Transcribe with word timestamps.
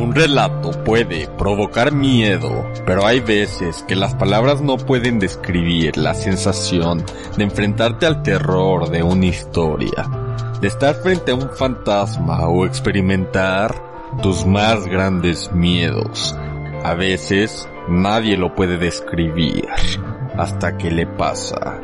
Un 0.00 0.14
relato 0.14 0.70
puede 0.82 1.28
provocar 1.36 1.92
miedo, 1.92 2.66
pero 2.86 3.04
hay 3.06 3.20
veces 3.20 3.84
que 3.86 3.94
las 3.94 4.14
palabras 4.14 4.62
no 4.62 4.78
pueden 4.78 5.18
describir 5.18 5.98
la 5.98 6.14
sensación 6.14 7.04
de 7.36 7.44
enfrentarte 7.44 8.06
al 8.06 8.22
terror 8.22 8.88
de 8.88 9.02
una 9.02 9.26
historia, 9.26 10.08
de 10.58 10.68
estar 10.68 10.94
frente 10.94 11.32
a 11.32 11.34
un 11.34 11.50
fantasma 11.50 12.48
o 12.48 12.64
experimentar 12.64 13.74
tus 14.22 14.46
más 14.46 14.86
grandes 14.86 15.52
miedos. 15.52 16.34
A 16.82 16.94
veces 16.94 17.68
nadie 17.86 18.38
lo 18.38 18.54
puede 18.54 18.78
describir 18.78 19.68
hasta 20.38 20.78
que 20.78 20.90
le 20.90 21.06
pasa. 21.06 21.78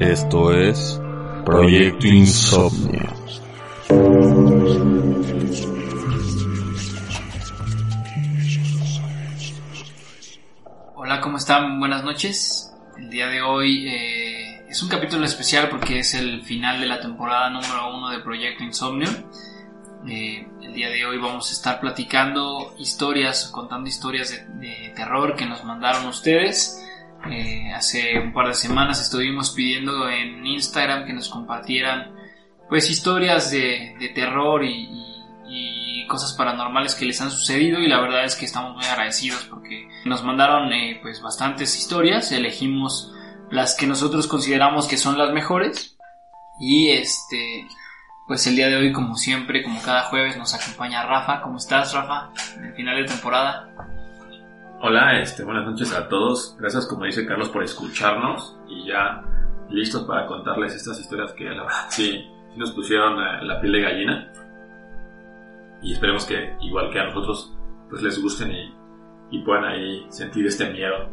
Esto 0.00 0.52
es 0.52 1.00
Proyecto 1.44 2.08
Insomnio. 2.08 3.08
¿Cómo 11.20 11.36
están? 11.36 11.78
Buenas 11.78 12.04
noches. 12.04 12.72
El 12.96 13.10
día 13.10 13.26
de 13.26 13.42
hoy 13.42 13.88
eh, 13.88 14.66
es 14.68 14.82
un 14.82 14.88
capítulo 14.88 15.24
especial 15.24 15.68
porque 15.68 15.98
es 15.98 16.14
el 16.14 16.42
final 16.42 16.80
de 16.80 16.86
la 16.86 17.00
temporada 17.00 17.50
número 17.50 17.96
uno 17.96 18.10
de 18.10 18.20
Proyecto 18.20 18.64
Insomnio. 18.64 19.08
Eh, 20.08 20.46
el 20.62 20.72
día 20.72 20.88
de 20.88 21.04
hoy 21.04 21.18
vamos 21.18 21.50
a 21.50 21.52
estar 21.52 21.80
platicando 21.80 22.74
historias, 22.78 23.50
contando 23.52 23.88
historias 23.88 24.30
de, 24.30 24.66
de 24.66 24.92
terror 24.94 25.36
que 25.36 25.46
nos 25.46 25.64
mandaron 25.64 26.06
ustedes. 26.06 26.82
Eh, 27.30 27.70
hace 27.74 28.18
un 28.18 28.32
par 28.32 28.48
de 28.48 28.54
semanas 28.54 29.00
estuvimos 29.00 29.50
pidiendo 29.50 30.08
en 30.08 30.46
Instagram 30.46 31.06
que 31.06 31.12
nos 31.12 31.28
compartieran 31.28 32.14
pues 32.68 32.88
historias 32.88 33.50
de, 33.50 33.94
de 33.98 34.08
terror 34.10 34.64
y, 34.64 34.70
y, 34.70 35.24
y, 35.48 35.89
cosas 36.10 36.32
paranormales 36.34 36.96
que 36.96 37.06
les 37.06 37.20
han 37.20 37.30
sucedido 37.30 37.78
y 37.78 37.86
la 37.86 38.00
verdad 38.00 38.24
es 38.24 38.34
que 38.34 38.44
estamos 38.44 38.74
muy 38.74 38.84
agradecidos 38.84 39.44
porque 39.44 39.88
nos 40.04 40.24
mandaron 40.24 40.72
eh, 40.72 40.98
pues 41.00 41.22
bastantes 41.22 41.78
historias, 41.78 42.32
elegimos 42.32 43.14
las 43.50 43.76
que 43.76 43.86
nosotros 43.86 44.26
consideramos 44.26 44.88
que 44.88 44.96
son 44.96 45.16
las 45.16 45.32
mejores 45.32 45.96
y 46.58 46.90
este 46.90 47.64
pues 48.26 48.44
el 48.48 48.56
día 48.56 48.68
de 48.68 48.76
hoy 48.76 48.92
como 48.92 49.14
siempre, 49.14 49.62
como 49.62 49.80
cada 49.82 50.02
jueves 50.02 50.36
nos 50.36 50.52
acompaña 50.52 51.06
Rafa, 51.06 51.42
¿cómo 51.42 51.58
estás 51.58 51.94
Rafa? 51.94 52.30
En 52.56 52.64
el 52.64 52.74
final 52.74 52.96
de 52.96 53.04
temporada. 53.04 53.68
Hola, 54.80 55.20
este, 55.20 55.44
buenas 55.44 55.66
noches 55.66 55.92
a 55.92 56.08
todos. 56.08 56.56
Gracias, 56.58 56.86
como 56.86 57.04
dice 57.04 57.26
Carlos, 57.26 57.50
por 57.50 57.62
escucharnos 57.62 58.56
y 58.68 58.88
ya 58.88 59.22
listos 59.68 60.04
para 60.04 60.26
contarles 60.26 60.74
estas 60.74 60.98
historias 60.98 61.32
que 61.34 61.44
la 61.44 61.62
verdad 61.62 61.86
sí, 61.88 62.24
nos 62.56 62.72
pusieron 62.72 63.18
eh, 63.20 63.44
la 63.44 63.60
piel 63.60 63.72
de 63.74 63.80
gallina. 63.80 64.32
Y 65.82 65.94
esperemos 65.94 66.24
que, 66.26 66.56
igual 66.60 66.90
que 66.92 67.00
a 67.00 67.04
nosotros, 67.04 67.56
pues 67.88 68.02
les 68.02 68.20
gusten 68.20 68.52
y, 68.52 68.74
y 69.30 69.42
puedan 69.42 69.64
ahí 69.64 70.06
sentir 70.10 70.46
este 70.46 70.70
miedo. 70.70 71.08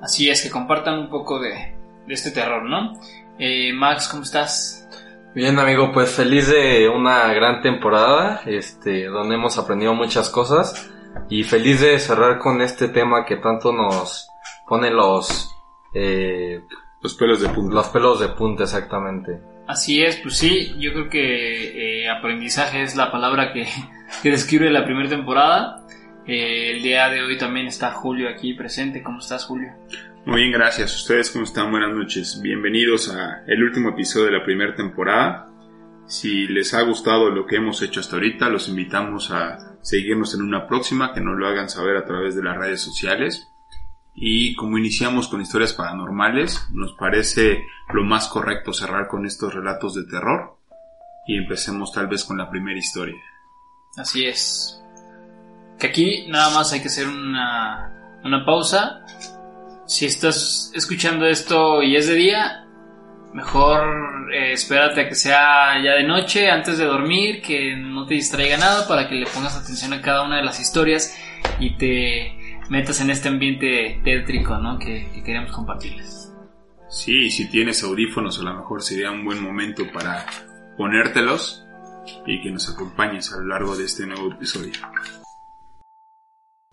Así 0.00 0.28
es, 0.28 0.42
que 0.42 0.50
compartan 0.50 0.98
un 0.98 1.08
poco 1.08 1.40
de, 1.40 1.76
de 2.06 2.14
este 2.14 2.30
terror, 2.30 2.62
¿no? 2.62 2.92
Eh, 3.38 3.72
Max, 3.72 4.08
¿cómo 4.08 4.22
estás? 4.22 4.88
Bien, 5.34 5.58
amigo, 5.58 5.92
pues 5.92 6.12
feliz 6.12 6.48
de 6.48 6.88
una 6.88 7.32
gran 7.34 7.60
temporada, 7.60 8.40
este, 8.46 9.06
donde 9.06 9.34
hemos 9.34 9.58
aprendido 9.58 9.94
muchas 9.94 10.30
cosas 10.30 10.90
y 11.28 11.42
feliz 11.42 11.80
de 11.80 11.98
cerrar 11.98 12.38
con 12.38 12.62
este 12.62 12.88
tema 12.88 13.24
que 13.26 13.36
tanto 13.36 13.72
nos 13.72 14.28
pone 14.66 14.90
los 14.90 15.50
eh, 15.92 16.62
los 17.02 17.14
pelos 17.14 17.40
de 17.40 17.48
punta. 17.50 17.74
Los 17.74 17.88
pelos 17.88 18.20
de 18.20 18.28
punta, 18.28 18.62
exactamente. 18.64 19.40
Así 19.66 20.02
es, 20.02 20.16
pues 20.16 20.36
sí, 20.36 20.74
yo 20.78 20.92
creo 20.92 21.08
que 21.08 22.02
eh, 22.02 22.08
aprendizaje 22.08 22.82
es 22.82 22.96
la 22.96 23.10
palabra 23.10 23.52
que, 23.52 23.66
que 24.22 24.30
describe 24.30 24.70
la 24.70 24.84
primera 24.84 25.08
temporada. 25.08 25.86
Eh, 26.26 26.72
el 26.72 26.82
día 26.82 27.08
de 27.08 27.22
hoy 27.22 27.38
también 27.38 27.66
está 27.66 27.92
Julio 27.92 28.28
aquí 28.28 28.54
presente. 28.54 29.02
¿Cómo 29.02 29.18
estás, 29.18 29.44
Julio? 29.44 29.72
Muy 30.24 30.42
bien, 30.42 30.52
gracias. 30.52 30.94
¿Ustedes 30.96 31.30
cómo 31.30 31.44
están? 31.44 31.70
Buenas 31.70 31.94
noches. 31.94 32.40
Bienvenidos 32.42 33.14
a 33.14 33.44
el 33.46 33.62
último 33.62 33.90
episodio 33.90 34.26
de 34.26 34.38
la 34.38 34.44
primera 34.44 34.74
temporada. 34.74 35.48
Si 36.06 36.46
les 36.48 36.72
ha 36.74 36.82
gustado 36.82 37.30
lo 37.30 37.46
que 37.46 37.56
hemos 37.56 37.82
hecho 37.82 38.00
hasta 38.00 38.16
ahorita, 38.16 38.48
los 38.48 38.68
invitamos 38.68 39.30
a 39.30 39.76
seguirnos 39.82 40.34
en 40.34 40.42
una 40.42 40.66
próxima, 40.66 41.12
que 41.12 41.20
nos 41.20 41.36
lo 41.36 41.46
hagan 41.46 41.68
saber 41.68 41.96
a 41.96 42.04
través 42.04 42.34
de 42.34 42.42
las 42.42 42.56
redes 42.56 42.80
sociales. 42.80 43.48
Y 44.14 44.54
como 44.54 44.78
iniciamos 44.78 45.28
con 45.28 45.40
historias 45.40 45.74
paranormales, 45.74 46.68
nos 46.72 46.94
parece 46.94 47.64
lo 47.92 48.02
más 48.02 48.28
correcto 48.28 48.72
cerrar 48.72 49.08
con 49.08 49.26
estos 49.26 49.54
relatos 49.54 49.94
de 49.94 50.04
terror. 50.04 50.58
Y 51.28 51.36
empecemos 51.36 51.92
tal 51.92 52.06
vez 52.06 52.24
con 52.24 52.38
la 52.38 52.48
primera 52.50 52.78
historia. 52.78 53.16
Así 53.96 54.26
es. 54.26 54.80
Que 55.78 55.88
aquí 55.88 56.26
nada 56.28 56.50
más 56.50 56.72
hay 56.72 56.80
que 56.80 56.88
hacer 56.88 57.08
una, 57.08 58.18
una 58.24 58.44
pausa. 58.44 59.04
Si 59.86 60.06
estás 60.06 60.70
escuchando 60.74 61.26
esto 61.26 61.82
y 61.82 61.96
es 61.96 62.06
de 62.06 62.14
día, 62.14 62.66
mejor 63.32 64.32
eh, 64.32 64.52
espérate 64.52 65.02
a 65.02 65.08
que 65.08 65.14
sea 65.14 65.82
ya 65.82 65.92
de 65.92 66.04
noche 66.04 66.50
antes 66.50 66.78
de 66.78 66.84
dormir, 66.84 67.42
que 67.42 67.76
no 67.76 68.06
te 68.06 68.14
distraiga 68.14 68.56
nada 68.56 68.88
para 68.88 69.08
que 69.08 69.14
le 69.14 69.26
pongas 69.26 69.56
atención 69.56 69.92
a 69.92 70.02
cada 70.02 70.22
una 70.24 70.38
de 70.38 70.44
las 70.44 70.60
historias 70.60 71.16
y 71.60 71.76
te 71.76 72.36
metas 72.68 73.00
en 73.00 73.10
este 73.10 73.28
ambiente 73.28 74.00
tétrico 74.02 74.58
¿no? 74.58 74.78
que, 74.78 75.08
que 75.14 75.22
queremos 75.22 75.52
compartirles. 75.52 76.32
Sí, 76.88 77.30
si 77.30 77.48
tienes 77.48 77.82
audífonos 77.82 78.40
a 78.40 78.42
lo 78.42 78.54
mejor 78.54 78.82
sería 78.82 79.10
un 79.10 79.24
buen 79.24 79.42
momento 79.42 79.84
para 79.92 80.26
ponértelos 80.76 81.65
y 82.26 82.42
que 82.42 82.50
nos 82.50 82.68
acompañes 82.68 83.32
a 83.32 83.38
lo 83.38 83.46
largo 83.46 83.76
de 83.76 83.84
este 83.84 84.06
nuevo 84.06 84.32
episodio. 84.32 84.72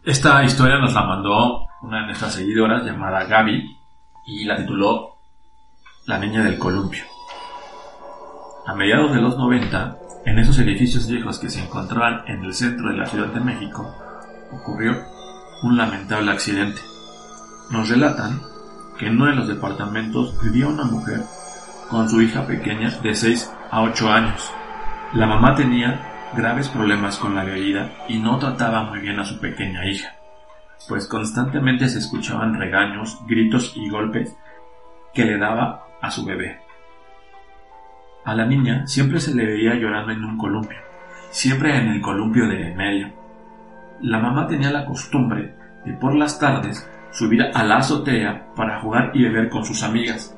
Esta 0.03 0.43
historia 0.43 0.79
nos 0.79 0.93
la 0.93 1.03
mandó 1.03 1.67
una 1.81 2.01
de 2.01 2.05
nuestras 2.07 2.33
seguidoras 2.33 2.83
llamada 2.83 3.23
Gaby 3.23 3.77
y 4.25 4.45
la 4.45 4.57
tituló 4.57 5.17
La 6.05 6.17
niña 6.17 6.43
del 6.43 6.57
columpio. 6.57 7.03
A 8.65 8.73
mediados 8.75 9.13
de 9.13 9.21
los 9.21 9.37
90, 9.37 9.97
en 10.25 10.39
esos 10.39 10.57
edificios 10.59 11.07
viejos 11.07 11.39
que 11.39 11.49
se 11.49 11.61
encontraban 11.61 12.23
en 12.27 12.43
el 12.43 12.53
centro 12.53 12.89
de 12.89 12.97
la 12.97 13.05
Ciudad 13.05 13.27
de 13.27 13.41
México, 13.41 13.93
ocurrió 14.51 15.03
un 15.63 15.77
lamentable 15.77 16.31
accidente. 16.31 16.81
Nos 17.71 17.89
relatan 17.89 18.41
que 18.97 19.07
en 19.07 19.15
uno 19.15 19.27
de 19.27 19.35
los 19.35 19.47
departamentos 19.47 20.41
vivía 20.41 20.67
una 20.67 20.83
mujer 20.83 21.21
con 21.89 22.09
su 22.09 22.21
hija 22.21 22.45
pequeña 22.45 22.89
de 22.89 23.15
6 23.15 23.51
a 23.71 23.81
8 23.81 24.11
años. 24.11 24.51
La 25.13 25.27
mamá 25.27 25.53
tenía 25.53 25.99
graves 26.35 26.69
problemas 26.69 27.19
con 27.19 27.35
la 27.35 27.43
bebida 27.43 27.91
y 28.07 28.17
no 28.17 28.39
trataba 28.39 28.81
muy 28.85 28.99
bien 28.99 29.19
a 29.19 29.23
su 29.23 29.39
pequeña 29.39 29.85
hija, 29.85 30.15
pues 30.89 31.07
constantemente 31.07 31.87
se 31.87 31.99
escuchaban 31.99 32.55
regaños, 32.55 33.19
gritos 33.27 33.73
y 33.75 33.89
golpes 33.89 34.35
que 35.13 35.25
le 35.25 35.37
daba 35.37 35.85
a 36.01 36.09
su 36.09 36.25
bebé. 36.25 36.59
A 38.25 38.33
la 38.33 38.47
niña 38.47 38.87
siempre 38.87 39.19
se 39.19 39.35
le 39.35 39.45
veía 39.45 39.75
llorando 39.75 40.13
en 40.13 40.23
un 40.23 40.35
columpio, 40.35 40.79
siempre 41.29 41.77
en 41.77 41.89
el 41.89 42.01
columpio 42.01 42.47
de 42.47 42.71
en. 42.71 43.13
La 44.01 44.17
mamá 44.17 44.47
tenía 44.47 44.71
la 44.71 44.85
costumbre 44.87 45.53
de 45.85 45.93
por 45.93 46.15
las 46.15 46.39
tardes 46.39 46.89
subir 47.11 47.43
a 47.53 47.63
la 47.63 47.77
azotea 47.77 48.47
para 48.55 48.79
jugar 48.79 49.11
y 49.13 49.21
beber 49.21 49.49
con 49.49 49.63
sus 49.63 49.83
amigas. 49.83 50.35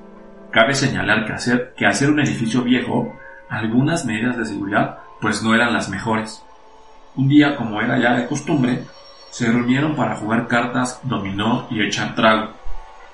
Cabe 0.52 0.74
señalar 0.74 1.26
que 1.26 1.32
hacer, 1.32 1.74
que 1.78 1.86
hacer 1.86 2.10
un 2.10 2.20
edificio 2.20 2.62
viejo, 2.62 3.18
algunas 3.50 4.06
medidas 4.06 4.38
de 4.38 4.46
seguridad 4.46 5.00
pues 5.22 5.42
no 5.42 5.54
eran 5.56 5.74
las 5.74 5.90
mejores. 5.90 6.44
Un 7.16 7.30
día, 7.30 7.56
como 7.56 7.82
era 7.82 7.98
ya 7.98 8.14
de 8.14 8.28
costumbre, 8.28 8.84
se 9.32 9.52
reunieron 9.52 9.96
para 9.96 10.16
jugar 10.16 10.48
cartas, 10.48 11.00
dominó 11.04 11.68
y 11.70 11.82
echar 11.82 12.16
trago. 12.16 12.52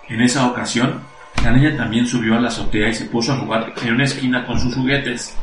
En 0.07 0.21
esa 0.21 0.47
ocasión, 0.47 1.01
la 1.43 1.51
niña 1.51 1.75
también 1.77 2.07
subió 2.07 2.35
a 2.35 2.39
la 2.39 2.49
azotea 2.49 2.89
y 2.89 2.93
se 2.93 3.05
puso 3.05 3.33
a 3.33 3.37
jugar 3.37 3.73
en 3.83 3.93
una 3.93 4.03
esquina 4.03 4.45
con 4.45 4.59
sus 4.59 4.75
juguetes. 4.75 5.35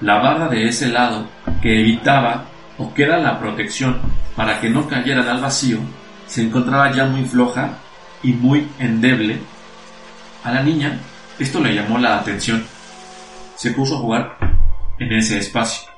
La 0.00 0.18
barra 0.18 0.48
de 0.48 0.68
ese 0.68 0.88
lado, 0.88 1.26
que 1.60 1.80
evitaba 1.80 2.44
o 2.78 2.94
que 2.94 3.02
era 3.02 3.18
la 3.18 3.38
protección 3.38 3.98
para 4.36 4.60
que 4.60 4.70
no 4.70 4.86
cayeran 4.86 5.28
al 5.28 5.40
vacío, 5.40 5.78
se 6.26 6.42
encontraba 6.42 6.92
ya 6.92 7.06
muy 7.06 7.24
floja 7.24 7.78
y 8.22 8.32
muy 8.32 8.68
endeble. 8.78 9.40
A 10.44 10.52
la 10.52 10.62
niña 10.62 10.98
esto 11.38 11.60
le 11.60 11.74
llamó 11.74 11.98
la 11.98 12.18
atención. 12.18 12.64
Se 13.58 13.72
puso 13.72 13.96
a 13.96 13.98
jugar 13.98 14.38
en 15.00 15.12
ese 15.14 15.36
espacio. 15.38 15.88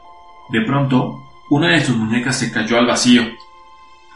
De 0.49 0.63
pronto, 0.63 1.23
una 1.51 1.73
de 1.73 1.85
sus 1.85 1.95
muñecas 1.95 2.39
se 2.39 2.51
cayó 2.51 2.79
al 2.79 2.87
vacío. 2.87 3.23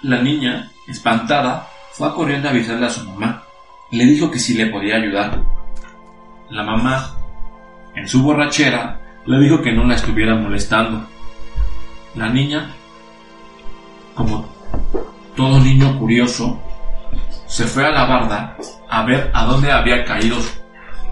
La 0.00 0.22
niña, 0.22 0.70
espantada, 0.88 1.68
fue 1.92 2.14
corriendo 2.14 2.48
a 2.48 2.52
avisarle 2.52 2.86
a 2.86 2.90
su 2.90 3.04
mamá. 3.04 3.42
Le 3.90 4.06
dijo 4.06 4.30
que 4.30 4.38
sí 4.38 4.54
le 4.54 4.68
podía 4.68 4.96
ayudar. 4.96 5.42
La 6.48 6.62
mamá, 6.62 7.18
en 7.94 8.08
su 8.08 8.22
borrachera, 8.22 8.98
le 9.26 9.38
dijo 9.40 9.60
que 9.60 9.72
no 9.72 9.84
la 9.84 9.96
estuviera 9.96 10.34
molestando. 10.36 11.06
La 12.14 12.30
niña, 12.30 12.70
como 14.14 14.48
todo 15.36 15.60
niño 15.60 15.98
curioso, 15.98 16.58
se 17.46 17.64
fue 17.66 17.84
a 17.84 17.90
la 17.90 18.06
barda 18.06 18.56
a 18.88 19.04
ver 19.04 19.30
a 19.34 19.44
dónde 19.44 19.70
había 19.70 20.02
caído 20.02 20.38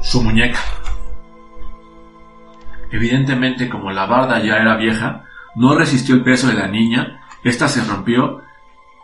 su 0.00 0.22
muñeca. 0.22 0.60
Evidentemente, 2.92 3.70
como 3.70 3.90
la 3.90 4.04
barda 4.04 4.38
ya 4.38 4.58
era 4.58 4.76
vieja, 4.76 5.24
no 5.54 5.74
resistió 5.74 6.14
el 6.14 6.22
peso 6.22 6.46
de 6.48 6.54
la 6.54 6.68
niña, 6.68 7.22
ésta 7.42 7.66
se 7.66 7.82
rompió 7.82 8.42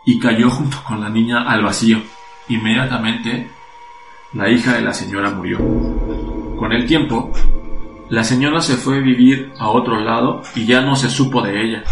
y 0.05 0.19
cayó 0.19 0.51
junto 0.51 0.77
con 0.87 1.01
la 1.01 1.09
niña 1.09 1.41
al 1.49 1.63
vacío. 1.63 1.99
Inmediatamente, 2.47 3.49
la 4.33 4.47
hija 4.47 4.73
de 4.73 4.81
la 4.81 4.93
señora 4.93 5.31
murió. 5.31 5.57
Con 6.55 6.71
el 6.71 6.85
tiempo, 6.85 7.31
la 8.09 8.23
señora 8.23 8.61
se 8.61 8.77
fue 8.77 8.97
a 8.97 9.01
vivir 9.01 9.53
a 9.57 9.69
otro 9.69 9.99
lado 9.99 10.43
y 10.55 10.65
ya 10.65 10.81
no 10.81 10.95
se 10.95 11.09
supo 11.09 11.41
de 11.41 11.59
ella. 11.59 11.83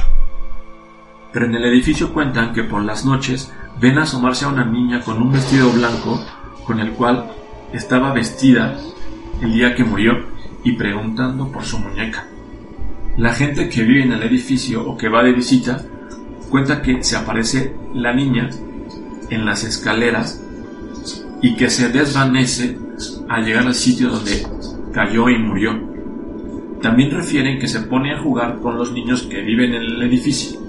Pero 1.33 1.47
en 1.47 1.55
el 1.55 1.65
edificio 1.65 2.13
cuentan 2.13 2.53
que 2.53 2.63
por 2.63 2.83
las 2.83 3.05
noches 3.05 3.51
ven 3.79 3.97
asomarse 3.97 4.45
a 4.45 4.49
una 4.49 4.65
niña 4.65 5.01
con 5.01 5.19
un 5.19 5.31
vestido 5.31 5.71
blanco 5.71 6.23
con 6.63 6.79
el 6.79 6.91
cual 6.91 7.31
estaba 7.73 8.13
vestida 8.13 8.77
el 9.41 9.53
día 9.53 9.73
que 9.73 9.83
murió 9.83 10.36
y 10.67 10.73
preguntando 10.73 11.49
por 11.49 11.63
su 11.63 11.79
muñeca. 11.79 12.27
La 13.15 13.33
gente 13.33 13.69
que 13.69 13.83
vive 13.83 14.03
en 14.03 14.11
el 14.11 14.23
edificio 14.23 14.85
o 14.85 14.97
que 14.97 15.07
va 15.07 15.23
de 15.23 15.31
visita 15.31 15.81
cuenta 16.49 16.81
que 16.81 17.01
se 17.05 17.15
aparece 17.15 17.73
la 17.93 18.13
niña 18.13 18.49
en 19.29 19.45
las 19.45 19.63
escaleras 19.63 20.43
y 21.41 21.55
que 21.55 21.69
se 21.69 21.87
desvanece 21.87 22.77
al 23.29 23.45
llegar 23.45 23.65
al 23.65 23.75
sitio 23.75 24.09
donde 24.09 24.45
cayó 24.91 25.29
y 25.29 25.39
murió. 25.39 25.71
También 26.81 27.11
refieren 27.11 27.59
que 27.59 27.69
se 27.69 27.79
pone 27.83 28.13
a 28.13 28.21
jugar 28.21 28.59
con 28.59 28.77
los 28.77 28.91
niños 28.91 29.23
que 29.23 29.41
viven 29.41 29.73
en 29.73 29.83
el 29.83 30.01
edificio, 30.01 30.59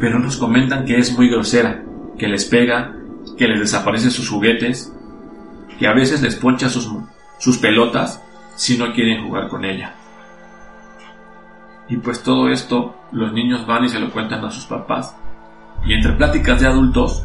pero 0.00 0.18
nos 0.18 0.38
comentan 0.38 0.86
que 0.86 0.96
es 0.96 1.16
muy 1.18 1.28
grosera, 1.28 1.84
que 2.18 2.28
les 2.28 2.46
pega, 2.46 2.96
que 3.36 3.46
les 3.46 3.60
desaparece 3.60 4.10
sus 4.10 4.30
juguetes, 4.30 4.90
que 5.78 5.86
a 5.86 5.92
veces 5.92 6.22
les 6.22 6.34
poncha 6.34 6.70
sus, 6.70 6.88
sus 7.38 7.58
pelotas 7.58 8.22
si 8.56 8.78
no 8.78 8.92
quieren 8.92 9.24
jugar 9.24 9.48
con 9.48 9.64
ella. 9.64 9.94
Y 11.88 11.96
pues 11.96 12.22
todo 12.22 12.48
esto 12.48 12.96
los 13.12 13.32
niños 13.32 13.66
van 13.66 13.84
y 13.84 13.88
se 13.88 14.00
lo 14.00 14.10
cuentan 14.10 14.44
a 14.44 14.50
sus 14.50 14.66
papás. 14.66 15.16
Y 15.84 15.94
entre 15.94 16.12
pláticas 16.12 16.60
de 16.60 16.66
adultos, 16.66 17.24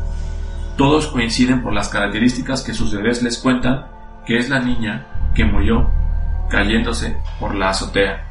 todos 0.77 1.07
coinciden 1.07 1.63
por 1.63 1.73
las 1.73 1.89
características 1.89 2.63
que 2.63 2.73
sus 2.73 2.93
bebés 2.93 3.23
les 3.23 3.37
cuentan 3.37 3.85
que 4.25 4.37
es 4.37 4.49
la 4.49 4.59
niña 4.59 5.05
que 5.33 5.45
murió 5.45 5.89
cayéndose 6.49 7.17
por 7.39 7.55
la 7.55 7.69
azotea. 7.69 8.25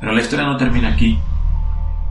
Pero 0.00 0.12
la 0.12 0.20
historia 0.20 0.46
no 0.46 0.56
termina 0.56 0.88
aquí. 0.88 1.18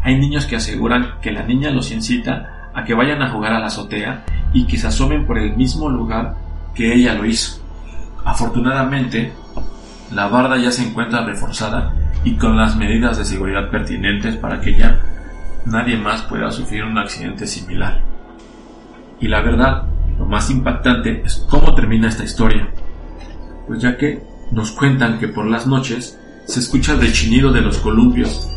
Hay 0.03 0.17
niños 0.17 0.45
que 0.45 0.55
aseguran 0.55 1.15
que 1.21 1.31
la 1.31 1.43
niña 1.43 1.71
los 1.71 1.91
incita 1.91 2.69
a 2.73 2.83
que 2.83 2.93
vayan 2.93 3.21
a 3.21 3.29
jugar 3.31 3.53
a 3.53 3.59
la 3.59 3.67
azotea 3.67 4.23
y 4.53 4.65
que 4.65 4.77
se 4.77 4.87
asomen 4.87 5.25
por 5.25 5.37
el 5.37 5.55
mismo 5.55 5.89
lugar 5.89 6.35
que 6.73 6.93
ella 6.93 7.13
lo 7.13 7.25
hizo. 7.25 7.66
Afortunadamente, 8.27 9.31
la 10.11 10.27
barda 10.27 10.57
ya 10.57 10.69
se 10.69 10.85
encuentra 10.85 11.23
reforzada 11.23 11.93
y 12.25 12.35
con 12.35 12.57
las 12.57 12.75
medidas 12.75 13.17
de 13.17 13.23
seguridad 13.23 13.69
pertinentes 13.71 14.35
para 14.35 14.59
que 14.59 14.75
ya 14.75 14.99
nadie 15.65 15.95
más 15.95 16.23
pueda 16.23 16.51
sufrir 16.51 16.83
un 16.83 16.97
accidente 16.97 17.47
similar. 17.47 18.01
Y 19.21 19.29
la 19.29 19.41
verdad, 19.41 19.83
lo 20.19 20.25
más 20.25 20.49
impactante 20.49 21.21
es 21.25 21.45
cómo 21.49 21.73
termina 21.73 22.09
esta 22.09 22.25
historia, 22.25 22.67
pues 23.65 23.81
ya 23.81 23.95
que 23.95 24.21
nos 24.51 24.71
cuentan 24.71 25.19
que 25.19 25.29
por 25.29 25.45
las 25.45 25.65
noches 25.65 26.19
se 26.45 26.59
escucha 26.59 26.93
el 26.93 27.01
rechinido 27.01 27.53
de 27.53 27.61
los 27.61 27.77
columpios, 27.77 28.51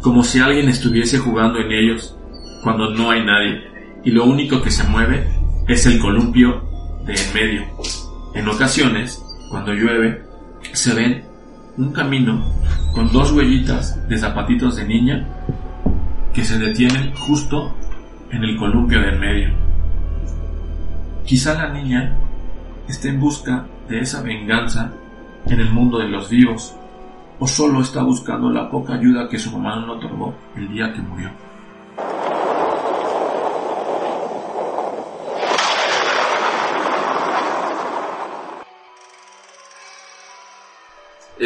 como 0.00 0.24
si 0.24 0.40
alguien 0.40 0.70
estuviese 0.70 1.18
jugando 1.18 1.58
en 1.58 1.70
ellos 1.70 2.16
cuando 2.62 2.90
no 2.94 3.10
hay 3.10 3.26
nadie, 3.26 3.62
y 4.04 4.10
lo 4.10 4.24
único 4.24 4.62
que 4.62 4.70
se 4.70 4.88
mueve 4.88 5.28
es 5.68 5.84
el 5.84 5.98
columpio 5.98 6.62
de 7.04 7.12
en 7.12 7.34
medio. 7.34 8.03
En 8.34 8.48
ocasiones, 8.48 9.24
cuando 9.48 9.72
llueve, 9.72 10.24
se 10.72 10.92
ven 10.92 11.24
un 11.76 11.92
camino 11.92 12.44
con 12.92 13.12
dos 13.12 13.30
huellitas 13.32 14.08
de 14.08 14.18
zapatitos 14.18 14.74
de 14.76 14.86
niña 14.86 15.26
que 16.32 16.42
se 16.42 16.58
detienen 16.58 17.14
justo 17.14 17.72
en 18.30 18.42
el 18.42 18.56
columpio 18.56 19.00
de 19.00 19.08
en 19.10 19.20
medio. 19.20 19.48
Quizá 21.24 21.54
la 21.54 21.72
niña 21.72 22.16
esté 22.88 23.10
en 23.10 23.20
busca 23.20 23.66
de 23.88 24.00
esa 24.00 24.20
venganza 24.22 24.92
en 25.46 25.60
el 25.60 25.70
mundo 25.70 25.98
de 25.98 26.08
los 26.08 26.28
vivos, 26.28 26.74
o 27.38 27.46
solo 27.46 27.82
está 27.82 28.02
buscando 28.02 28.50
la 28.50 28.68
poca 28.68 28.94
ayuda 28.94 29.28
que 29.28 29.38
su 29.38 29.52
mamá 29.52 29.76
le 29.76 29.92
otorgó 29.92 30.34
el 30.56 30.68
día 30.68 30.92
que 30.92 31.00
murió. 31.00 31.30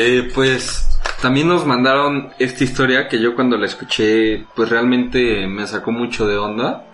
Eh, 0.00 0.30
pues 0.32 1.00
también 1.20 1.48
nos 1.48 1.66
mandaron 1.66 2.30
esta 2.38 2.62
historia 2.62 3.08
que 3.08 3.20
yo 3.20 3.34
cuando 3.34 3.56
la 3.56 3.66
escuché 3.66 4.46
pues 4.54 4.68
realmente 4.68 5.48
me 5.48 5.66
sacó 5.66 5.90
mucho 5.90 6.24
de 6.24 6.38
onda. 6.38 6.84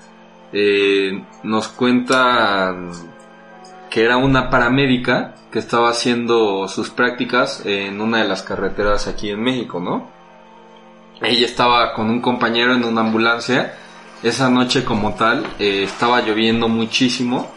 Eh, 0.55 1.23
nos 1.43 1.69
cuentan 1.69 2.93
que 3.91 4.05
era 4.05 4.17
una 4.17 4.49
paramédica 4.49 5.35
que 5.53 5.59
estaba 5.59 5.91
haciendo 5.91 6.67
sus 6.67 6.89
prácticas 6.89 7.67
en 7.67 8.01
una 8.01 8.23
de 8.23 8.29
las 8.29 8.43
carreteras 8.43 9.07
aquí 9.07 9.29
en 9.29 9.43
México, 9.43 9.81
¿no? 9.81 10.09
Ella 11.21 11.45
estaba 11.45 11.93
con 11.93 12.09
un 12.09 12.23
compañero 12.23 12.73
en 12.73 12.85
una 12.85 13.03
ambulancia. 13.03 13.75
Esa 14.23 14.49
noche 14.49 14.83
como 14.83 15.13
tal 15.13 15.45
eh, 15.59 15.83
estaba 15.83 16.23
lloviendo 16.23 16.69
muchísimo 16.69 17.51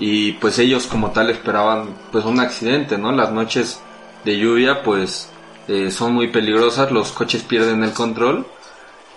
y 0.00 0.32
pues 0.32 0.58
ellos 0.58 0.88
como 0.88 1.12
tal 1.12 1.30
esperaban 1.30 1.90
pues 2.10 2.24
un 2.24 2.40
accidente, 2.40 2.98
¿no? 2.98 3.12
Las 3.12 3.30
noches 3.30 3.80
de 4.24 4.38
lluvia 4.38 4.82
pues 4.82 5.30
eh, 5.68 5.90
son 5.90 6.14
muy 6.14 6.28
peligrosas, 6.28 6.90
los 6.90 7.12
coches 7.12 7.42
pierden 7.42 7.84
el 7.84 7.92
control 7.92 8.46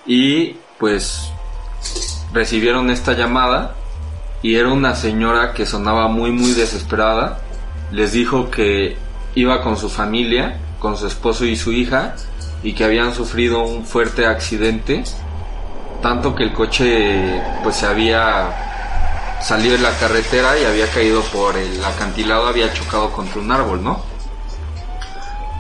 y 0.05 0.55
pues 0.77 1.31
recibieron 2.31 2.89
esta 2.89 3.13
llamada 3.13 3.75
y 4.41 4.55
era 4.55 4.69
una 4.69 4.95
señora 4.95 5.53
que 5.53 5.65
sonaba 5.65 6.07
muy 6.07 6.31
muy 6.31 6.51
desesperada. 6.51 7.39
Les 7.91 8.11
dijo 8.11 8.49
que 8.51 8.97
iba 9.35 9.61
con 9.61 9.77
su 9.77 9.89
familia, 9.89 10.59
con 10.79 10.97
su 10.97 11.07
esposo 11.07 11.45
y 11.45 11.55
su 11.55 11.71
hija 11.71 12.15
y 12.61 12.73
que 12.73 12.83
habían 12.83 13.13
sufrido 13.13 13.63
un 13.63 13.85
fuerte 13.85 14.25
accidente, 14.25 15.03
tanto 16.01 16.35
que 16.35 16.43
el 16.43 16.53
coche 16.53 17.41
pues 17.63 17.77
se 17.77 17.85
había 17.85 19.39
salido 19.41 19.75
de 19.75 19.81
la 19.81 19.97
carretera 19.97 20.57
y 20.59 20.65
había 20.65 20.87
caído 20.87 21.21
por 21.23 21.57
el 21.57 21.83
acantilado, 21.83 22.47
había 22.47 22.71
chocado 22.73 23.11
contra 23.11 23.41
un 23.41 23.51
árbol, 23.51 23.83
¿no? 23.83 24.12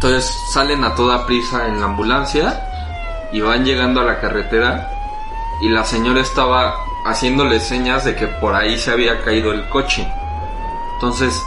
Entonces 0.03 0.37
salen 0.49 0.83
a 0.83 0.95
toda 0.95 1.25
prisa 1.25 1.65
en 1.65 1.79
la 1.79 1.85
ambulancia 1.85 2.59
y 3.31 3.39
van 3.39 3.63
llegando 3.63 4.01
a 4.01 4.03
la 4.03 4.19
carretera 4.19 4.91
y 5.61 5.69
la 5.69 5.85
señora 5.85 6.19
estaba 6.19 6.75
haciéndole 7.05 7.61
señas 7.61 8.03
de 8.03 8.13
que 8.13 8.27
por 8.27 8.53
ahí 8.53 8.77
se 8.77 8.91
había 8.91 9.23
caído 9.23 9.53
el 9.53 9.69
coche. 9.69 10.05
Entonces 10.95 11.41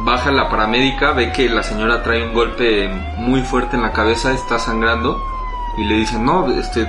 baja 0.00 0.32
la 0.32 0.50
paramédica, 0.50 1.12
ve 1.12 1.30
que 1.30 1.48
la 1.48 1.62
señora 1.62 2.02
trae 2.02 2.26
un 2.26 2.34
golpe 2.34 2.88
muy 3.16 3.42
fuerte 3.42 3.76
en 3.76 3.82
la 3.82 3.92
cabeza, 3.92 4.32
está 4.32 4.58
sangrando 4.58 5.22
y 5.78 5.84
le 5.84 5.94
dice, 5.94 6.18
no, 6.18 6.50
este, 6.50 6.88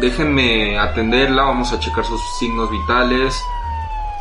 déjenme 0.00 0.78
atenderla, 0.78 1.44
vamos 1.44 1.72
a 1.72 1.80
checar 1.80 2.04
sus 2.04 2.20
signos 2.38 2.70
vitales, 2.70 3.42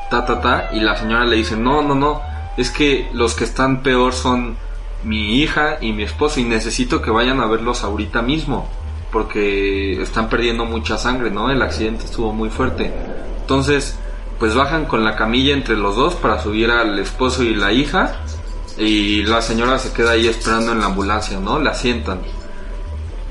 ta, 0.10 0.25
ta, 0.25 0.39
ta. 0.39 0.70
Y 0.72 0.80
la 0.80 0.96
señora 0.96 1.25
le 1.25 1.36
dice, 1.36 1.58
no, 1.58 1.82
no, 1.82 1.94
no, 1.94 2.22
es 2.56 2.72
que 2.72 3.10
los 3.12 3.36
que 3.36 3.44
están 3.44 3.84
peor 3.84 4.13
son 4.13 4.56
mi 5.04 5.42
hija 5.42 5.77
y 5.82 5.94
mi 5.94 6.04
esposo 6.04 6.39
y 6.39 6.44
necesito 6.44 7.01
que 7.01 7.12
vayan 7.12 7.39
a 7.39 7.46
verlos 7.46 7.84
ahorita 7.84 8.22
mismo 8.22 8.68
porque 9.12 10.01
están 10.01 10.30
perdiendo 10.30 10.66
mucha 10.66 10.98
sangre, 10.98 11.32
¿no? 11.32 11.50
El 11.50 11.62
accidente 11.62 12.06
estuvo 12.06 12.34
muy 12.34 12.50
fuerte. 12.50 12.92
Entonces, 13.42 13.98
pues 14.39 14.54
bajan 14.54 14.86
con 14.86 15.04
la 15.04 15.16
camilla 15.16 15.54
entre 15.54 15.77
los 15.77 15.96
dos 15.96 16.16
para 16.16 16.42
subir 16.42 16.70
al 16.70 17.00
esposo 17.00 17.44
y 17.44 17.56
la 17.56 17.72
hija 17.72 18.18
y 18.77 19.24
la 19.24 19.42
señora 19.42 19.80
se 19.80 19.92
queda 19.92 20.12
ahí 20.12 20.27
esperando 20.27 20.72
en 20.72 20.80
la 20.80 20.88
ambulancia, 20.88 21.39
¿no? 21.39 21.60
La 21.60 21.74
sientan. 21.74 22.20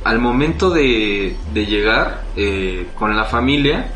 Al 0.04 0.18
momento 0.18 0.70
de, 0.70 1.36
de 1.52 1.66
llegar 1.66 2.22
eh, 2.36 2.88
con 2.98 3.16
la 3.16 3.24
familia, 3.24 3.88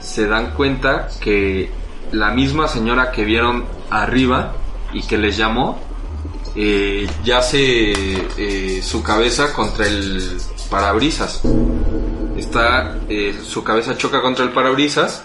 se 0.00 0.26
dan 0.26 0.52
cuenta 0.52 1.08
que 1.20 1.70
la 2.12 2.30
misma 2.30 2.68
señora 2.68 3.10
que 3.10 3.24
vieron 3.24 3.64
arriba 3.90 4.52
y 4.92 5.02
que 5.02 5.18
les 5.18 5.36
llamó, 5.36 5.80
eh, 6.56 7.08
yace 7.24 7.92
eh, 8.36 8.82
su 8.82 9.02
cabeza 9.02 9.52
contra 9.52 9.86
el 9.86 10.40
parabrisas. 10.70 11.42
Está, 12.36 12.96
eh, 13.08 13.38
su 13.42 13.62
cabeza 13.62 13.96
choca 13.96 14.22
contra 14.22 14.44
el 14.44 14.52
parabrisas. 14.52 15.24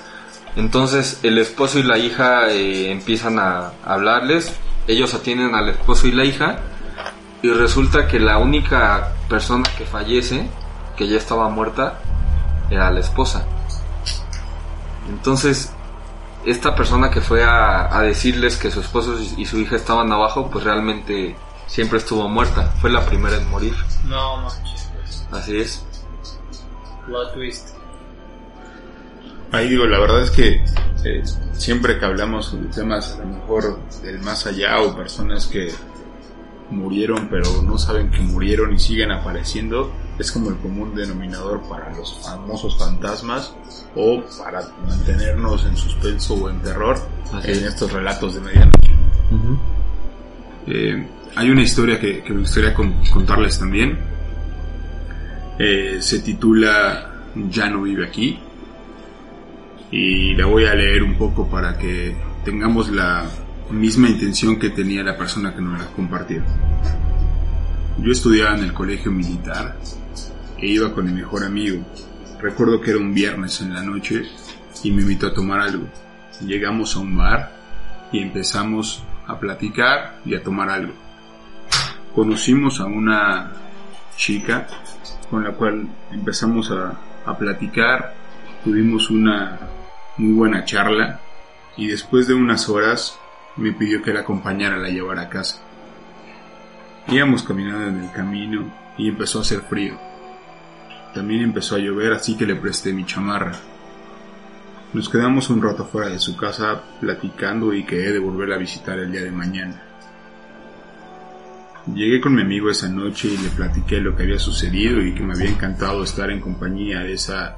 Entonces 0.55 1.19
el 1.23 1.37
esposo 1.37 1.79
y 1.79 1.83
la 1.83 1.97
hija 1.97 2.49
eh, 2.49 2.91
empiezan 2.91 3.39
a 3.39 3.73
hablarles. 3.85 4.53
Ellos 4.87 5.13
atienden 5.13 5.55
al 5.55 5.69
esposo 5.69 6.07
y 6.07 6.11
la 6.11 6.25
hija. 6.25 6.59
Y 7.41 7.49
resulta 7.49 8.07
que 8.07 8.19
la 8.19 8.37
única 8.37 9.13
persona 9.29 9.63
que 9.77 9.85
fallece, 9.85 10.49
que 10.97 11.07
ya 11.07 11.17
estaba 11.17 11.49
muerta, 11.49 11.99
era 12.69 12.91
la 12.91 12.99
esposa. 12.99 13.45
Entonces, 15.09 15.71
esta 16.45 16.75
persona 16.75 17.09
que 17.09 17.21
fue 17.21 17.43
a, 17.43 17.95
a 17.95 18.01
decirles 18.01 18.57
que 18.57 18.71
su 18.71 18.79
esposo 18.79 19.17
y 19.37 19.45
su 19.45 19.59
hija 19.59 19.75
estaban 19.75 20.11
abajo, 20.11 20.49
pues 20.49 20.63
realmente 20.63 21.35
siempre 21.67 21.99
estuvo 21.99 22.27
muerta. 22.27 22.71
Fue 22.81 22.89
la 22.89 23.05
primera 23.05 23.37
en 23.37 23.49
morir. 23.49 23.73
No 24.05 24.37
manches, 24.37 24.89
pues. 24.95 25.27
Así 25.31 25.57
es. 25.57 25.85
Plot 27.05 27.33
twist. 27.33 27.69
Ahí 29.51 29.69
digo, 29.69 29.85
la 29.85 29.99
verdad 29.99 30.21
es 30.21 30.31
que 30.31 30.63
eh, 31.03 31.23
siempre 31.53 31.97
que 31.97 32.05
hablamos 32.05 32.53
de 32.53 32.67
temas 32.69 33.15
a 33.15 33.19
lo 33.19 33.25
mejor 33.25 33.79
del 34.03 34.19
más 34.19 34.45
allá 34.45 34.79
o 34.81 34.95
personas 34.95 35.47
que 35.47 35.73
murieron 36.71 37.27
pero 37.29 37.61
no 37.63 37.77
saben 37.77 38.09
que 38.11 38.19
murieron 38.21 38.73
y 38.73 38.79
siguen 38.79 39.11
apareciendo, 39.11 39.91
es 40.19 40.31
como 40.31 40.49
el 40.49 40.57
común 40.57 40.93
denominador 40.95 41.61
para 41.69 41.89
los 41.95 42.19
famosos 42.23 42.77
fantasmas 42.77 43.53
o 43.95 44.21
para 44.37 44.61
mantenernos 44.87 45.65
en 45.65 45.75
suspenso 45.75 46.35
o 46.35 46.49
en 46.49 46.61
terror 46.61 46.97
Así 47.33 47.47
en 47.51 47.57
es. 47.57 47.63
estos 47.63 47.91
relatos 47.91 48.35
de 48.35 48.41
medianoche. 48.41 48.91
Eh, 50.67 51.07
hay 51.35 51.49
una 51.49 51.61
historia 51.61 51.99
que, 51.99 52.21
que 52.23 52.33
me 52.33 52.41
gustaría 52.41 52.73
con- 52.73 52.93
contarles 53.11 53.57
también. 53.59 53.97
Eh, 55.57 55.97
se 56.01 56.19
titula 56.19 57.11
Ya 57.49 57.69
no 57.69 57.81
vive 57.83 58.05
aquí. 58.07 58.39
Y 59.91 60.35
la 60.35 60.45
voy 60.45 60.65
a 60.65 60.75
leer 60.75 61.01
un 61.03 61.17
poco 61.17 61.47
para 61.47 61.77
que 61.77 62.15
tengamos 62.45 62.89
la 62.89 63.25
misma 63.71 64.09
intención 64.09 64.57
que 64.57 64.69
tenía 64.69 65.03
la 65.03 65.17
persona 65.17 65.53
que 65.53 65.61
nos 65.61 65.79
la 65.79 65.85
compartió. 65.87 66.43
Yo 67.99 68.11
estudiaba 68.11 68.57
en 68.57 68.63
el 68.63 68.73
colegio 68.73 69.11
militar 69.11 69.77
e 70.57 70.67
iba 70.67 70.93
con 70.93 71.05
mi 71.05 71.11
mejor 71.11 71.43
amigo. 71.43 71.83
Recuerdo 72.41 72.81
que 72.81 72.91
era 72.91 72.99
un 72.99 73.13
viernes 73.13 73.61
en 73.61 73.73
la 73.73 73.83
noche 73.83 74.23
y 74.83 74.91
me 74.91 75.01
invitó 75.01 75.27
a 75.27 75.33
tomar 75.33 75.61
algo. 75.61 75.87
Llegamos 76.41 76.95
a 76.95 76.99
un 76.99 77.15
bar 77.15 77.51
y 78.11 78.19
empezamos 78.19 79.03
a 79.27 79.37
platicar 79.39 80.19
y 80.25 80.33
a 80.35 80.43
tomar 80.43 80.69
algo. 80.69 80.93
Conocimos 82.15 82.79
a 82.79 82.85
una 82.85 83.51
chica 84.15 84.67
con 85.29 85.43
la 85.43 85.51
cual 85.51 85.87
empezamos 86.11 86.71
a, 86.71 86.97
a 87.25 87.37
platicar, 87.37 88.15
tuvimos 88.63 89.11
una 89.11 89.59
muy 90.17 90.33
buena 90.33 90.65
charla 90.65 91.19
y 91.77 91.87
después 91.87 92.27
de 92.27 92.33
unas 92.33 92.67
horas 92.67 93.19
me 93.59 93.73
pidió 93.73 94.01
que 94.01 94.13
la 94.13 94.21
acompañara 94.21 94.75
a 94.75 94.79
la 94.79 94.89
llevara 94.89 95.23
a 95.23 95.29
casa. 95.29 95.61
Íbamos 97.07 97.43
caminando 97.43 97.87
en 97.87 98.03
el 98.03 98.11
camino 98.11 98.71
y 98.97 99.09
empezó 99.09 99.39
a 99.39 99.41
hacer 99.41 99.61
frío. 99.61 99.97
También 101.13 101.41
empezó 101.41 101.75
a 101.75 101.79
llover 101.79 102.13
así 102.13 102.37
que 102.37 102.45
le 102.45 102.55
presté 102.55 102.93
mi 102.93 103.05
chamarra. 103.05 103.53
Nos 104.93 105.09
quedamos 105.09 105.49
un 105.49 105.61
rato 105.61 105.85
fuera 105.85 106.09
de 106.09 106.19
su 106.19 106.35
casa 106.35 106.81
platicando 106.99 107.73
y 107.73 107.83
quedé 107.83 108.11
de 108.13 108.19
volverla 108.19 108.55
a 108.55 108.59
visitar 108.59 108.97
el 108.99 109.11
día 109.11 109.23
de 109.23 109.31
mañana. 109.31 109.83
Llegué 111.93 112.21
con 112.21 112.35
mi 112.35 112.41
amigo 112.41 112.69
esa 112.69 112.89
noche 112.89 113.29
y 113.29 113.37
le 113.37 113.49
platiqué 113.49 113.99
lo 113.99 114.15
que 114.15 114.23
había 114.23 114.37
sucedido 114.37 115.01
y 115.01 115.13
que 115.15 115.23
me 115.23 115.33
había 115.33 115.49
encantado 115.49 116.03
estar 116.03 116.29
en 116.29 116.39
compañía 116.39 116.99
de 116.99 117.13
esa 117.13 117.57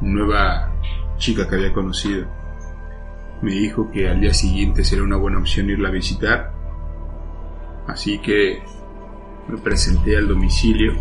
nueva 0.00 0.72
chica 1.18 1.46
que 1.46 1.56
había 1.56 1.72
conocido. 1.72 2.39
Me 3.42 3.52
dijo 3.52 3.90
que 3.90 4.08
al 4.08 4.20
día 4.20 4.34
siguiente 4.34 4.84
sería 4.84 5.04
una 5.04 5.16
buena 5.16 5.38
opción 5.38 5.70
irla 5.70 5.88
a 5.88 5.92
visitar, 5.92 6.52
así 7.86 8.18
que 8.18 8.62
me 9.48 9.56
presenté 9.58 10.16
al 10.16 10.28
domicilio. 10.28 10.92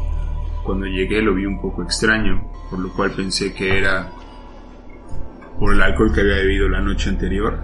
Cuando 0.64 0.86
llegué 0.86 1.22
lo 1.22 1.34
vi 1.36 1.46
un 1.46 1.62
poco 1.62 1.84
extraño, 1.84 2.50
por 2.70 2.80
lo 2.80 2.94
cual 2.94 3.12
pensé 3.12 3.54
que 3.54 3.78
era 3.78 4.12
por 5.60 5.74
el 5.74 5.82
alcohol 5.82 6.14
que 6.14 6.22
había 6.22 6.36
bebido 6.36 6.70
la 6.70 6.80
noche 6.80 7.10
anterior. 7.10 7.60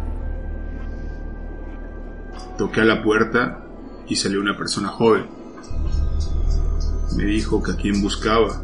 Toqué 2.57 2.81
a 2.81 2.85
la 2.85 3.01
puerta 3.01 3.65
y 4.07 4.17
salió 4.17 4.41
una 4.41 4.57
persona 4.57 4.89
joven. 4.89 5.27
Me 7.15 7.23
dijo 7.23 7.63
que 7.63 7.71
a 7.71 7.75
quien 7.77 8.01
buscaba. 8.01 8.61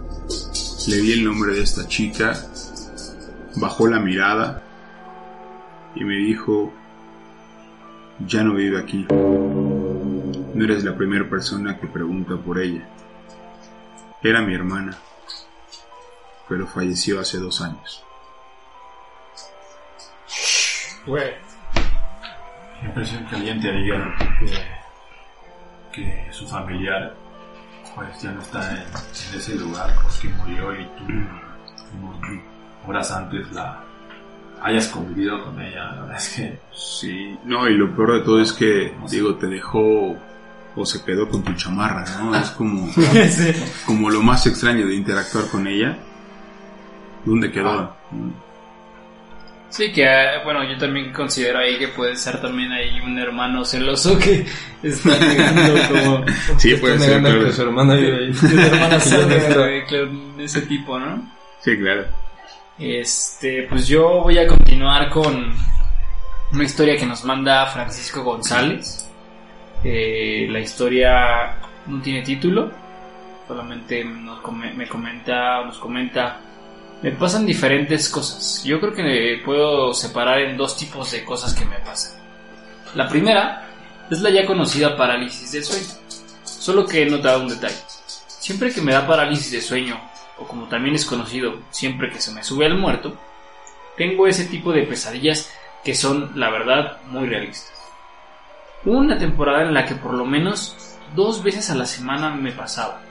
Le 0.88 0.98
di 0.98 1.13
el 1.13 1.24
nombre 1.24 1.53
de 1.53 1.62
esta 1.62 1.88
chica, 1.88 2.34
bajó 3.56 3.88
la 3.88 4.00
mirada 4.00 4.61
y 5.95 6.03
me 6.03 6.15
dijo, 6.15 6.71
ya 8.19 8.43
no 8.43 8.53
vive 8.53 8.79
aquí. 8.79 9.05
No 9.10 10.63
eres 10.63 10.83
la 10.83 10.95
primera 10.95 11.29
persona 11.29 11.79
que 11.79 11.88
pregunta 11.88 12.36
por 12.38 12.60
ella. 12.60 12.88
Era 14.21 14.41
mi 14.41 14.53
hermana, 14.53 14.98
pero 16.48 16.67
falleció 16.67 17.19
hace 17.19 17.39
dos 17.39 17.62
años. 17.62 18.03
Güey. 21.05 21.33
Impresión 22.83 23.25
caliente 23.25 23.69
ayer 23.69 24.01
que, 25.91 26.01
que 26.01 26.27
su 26.31 26.48
familiar 26.48 27.15
pues 27.95 28.21
ya 28.21 28.31
no 28.31 28.41
está 28.41 28.71
en, 28.71 28.81
en 28.81 29.39
ese 29.39 29.55
lugar 29.55 29.93
porque 30.01 30.29
murió 30.29 30.74
y 30.79 30.86
tú 30.86 31.03
unos 32.00 32.41
horas 32.88 33.12
antes 33.12 33.51
la 33.51 33.83
hayas 34.63 34.88
convivido 34.88 35.44
con 35.44 35.60
ella. 35.62 35.91
La 35.96 36.01
verdad 36.01 36.18
es 36.18 36.30
que 36.36 36.60
Sí, 36.74 37.38
no, 37.46 37.68
y 37.68 37.75
lo 37.77 37.96
peor 37.96 38.13
de 38.20 38.20
todo 38.22 38.41
es 38.41 38.53
que, 38.53 38.94
digo, 39.10 39.36
te 39.36 39.48
dejó 39.48 40.15
o 40.75 40.86
se 40.86 41.03
quedó 41.03 41.27
con 41.27 41.44
tu 41.44 41.53
chamarra, 41.53 42.06
¿no? 42.22 42.36
Es 42.36 42.50
como, 42.51 42.89
como 43.86 44.10
lo 44.10 44.22
más 44.22 44.46
extraño 44.48 44.86
de 44.88 44.96
interactuar 44.96 45.48
con 45.48 45.68
ella. 45.68 45.98
¿Dónde 47.25 47.51
quedó? 47.51 47.96
Sí, 49.70 49.91
que 49.94 50.03
eh, 50.03 50.44
bueno, 50.44 50.63
yo 50.70 50.77
también 50.77 51.13
considero 51.13 51.60
ahí 51.60 51.77
que 51.80 51.88
puede 51.89 52.15
ser 52.18 52.41
también 52.41 52.72
ahí 52.74 53.00
un 53.00 53.18
hermano 53.18 53.63
celoso 53.63 54.20
que 54.20 54.46
está 54.84 55.18
negando 55.18 55.74
como 55.89 56.25
Sí, 56.58 56.75
puede 56.75 57.00
ser, 57.00 57.22
claro. 57.22 57.46
que 57.46 57.53
su 57.53 57.62
hermana 57.62 57.96
vive 57.96 58.18
ahí. 58.18 58.36
una 58.53 58.65
hermana 58.68 59.00
Sí, 59.00 59.12
ya 59.12 59.18
no 59.18 59.24
está. 59.24 59.39
celosa, 59.39 59.60
güey, 59.60 59.86
claro, 59.86 60.12
de 60.38 60.44
ese 60.44 60.62
tipo, 60.63 61.00
¿no? 61.00 61.32
Sí, 61.62 61.77
claro. 61.77 62.03
Este, 62.82 63.68
pues 63.70 63.88
yo 63.88 64.22
voy 64.22 64.40
a 64.40 64.48
continuar 64.48 65.08
con 65.12 65.54
una 66.52 66.64
historia 66.64 66.98
que 66.98 67.06
nos 67.06 67.24
manda 67.24 67.68
Francisco 67.68 68.24
González. 68.24 69.08
Eh, 69.84 70.48
la 70.50 70.60
historia 70.60 71.60
no 71.86 72.02
tiene 72.02 72.24
título, 72.24 72.72
solamente 73.48 74.04
nos 74.04 74.40
me 74.76 74.88
comenta, 74.88 75.64
nos 75.64 75.78
comenta, 75.78 76.40
me 77.04 77.12
pasan 77.12 77.46
diferentes 77.46 78.10
cosas. 78.10 78.64
Yo 78.64 78.80
creo 78.80 78.94
que 78.94 79.42
puedo 79.46 79.94
separar 79.94 80.40
en 80.40 80.58
dos 80.58 80.76
tipos 80.76 81.12
de 81.12 81.24
cosas 81.24 81.54
que 81.54 81.66
me 81.66 81.78
pasan. 81.86 82.20
La 82.96 83.08
primera 83.08 83.64
es 84.10 84.22
la 84.22 84.32
ya 84.32 84.44
conocida 84.48 84.98
parálisis 84.98 85.52
del 85.52 85.64
sueño, 85.64 85.86
solo 86.44 86.88
que 86.88 87.04
he 87.04 87.06
notado 87.06 87.42
un 87.42 87.50
detalle. 87.50 87.78
Siempre 88.26 88.74
que 88.74 88.82
me 88.82 88.92
da 88.92 89.06
parálisis 89.06 89.52
de 89.52 89.62
sueño, 89.62 90.11
o 90.41 90.48
como 90.48 90.67
también 90.67 90.95
es 90.95 91.05
conocido, 91.05 91.60
siempre 91.69 92.10
que 92.10 92.19
se 92.19 92.31
me 92.31 92.43
sube 92.43 92.65
el 92.65 92.77
muerto, 92.77 93.15
tengo 93.95 94.27
ese 94.27 94.45
tipo 94.45 94.71
de 94.71 94.83
pesadillas 94.83 95.53
que 95.83 95.95
son, 95.95 96.31
la 96.36 96.50
verdad, 96.50 96.98
muy 97.07 97.27
realistas. 97.27 97.74
Una 98.86 99.17
temporada 99.17 99.62
en 99.62 99.74
la 99.74 99.86
que 99.86 99.95
por 99.95 100.13
lo 100.13 100.25
menos 100.25 100.75
dos 101.15 101.43
veces 101.43 101.69
a 101.69 101.75
la 101.75 101.86
semana 101.86 102.31
me 102.31 102.51
pasaba. 102.51 103.01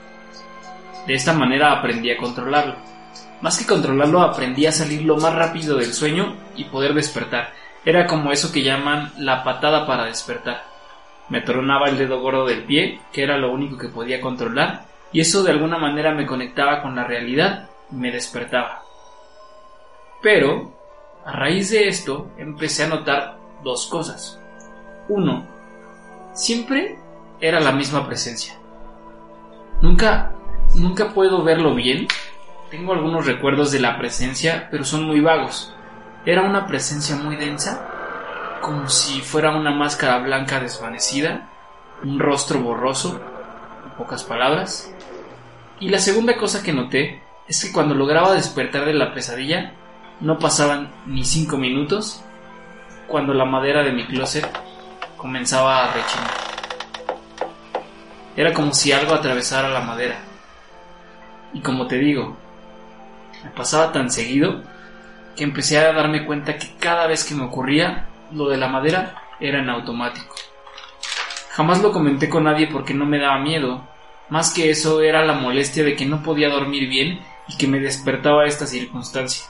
De 1.07 1.13
esta 1.13 1.33
manera 1.33 1.71
aprendí 1.71 2.11
a 2.11 2.17
controlarlo. 2.17 2.75
Más 3.41 3.57
que 3.57 3.65
controlarlo, 3.65 4.21
aprendí 4.21 4.65
a 4.65 4.71
salir 4.71 5.03
lo 5.03 5.17
más 5.17 5.33
rápido 5.33 5.77
del 5.77 5.93
sueño 5.93 6.35
y 6.55 6.65
poder 6.65 6.93
despertar. 6.93 7.53
Era 7.85 8.05
como 8.05 8.31
eso 8.31 8.51
que 8.51 8.63
llaman 8.63 9.11
la 9.17 9.43
patada 9.43 9.87
para 9.87 10.05
despertar. 10.05 10.63
Me 11.29 11.41
tronaba 11.41 11.87
el 11.87 11.97
dedo 11.97 12.19
gordo 12.19 12.45
del 12.45 12.63
pie, 12.63 12.99
que 13.11 13.23
era 13.23 13.37
lo 13.37 13.51
único 13.51 13.77
que 13.77 13.87
podía 13.87 14.21
controlar, 14.21 14.90
y 15.11 15.19
eso 15.21 15.43
de 15.43 15.51
alguna 15.51 15.77
manera 15.77 16.13
me 16.13 16.25
conectaba 16.25 16.81
con 16.81 16.95
la 16.95 17.03
realidad 17.03 17.69
me 17.91 18.11
despertaba. 18.11 18.83
Pero, 20.21 20.71
a 21.25 21.31
raíz 21.31 21.71
de 21.71 21.87
esto, 21.87 22.31
empecé 22.37 22.83
a 22.83 22.87
notar 22.87 23.37
dos 23.63 23.87
cosas. 23.87 24.39
Uno, 25.09 25.45
siempre 26.33 26.97
era 27.39 27.59
la 27.59 27.71
misma 27.71 28.07
presencia. 28.07 28.57
Nunca, 29.81 30.31
nunca 30.75 31.09
puedo 31.09 31.43
verlo 31.43 31.75
bien. 31.75 32.07
Tengo 32.69 32.93
algunos 32.93 33.25
recuerdos 33.25 33.71
de 33.71 33.79
la 33.79 33.97
presencia, 33.97 34.67
pero 34.71 34.85
son 34.85 35.03
muy 35.03 35.19
vagos. 35.19 35.73
Era 36.25 36.43
una 36.43 36.67
presencia 36.67 37.15
muy 37.15 37.35
densa, 37.35 37.87
como 38.61 38.87
si 38.87 39.21
fuera 39.21 39.55
una 39.57 39.71
máscara 39.71 40.19
blanca 40.19 40.59
desvanecida, 40.59 41.49
un 42.03 42.19
rostro 42.19 42.59
borroso, 42.59 43.19
en 43.83 43.91
pocas 43.97 44.23
palabras. 44.23 44.93
Y 45.81 45.89
la 45.89 45.97
segunda 45.97 46.37
cosa 46.37 46.61
que 46.61 46.71
noté 46.71 47.23
es 47.47 47.65
que 47.65 47.73
cuando 47.73 47.95
lograba 47.95 48.33
despertar 48.33 48.85
de 48.85 48.93
la 48.93 49.15
pesadilla, 49.15 49.73
no 50.19 50.37
pasaban 50.37 50.91
ni 51.07 51.25
cinco 51.25 51.57
minutos 51.57 52.23
cuando 53.07 53.33
la 53.33 53.45
madera 53.45 53.83
de 53.83 53.91
mi 53.91 54.05
closet 54.05 54.47
comenzaba 55.17 55.83
a 55.83 55.93
rechinar. 55.93 56.31
Era 58.35 58.53
como 58.53 58.73
si 58.73 58.91
algo 58.91 59.15
atravesara 59.15 59.69
la 59.69 59.81
madera. 59.81 60.19
Y 61.51 61.61
como 61.61 61.87
te 61.87 61.97
digo, 61.97 62.37
me 63.43 63.49
pasaba 63.49 63.91
tan 63.91 64.11
seguido 64.11 64.61
que 65.35 65.43
empecé 65.43 65.79
a 65.79 65.93
darme 65.93 66.27
cuenta 66.27 66.57
que 66.57 66.75
cada 66.79 67.07
vez 67.07 67.23
que 67.23 67.33
me 67.33 67.45
ocurría 67.45 68.05
lo 68.31 68.49
de 68.49 68.57
la 68.57 68.67
madera 68.67 69.15
era 69.39 69.59
en 69.59 69.69
automático. 69.69 70.35
Jamás 71.49 71.81
lo 71.81 71.91
comenté 71.91 72.29
con 72.29 72.43
nadie 72.43 72.67
porque 72.67 72.93
no 72.93 73.07
me 73.07 73.17
daba 73.17 73.39
miedo. 73.39 73.90
Más 74.31 74.53
que 74.53 74.69
eso 74.69 75.01
era 75.01 75.25
la 75.25 75.33
molestia 75.33 75.83
de 75.83 75.93
que 75.97 76.05
no 76.05 76.23
podía 76.23 76.47
dormir 76.47 76.87
bien 76.87 77.19
y 77.49 77.57
que 77.57 77.67
me 77.67 77.81
despertaba 77.81 78.45
esta 78.45 78.65
circunstancia. 78.65 79.45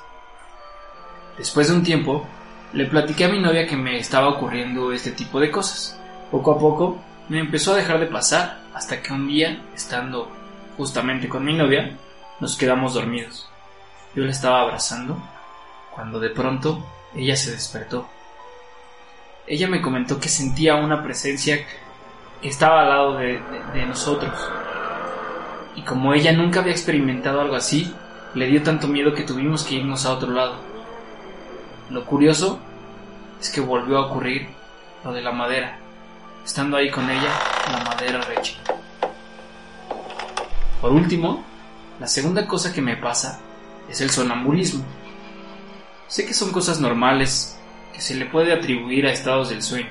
Después 1.37 1.67
de 1.67 1.75
un 1.75 1.83
tiempo, 1.83 2.27
le 2.73 2.85
platiqué 2.85 3.25
a 3.25 3.29
mi 3.29 3.39
novia 3.39 3.67
que 3.67 3.77
me 3.77 3.99
estaba 3.99 4.29
ocurriendo 4.29 4.91
este 4.91 5.11
tipo 5.11 5.39
de 5.39 5.51
cosas. 5.51 5.99
Poco 6.31 6.53
a 6.53 6.57
poco 6.57 6.99
me 7.29 7.39
empezó 7.39 7.73
a 7.73 7.77
dejar 7.77 7.99
de 7.99 8.07
pasar 8.07 8.63
hasta 8.73 9.03
que 9.03 9.13
un 9.13 9.27
día, 9.27 9.63
estando 9.75 10.31
justamente 10.77 11.29
con 11.29 11.45
mi 11.45 11.53
novia, 11.53 11.95
nos 12.39 12.57
quedamos 12.57 12.95
dormidos. 12.95 13.47
Yo 14.15 14.23
la 14.23 14.31
estaba 14.31 14.61
abrazando 14.61 15.21
cuando 15.93 16.19
de 16.19 16.31
pronto 16.31 16.83
ella 17.15 17.35
se 17.35 17.51
despertó. 17.51 18.09
Ella 19.45 19.67
me 19.67 19.79
comentó 19.79 20.19
que 20.19 20.27
sentía 20.27 20.73
una 20.73 21.03
presencia 21.03 21.67
que 22.41 22.47
estaba 22.49 22.81
al 22.81 22.89
lado 22.89 23.17
de, 23.17 23.39
de 23.75 23.85
nosotros. 23.85 24.33
Y 25.75 25.83
como 25.83 26.13
ella 26.13 26.33
nunca 26.33 26.59
había 26.59 26.73
experimentado 26.73 27.41
algo 27.41 27.55
así, 27.55 27.93
le 28.33 28.47
dio 28.47 28.63
tanto 28.63 28.87
miedo 28.87 29.13
que 29.13 29.23
tuvimos 29.23 29.63
que 29.63 29.75
irnos 29.75 30.05
a 30.05 30.13
otro 30.13 30.31
lado. 30.31 30.55
Lo 31.89 32.05
curioso 32.05 32.59
es 33.39 33.49
que 33.49 33.61
volvió 33.61 33.97
a 33.97 34.07
ocurrir 34.07 34.47
lo 35.03 35.11
de 35.11 35.21
la 35.21 35.31
madera. 35.31 35.77
Estando 36.45 36.77
ahí 36.77 36.89
con 36.89 37.09
ella, 37.09 37.29
la 37.71 37.83
madera 37.83 38.21
rechina. 38.21 38.61
Por 40.81 40.91
último, 40.91 41.43
la 41.99 42.07
segunda 42.07 42.47
cosa 42.47 42.73
que 42.73 42.81
me 42.81 42.97
pasa 42.97 43.39
es 43.89 44.01
el 44.01 44.09
sonambulismo. 44.09 44.83
Sé 46.07 46.25
que 46.25 46.33
son 46.33 46.51
cosas 46.51 46.79
normales 46.79 47.57
que 47.93 48.01
se 48.01 48.15
le 48.15 48.25
puede 48.25 48.53
atribuir 48.53 49.05
a 49.05 49.11
estados 49.11 49.49
del 49.49 49.61
sueño, 49.61 49.89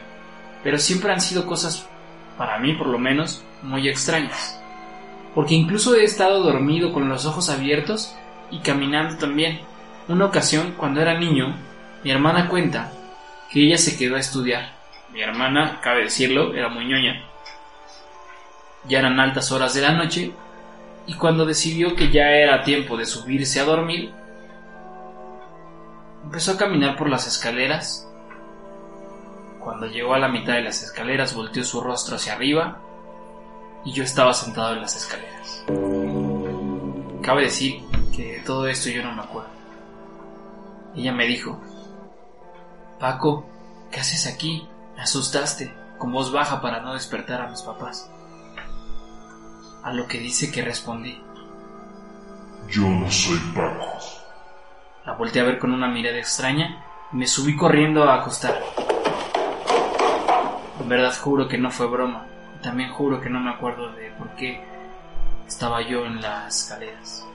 pero 0.63 0.79
siempre 0.79 1.13
han 1.13 1.21
sido 1.21 1.47
cosas, 1.47 1.87
para 2.37 2.59
mí 2.59 2.75
por 2.75 2.89
lo 2.89 2.99
menos, 2.99 3.43
muy 3.63 3.89
extrañas. 3.89 4.60
Porque 5.35 5.55
incluso 5.55 5.95
he 5.95 6.05
estado 6.05 6.43
dormido 6.43 6.93
con 6.93 7.09
los 7.09 7.25
ojos 7.27 7.51
abiertos 7.51 8.15
y 8.51 8.59
caminando 8.61 9.17
también. 9.17 9.61
Una 10.09 10.27
ocasión, 10.27 10.75
cuando 10.77 11.01
era 11.01 11.19
niño, 11.19 11.57
mi 12.03 12.11
hermana 12.11 12.49
cuenta 12.49 12.93
que 13.51 13.65
ella 13.65 13.79
se 13.79 13.97
quedó 13.97 14.17
a 14.17 14.21
estudiar. 14.21 14.73
Mi 15.13 15.23
hermana, 15.23 15.81
cabe 15.83 16.05
decirlo, 16.05 16.55
era 16.55 16.69
muy 16.69 16.85
ñoña. 16.85 17.25
Ya 18.89 18.99
eran 18.99 19.21
altas 19.21 19.53
horas 19.53 19.75
de 19.75 19.83
la 19.83 19.93
noche 19.93 20.33
y 21.07 21.15
cuando 21.15 21.47
decidió 21.47 21.95
que 21.95 22.11
ya 22.11 22.31
era 22.31 22.63
tiempo 22.63 22.97
de 22.97 23.07
subirse 23.07 23.61
a 23.61 23.65
dormir, 23.65 24.13
empezó 26.25 26.53
a 26.53 26.57
caminar 26.57 26.97
por 26.97 27.09
las 27.09 27.27
escaleras. 27.27 28.09
Cuando 29.61 29.87
llegó 29.87 30.15
a 30.15 30.19
la 30.19 30.29
mitad 30.29 30.55
de 30.55 30.63
las 30.63 30.83
escaleras 30.83 31.35
volteó 31.35 31.63
su 31.63 31.81
rostro 31.81 32.17
hacia 32.17 32.33
arriba 32.33 32.81
y 33.85 33.93
yo 33.93 34.05
estaba 34.05 34.35
sentado 34.35 34.75
en 34.75 34.83
las 34.83 34.97
escaleras. 34.97 35.65
Cabe 37.23 37.43
decir 37.43 37.83
que 38.15 38.35
de 38.35 38.41
todo 38.41 38.67
esto 38.67 38.91
yo 38.91 39.03
no 39.03 39.13
me 39.13 39.23
acuerdo. 39.23 39.51
Ella 40.95 41.13
me 41.13 41.27
dijo, 41.27 41.61
Paco, 42.99 43.47
¿qué 43.91 44.01
haces 44.01 44.27
aquí? 44.27 44.69
Me 44.97 45.03
asustaste, 45.03 45.75
con 45.99 46.13
voz 46.13 46.33
baja 46.33 46.61
para 46.61 46.81
no 46.81 46.95
despertar 46.95 47.41
a 47.41 47.49
mis 47.49 47.63
papás. 47.63 48.11
A 49.83 49.93
lo 49.93 50.07
que 50.07 50.19
dice 50.19 50.51
que 50.51 50.63
respondí. 50.63 51.19
Yo 52.69 52.83
no 52.83 53.11
soy 53.11 53.39
Paco. 53.55 53.99
La 55.07 55.15
volteé 55.15 55.41
a 55.41 55.47
ver 55.47 55.59
con 55.59 55.73
una 55.73 55.89
mirada 55.89 56.19
extraña 56.19 56.85
y 57.13 57.17
me 57.17 57.27
subí 57.27 57.57
corriendo 57.57 58.05
a 58.05 58.17
acostar. 58.17 58.61
En 60.81 60.89
verdad 60.89 61.15
juro 61.19 61.49
que 61.49 61.59
no 61.59 61.71
fue 61.71 61.87
broma. 61.87 62.27
También 62.63 62.93
juro 62.93 63.21
que 63.21 63.31
no 63.31 63.41
me 63.41 63.51
acuerdo 63.51 63.93
de 63.93 64.11
por 64.13 64.31
qué 64.37 64.63
estaba 65.47 65.83
yo 65.83 66.05
en 66.05 66.21
las 66.21 66.65
escaleras. 66.65 67.27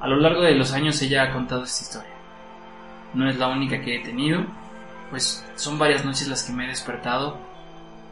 A 0.00 0.08
lo 0.08 0.16
largo 0.16 0.42
de 0.42 0.54
los 0.54 0.72
años 0.72 1.00
ella 1.02 1.22
ha 1.22 1.32
contado 1.32 1.64
esta 1.64 1.82
historia. 1.82 2.14
No 3.14 3.28
es 3.28 3.36
la 3.36 3.48
única 3.48 3.80
que 3.80 3.96
he 3.96 4.00
tenido, 4.00 4.44
pues 5.10 5.44
son 5.56 5.78
varias 5.78 6.04
noches 6.04 6.28
las 6.28 6.42
que 6.42 6.52
me 6.52 6.64
he 6.64 6.68
despertado 6.68 7.38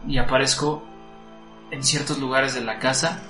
y 0.06 0.18
aparezco 0.18 0.82
en 1.70 1.82
ciertos 1.82 2.18
lugares 2.18 2.54
de 2.54 2.60
la 2.60 2.78
casa, 2.78 3.20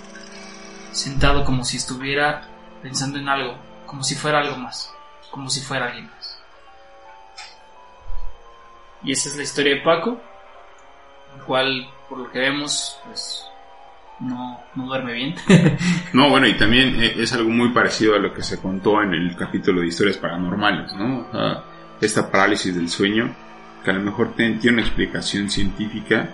sentado 0.91 1.45
como 1.45 1.65
si 1.65 1.77
estuviera 1.77 2.43
pensando 2.83 3.19
en 3.19 3.29
algo, 3.29 3.57
como 3.87 4.03
si 4.03 4.15
fuera 4.15 4.41
algo 4.41 4.57
más, 4.57 4.93
como 5.31 5.49
si 5.49 5.61
fuera 5.61 5.87
alguien 5.87 6.11
más. 6.11 6.39
Y 9.05 9.13
esa 9.13 9.29
es 9.29 9.37
la 9.37 9.43
historia 9.43 9.77
de 9.77 9.81
Paco, 9.81 10.21
el 11.37 11.43
cual, 11.43 11.89
por 12.09 12.19
lo 12.19 12.31
que 12.31 12.39
vemos, 12.39 12.99
pues 13.05 13.45
no, 14.21 14.61
no 14.75 14.87
duerme 14.87 15.13
bien. 15.13 15.35
No, 16.13 16.29
bueno, 16.29 16.47
y 16.47 16.55
también 16.59 17.03
eh, 17.03 17.15
es 17.17 17.33
algo 17.33 17.51
muy 17.51 17.71
parecido 17.71 18.15
a 18.15 18.19
lo 18.19 18.35
que 18.35 18.43
se 18.43 18.61
contó 18.61 19.03
en 19.03 19.15
el 19.15 19.35
capítulo 19.35 19.81
de 19.81 19.87
historias 19.87 20.19
paranormales, 20.19 20.93
¿no? 20.93 21.21
O 21.21 21.33
sea, 21.33 21.65
esta 22.01 22.31
parálisis 22.31 22.75
del 22.75 22.91
sueño, 22.91 23.35
que 23.83 23.91
a 23.91 23.95
lo 23.95 24.01
mejor 24.01 24.35
tiene 24.35 24.59
tiene 24.59 24.79
una 24.79 24.87
explicación 24.87 25.49
científica, 25.49 26.29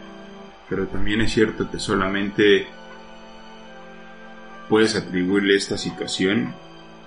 pero 0.69 0.87
también 0.89 1.21
es 1.21 1.33
cierto 1.33 1.71
que 1.71 1.79
solamente 1.79 2.67
puedes 4.69 4.97
atribuirle 4.97 5.57
esta 5.57 5.79
situación 5.79 6.55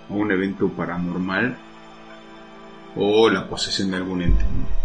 a 0.10 0.14
un 0.14 0.32
evento 0.32 0.70
paranormal 0.70 1.58
o 2.96 3.30
la 3.30 3.48
posesión 3.48 3.92
de 3.92 3.98
algún 3.98 4.22
ente. 4.22 4.44
¿no? 4.44 4.82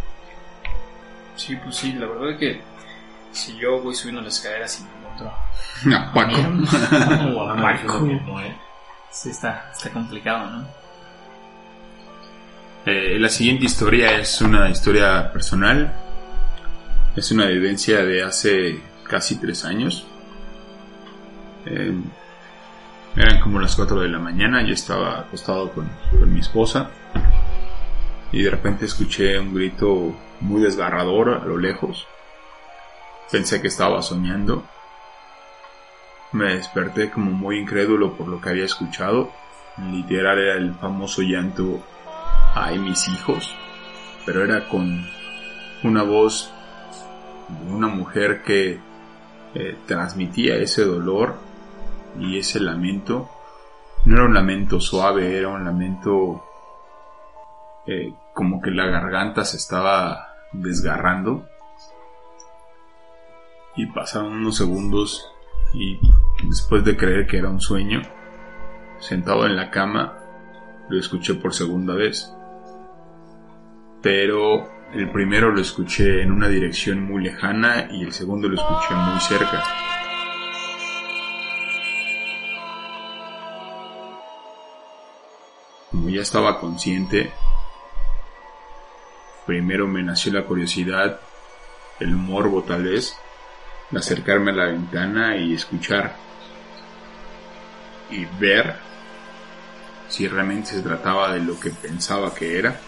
sí, 1.36 1.56
pues 1.62 1.76
sí, 1.76 1.92
la 1.92 2.06
verdad 2.06 2.30
es 2.30 2.38
que 2.38 2.60
si 3.36 3.56
yo 3.56 3.80
voy 3.80 3.94
subiendo 3.94 4.22
las 4.22 4.36
escaleras 4.36 4.80
y 4.80 4.84
me 4.84 4.90
encuentro 4.98 5.32
No, 5.84 6.12
Paco. 6.12 7.36
O 7.38 7.48
a 7.48 8.00
mismo, 8.00 8.40
¿eh? 8.40 8.56
Sí, 9.10 9.30
está, 9.30 9.70
está 9.72 9.90
complicado, 9.90 10.50
¿no? 10.50 10.66
Eh, 12.86 13.18
la 13.18 13.28
siguiente 13.28 13.64
historia 13.64 14.18
es 14.18 14.40
una 14.40 14.68
historia 14.68 15.32
personal. 15.32 15.92
Es 17.14 17.30
una 17.30 17.46
vivencia 17.46 18.04
de 18.04 18.22
hace 18.22 18.80
casi 19.08 19.36
tres 19.36 19.64
años. 19.64 20.06
Eh, 21.66 21.94
eran 23.16 23.40
como 23.40 23.58
las 23.58 23.74
4 23.74 24.00
de 24.00 24.08
la 24.08 24.18
mañana, 24.18 24.62
yo 24.62 24.74
estaba 24.74 25.20
acostado 25.20 25.72
con, 25.72 25.88
con 26.10 26.32
mi 26.32 26.40
esposa 26.40 26.90
y 28.30 28.42
de 28.42 28.50
repente 28.50 28.84
escuché 28.84 29.38
un 29.38 29.54
grito 29.54 30.14
muy 30.40 30.60
desgarrador 30.60 31.30
a 31.30 31.44
lo 31.46 31.56
lejos. 31.56 32.06
Pensé 33.30 33.60
que 33.60 33.68
estaba 33.68 34.02
soñando. 34.02 34.64
Me 36.32 36.54
desperté 36.54 37.10
como 37.10 37.30
muy 37.30 37.58
incrédulo 37.58 38.16
por 38.16 38.28
lo 38.28 38.40
que 38.40 38.50
había 38.50 38.64
escuchado. 38.64 39.30
Literal 39.90 40.38
era 40.38 40.54
el 40.54 40.74
famoso 40.74 41.22
llanto 41.22 41.82
ay 42.54 42.78
mis 42.78 43.08
hijos, 43.08 43.54
pero 44.24 44.42
era 44.42 44.68
con 44.68 45.04
una 45.82 46.02
voz 46.02 46.52
de 47.48 47.72
una 47.72 47.88
mujer 47.88 48.42
que 48.42 48.80
eh, 49.54 49.78
transmitía 49.86 50.56
ese 50.56 50.84
dolor 50.84 51.36
y 52.18 52.38
ese 52.38 52.60
lamento. 52.60 53.28
No 54.04 54.16
era 54.16 54.24
un 54.24 54.34
lamento 54.34 54.80
suave, 54.80 55.36
era 55.36 55.48
un 55.48 55.64
lamento 55.64 56.44
eh, 57.86 58.14
como 58.32 58.60
que 58.60 58.70
la 58.70 58.86
garganta 58.86 59.44
se 59.44 59.56
estaba 59.56 60.34
desgarrando. 60.52 61.46
Y 63.76 63.86
pasaron 63.86 64.32
unos 64.32 64.56
segundos 64.56 65.30
y 65.74 65.98
después 66.46 66.84
de 66.84 66.96
creer 66.96 67.26
que 67.26 67.38
era 67.38 67.50
un 67.50 67.60
sueño, 67.60 68.02
sentado 68.98 69.46
en 69.46 69.56
la 69.56 69.70
cama, 69.70 70.18
lo 70.88 70.98
escuché 70.98 71.34
por 71.34 71.52
segunda 71.52 71.94
vez 71.94 72.32
pero 74.06 74.68
el 74.92 75.10
primero 75.10 75.50
lo 75.50 75.60
escuché 75.60 76.22
en 76.22 76.30
una 76.30 76.46
dirección 76.46 77.02
muy 77.02 77.24
lejana 77.24 77.88
y 77.90 78.04
el 78.04 78.12
segundo 78.12 78.48
lo 78.48 78.54
escuché 78.54 78.94
muy 78.94 79.18
cerca. 79.18 79.64
Como 85.90 86.08
ya 86.08 86.22
estaba 86.22 86.60
consciente, 86.60 87.32
primero 89.44 89.88
me 89.88 90.04
nació 90.04 90.32
la 90.32 90.44
curiosidad, 90.44 91.18
el 91.98 92.14
morbo 92.14 92.62
tal 92.62 92.84
vez, 92.84 93.18
acercarme 93.94 94.50
a 94.50 94.54
la 94.54 94.64
ventana 94.66 95.36
y 95.36 95.54
escuchar 95.54 96.16
y 98.10 98.24
ver 98.38 98.76
si 100.08 100.28
realmente 100.28 100.70
se 100.70 100.82
trataba 100.82 101.32
de 101.32 101.40
lo 101.40 101.58
que 101.58 101.70
pensaba 101.70 102.34
que 102.34 102.58
era, 102.58 102.80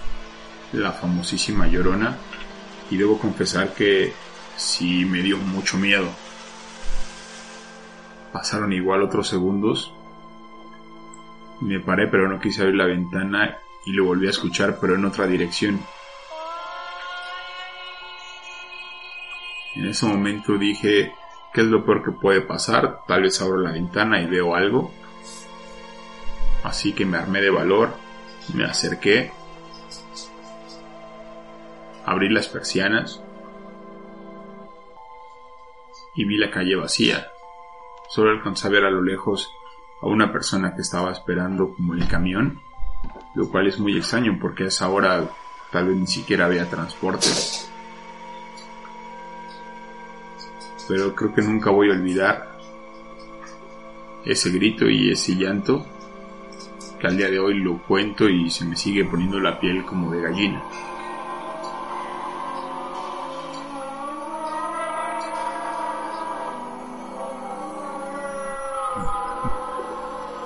la 0.72 0.92
famosísima 0.92 1.66
llorona, 1.66 2.16
y 2.90 2.96
debo 2.96 3.18
confesar 3.18 3.74
que 3.74 4.12
sí 4.56 5.04
me 5.04 5.22
dio 5.22 5.36
mucho 5.36 5.76
miedo. 5.76 6.08
Pasaron 8.32 8.72
igual 8.72 9.02
otros 9.02 9.28
segundos. 9.28 9.92
Me 11.60 11.80
paré 11.80 12.06
pero 12.06 12.28
no 12.28 12.40
quise 12.40 12.62
abrir 12.62 12.76
la 12.76 12.86
ventana 12.86 13.58
y 13.84 13.92
lo 13.92 14.04
volví 14.04 14.26
a 14.26 14.30
escuchar 14.30 14.78
pero 14.80 14.94
en 14.94 15.04
otra 15.04 15.26
dirección. 15.26 15.80
En 19.78 19.86
ese 19.86 20.06
momento 20.06 20.58
dije, 20.58 21.14
¿qué 21.54 21.60
es 21.60 21.68
lo 21.68 21.84
peor 21.84 22.02
que 22.02 22.10
puede 22.10 22.40
pasar? 22.40 23.02
Tal 23.06 23.22
vez 23.22 23.40
abro 23.40 23.58
la 23.58 23.70
ventana 23.70 24.20
y 24.20 24.26
veo 24.26 24.56
algo. 24.56 24.90
Así 26.64 26.92
que 26.92 27.06
me 27.06 27.16
armé 27.16 27.40
de 27.40 27.50
valor, 27.50 27.94
me 28.54 28.64
acerqué, 28.64 29.30
abrí 32.04 32.28
las 32.28 32.48
persianas 32.48 33.22
y 36.16 36.24
vi 36.24 36.38
la 36.38 36.50
calle 36.50 36.74
vacía. 36.74 37.28
Solo 38.08 38.32
alcancé 38.32 38.66
a 38.66 38.70
ver 38.70 38.84
a 38.84 38.90
lo 38.90 39.00
lejos 39.00 39.48
a 40.02 40.08
una 40.08 40.32
persona 40.32 40.74
que 40.74 40.80
estaba 40.80 41.12
esperando 41.12 41.72
como 41.72 41.94
el 41.94 42.08
camión, 42.08 42.60
lo 43.36 43.48
cual 43.48 43.68
es 43.68 43.78
muy 43.78 43.96
extraño 43.96 44.38
porque 44.40 44.64
a 44.64 44.68
esa 44.68 44.88
hora 44.88 45.30
tal 45.70 45.86
vez 45.86 45.96
ni 45.96 46.08
siquiera 46.08 46.46
había 46.46 46.68
transporte. 46.68 47.28
Pero 50.88 51.14
creo 51.14 51.34
que 51.34 51.42
nunca 51.42 51.70
voy 51.70 51.90
a 51.90 51.92
olvidar 51.92 52.48
ese 54.24 54.50
grito 54.50 54.88
y 54.88 55.12
ese 55.12 55.36
llanto 55.36 55.84
que 56.98 57.06
al 57.06 57.16
día 57.16 57.28
de 57.30 57.38
hoy 57.38 57.60
lo 57.60 57.78
cuento 57.82 58.28
y 58.28 58.50
se 58.50 58.64
me 58.64 58.74
sigue 58.74 59.04
poniendo 59.04 59.38
la 59.38 59.60
piel 59.60 59.84
como 59.84 60.10
de 60.10 60.22
gallina. 60.22 60.62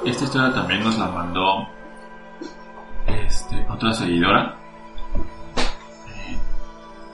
Esta 0.05 0.25
historia 0.25 0.53
también 0.53 0.83
nos 0.83 0.99
la 0.99 1.07
mandó 1.07 1.69
este, 3.07 3.65
otra 3.71 3.93
seguidora. 3.93 4.57
Eh, 6.09 6.39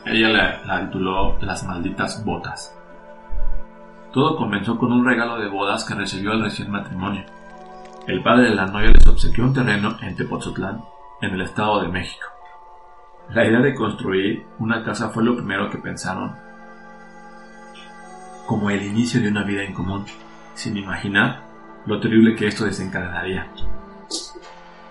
ella 0.07 0.29
la, 0.31 0.65
la 0.65 0.87
tituló 0.87 1.39
Las 1.43 1.65
malditas 1.65 2.25
botas. 2.25 2.78
Todo 4.13 4.37
comenzó 4.37 4.79
con 4.79 4.93
un 4.93 5.05
regalo 5.05 5.39
de 5.39 5.49
bodas 5.49 5.85
que 5.85 5.95
recibió 5.95 6.33
al 6.33 6.43
recién 6.43 6.71
matrimonio. 6.71 7.25
El 8.07 8.23
padre 8.23 8.51
de 8.51 8.55
la 8.55 8.67
novia 8.67 8.91
les 8.91 9.07
obsequió 9.07 9.45
un 9.45 9.53
terreno 9.53 9.97
en 10.01 10.17
Tepoztlán, 10.17 10.83
en 11.21 11.35
el 11.35 11.43
Estado 11.43 11.83
de 11.83 11.89
México. 11.89 12.27
La 13.31 13.45
idea 13.45 13.61
de 13.61 13.75
construir 13.75 14.47
una 14.59 14.83
casa 14.83 15.11
fue 15.11 15.23
lo 15.23 15.37
primero 15.37 15.69
que 15.69 15.77
pensaron, 15.77 16.35
como 18.47 18.71
el 18.71 18.83
inicio 18.83 19.21
de 19.21 19.29
una 19.29 19.45
vida 19.45 19.63
en 19.63 19.75
común, 19.75 20.07
sin 20.55 20.79
imaginar 20.79 21.45
lo 21.85 22.01
terrible 22.01 22.35
que 22.35 22.47
esto 22.47 22.65
desencadenaría. 22.65 23.47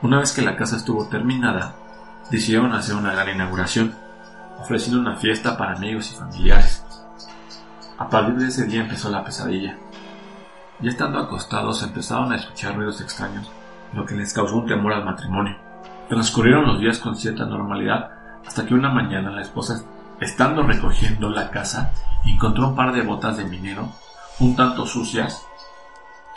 Una 0.03 0.19
vez 0.19 0.31
que 0.31 0.43
la 0.43 0.55
casa 0.55 0.77
estuvo 0.77 1.07
terminada, 1.07 1.73
decidieron 2.29 2.73
hacer 2.73 2.95
una 2.95 3.13
gran 3.13 3.33
inauguración, 3.33 3.95
ofreciendo 4.59 5.01
una 5.01 5.15
fiesta 5.15 5.57
para 5.57 5.73
amigos 5.73 6.11
y 6.11 6.15
familiares. 6.15 6.76
A 7.99 8.07
partir 8.09 8.35
de 8.35 8.47
ese 8.47 8.65
día 8.65 8.81
empezó 8.81 9.09
la 9.09 9.23
pesadilla. 9.23 9.75
Ya 10.79 10.91
estando 10.91 11.17
acostados 11.17 11.81
empezaron 11.81 12.31
a 12.31 12.35
escuchar 12.35 12.75
ruidos 12.75 13.01
extraños, 13.01 13.49
lo 13.93 14.05
que 14.05 14.13
les 14.13 14.33
causó 14.33 14.57
un 14.57 14.67
temor 14.67 14.93
al 14.93 15.03
matrimonio. 15.03 15.57
Transcurrieron 16.07 16.67
los 16.67 16.79
días 16.79 16.99
con 16.99 17.15
cierta 17.15 17.45
normalidad 17.45 18.11
hasta 18.45 18.67
que 18.67 18.75
una 18.75 18.91
mañana 18.91 19.31
la 19.31 19.41
esposa, 19.41 19.83
estando 20.21 20.61
recogiendo 20.61 21.31
la 21.31 21.49
casa, 21.49 21.91
encontró 22.23 22.69
un 22.69 22.75
par 22.75 22.93
de 22.93 23.01
botas 23.01 23.35
de 23.37 23.45
minero, 23.45 23.89
un 24.39 24.55
tanto 24.55 24.85
sucias, 24.85 25.43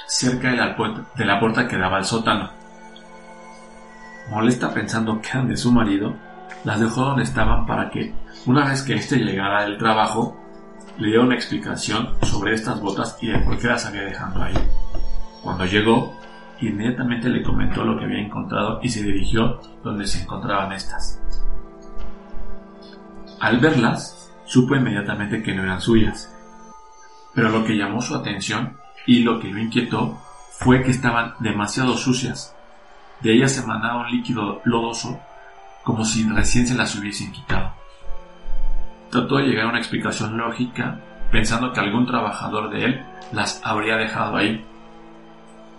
cerca 0.07 0.49
de 0.49 0.57
la, 0.57 1.39
puerta, 1.39 1.69
que 1.69 1.77
daba 1.77 1.99
al 1.99 2.07
sótano. 2.07 2.51
Molesta 4.31 4.73
pensando 4.73 5.21
que 5.21 5.29
eran 5.29 5.49
de 5.49 5.59
su 5.59 5.71
marido, 5.71 6.17
las 6.65 6.81
dejó 6.81 7.03
donde 7.03 7.25
estaban 7.25 7.67
para 7.67 7.91
que, 7.91 8.15
una 8.47 8.65
vez 8.65 8.83
que 8.83 8.95
éste 8.95 9.17
llegara 9.17 9.65
del 9.65 9.77
trabajo, 9.77 10.40
le 10.99 11.09
dio 11.09 11.23
una 11.23 11.35
explicación 11.35 12.15
sobre 12.23 12.55
estas 12.55 12.81
botas 12.81 13.17
y 13.21 13.29
de 13.29 13.39
por 13.39 13.59
qué 13.59 13.69
las 13.69 13.87
había 13.87 14.03
dejando 14.03 14.43
ahí. 14.43 14.55
Cuando 15.43 15.65
llegó, 15.65 16.19
inmediatamente 16.61 17.29
le 17.29 17.43
comentó 17.43 17.85
lo 17.85 17.99
que 17.99 18.05
había 18.05 18.21
encontrado 18.21 18.81
y 18.83 18.89
se 18.89 19.03
dirigió 19.03 19.61
donde 19.83 20.07
se 20.07 20.23
encontraban 20.23 20.73
estas. 20.73 21.21
Al 23.41 23.59
verlas, 23.59 24.31
supo 24.45 24.77
inmediatamente 24.77 25.43
que 25.43 25.55
no 25.55 25.63
eran 25.63 25.81
suyas, 25.81 26.35
pero 27.35 27.49
lo 27.49 27.65
que 27.65 27.77
llamó 27.77 28.03
su 28.03 28.15
atención 28.15 28.77
y 29.07 29.21
lo 29.21 29.41
que 29.41 29.49
lo 29.49 29.59
inquietó 29.59 30.19
fue 30.53 30.83
que 30.83 30.91
estaban 30.91 31.35
demasiado 31.41 31.97
sucias. 31.97 32.55
De 33.23 33.33
ellas 33.33 33.57
emanaba 33.59 34.03
un 34.03 34.11
líquido 34.11 34.61
lodoso 34.65 35.19
como 35.83 36.05
si 36.05 36.29
recién 36.29 36.67
se 36.67 36.75
las 36.75 36.95
hubiesen 36.97 37.33
quitado. 37.33 37.80
Trató 39.11 39.39
de 39.39 39.45
llegar 39.45 39.67
a 39.67 39.71
una 39.71 39.79
explicación 39.79 40.37
lógica, 40.37 41.01
pensando 41.33 41.73
que 41.73 41.81
algún 41.81 42.07
trabajador 42.07 42.71
de 42.71 42.85
él 42.85 43.05
las 43.33 43.61
habría 43.65 43.97
dejado 43.97 44.37
ahí. 44.37 44.65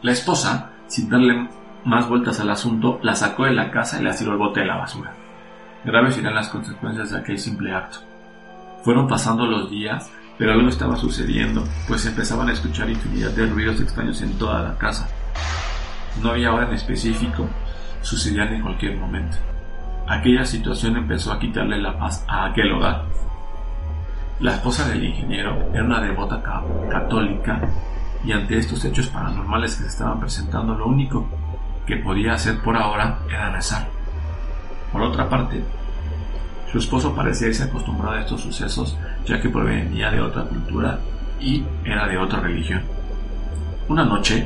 La 0.02 0.12
esposa, 0.12 0.72
sin 0.88 1.10
darle 1.10 1.48
más 1.86 2.10
vueltas 2.10 2.40
al 2.40 2.50
asunto, 2.50 3.00
la 3.04 3.16
sacó 3.16 3.46
de 3.46 3.54
la 3.54 3.72
casa 3.72 4.00
y 4.00 4.04
la 4.04 4.16
tiró 4.16 4.32
al 4.32 4.38
bote 4.38 4.60
de 4.60 4.66
la 4.66 4.78
basura. 4.78 5.14
Graves 5.84 6.18
eran 6.18 6.36
las 6.36 6.50
consecuencias 6.50 7.12
de 7.12 7.20
aquel 7.20 7.40
simple 7.40 7.74
acto. 7.74 8.00
Fueron 8.84 9.08
pasando 9.08 9.46
los 9.46 9.70
días, 9.70 10.12
pero 10.38 10.54
algo 10.54 10.70
estaba 10.70 10.96
sucediendo, 10.96 11.64
pues 11.88 12.06
empezaban 12.06 12.50
a 12.50 12.54
escuchar 12.54 12.90
infinidad 12.90 13.32
de 13.32 13.48
ruidos 13.48 13.80
extraños 13.80 14.22
en 14.22 14.38
toda 14.38 14.62
la 14.62 14.78
casa. 14.78 15.08
No 16.22 16.32
había 16.32 16.54
hora 16.54 16.68
en 16.68 16.74
específico, 16.74 17.48
sucedían 18.02 18.54
en 18.54 18.62
cualquier 18.62 18.98
momento. 18.98 19.38
Aquella 20.12 20.44
situación 20.44 20.98
empezó 20.98 21.32
a 21.32 21.40
quitarle 21.40 21.82
la 21.82 21.98
paz 21.98 22.26
a 22.28 22.48
aquel 22.48 22.74
hogar. 22.74 23.06
La 24.42 24.56
esposa 24.56 24.86
del 24.90 25.06
ingeniero 25.06 25.70
era 25.74 25.86
una 25.86 26.02
devota 26.02 26.44
católica 26.90 27.62
y 28.26 28.34
ante 28.34 28.58
estos 28.58 28.84
hechos 28.84 29.08
paranormales 29.08 29.74
que 29.78 29.84
se 29.84 29.88
estaban 29.88 30.20
presentando 30.20 30.76
lo 30.76 30.88
único 30.88 31.30
que 31.88 31.96
podía 31.96 32.34
hacer 32.34 32.60
por 32.60 32.76
ahora 32.76 33.20
era 33.30 33.52
rezar. 33.52 33.88
Por 34.92 35.02
otra 35.02 35.30
parte, 35.30 35.64
su 36.70 36.80
esposo 36.80 37.16
parecía 37.16 37.48
irse 37.48 37.64
acostumbrado 37.64 38.18
a 38.18 38.20
estos 38.20 38.42
sucesos 38.42 38.98
ya 39.26 39.40
que 39.40 39.48
provenía 39.48 40.12
de 40.12 40.20
otra 40.20 40.44
cultura 40.44 41.00
y 41.40 41.64
era 41.86 42.06
de 42.10 42.18
otra 42.18 42.42
religión. 42.42 42.82
Una 43.88 44.04
noche, 44.04 44.46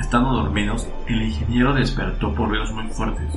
estando 0.00 0.32
dormidos, 0.32 0.88
el 1.06 1.22
ingeniero 1.22 1.74
despertó 1.74 2.32
por 2.34 2.48
ruidos 2.48 2.72
muy 2.72 2.88
fuertes, 2.88 3.28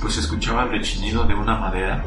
pues 0.00 0.18
escuchaba 0.18 0.64
el 0.64 0.70
rechinido 0.70 1.24
de 1.24 1.34
una 1.34 1.56
madera 1.56 2.04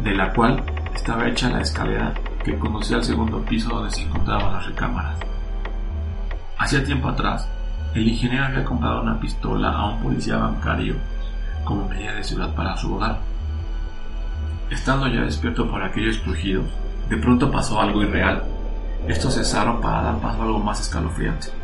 de 0.00 0.14
la 0.14 0.32
cual 0.32 0.62
estaba 0.94 1.28
hecha 1.28 1.50
la 1.50 1.60
escalera 1.60 2.14
que 2.44 2.56
conducía 2.56 2.96
al 2.96 3.04
segundo 3.04 3.42
piso 3.42 3.68
donde 3.68 3.90
se 3.90 4.02
encontraban 4.02 4.52
las 4.52 4.66
recámaras. 4.66 5.18
Hacía 6.56 6.84
tiempo 6.84 7.08
atrás, 7.08 7.48
el 7.94 8.06
ingeniero 8.06 8.44
había 8.46 8.64
comprado 8.64 9.02
una 9.02 9.20
pistola 9.20 9.70
a 9.70 9.90
un 9.90 10.02
policía 10.02 10.36
bancario 10.36 10.94
como 11.64 11.88
medida 11.88 12.14
de 12.14 12.24
seguridad 12.24 12.54
para 12.54 12.76
su 12.76 12.94
hogar. 12.94 13.18
Estando 14.70 15.08
ya 15.08 15.22
despierto 15.22 15.68
por 15.68 15.82
aquellos 15.82 16.18
crujidos, 16.18 16.66
de 17.08 17.16
pronto 17.16 17.50
pasó 17.50 17.80
algo 17.80 18.02
irreal. 18.02 18.44
Estos 19.06 19.34
cesaron 19.34 19.80
para 19.80 20.02
dar 20.02 20.20
paso 20.20 20.42
a 20.42 20.44
algo 20.44 20.58
más 20.58 20.80
escalofriante. 20.80 21.57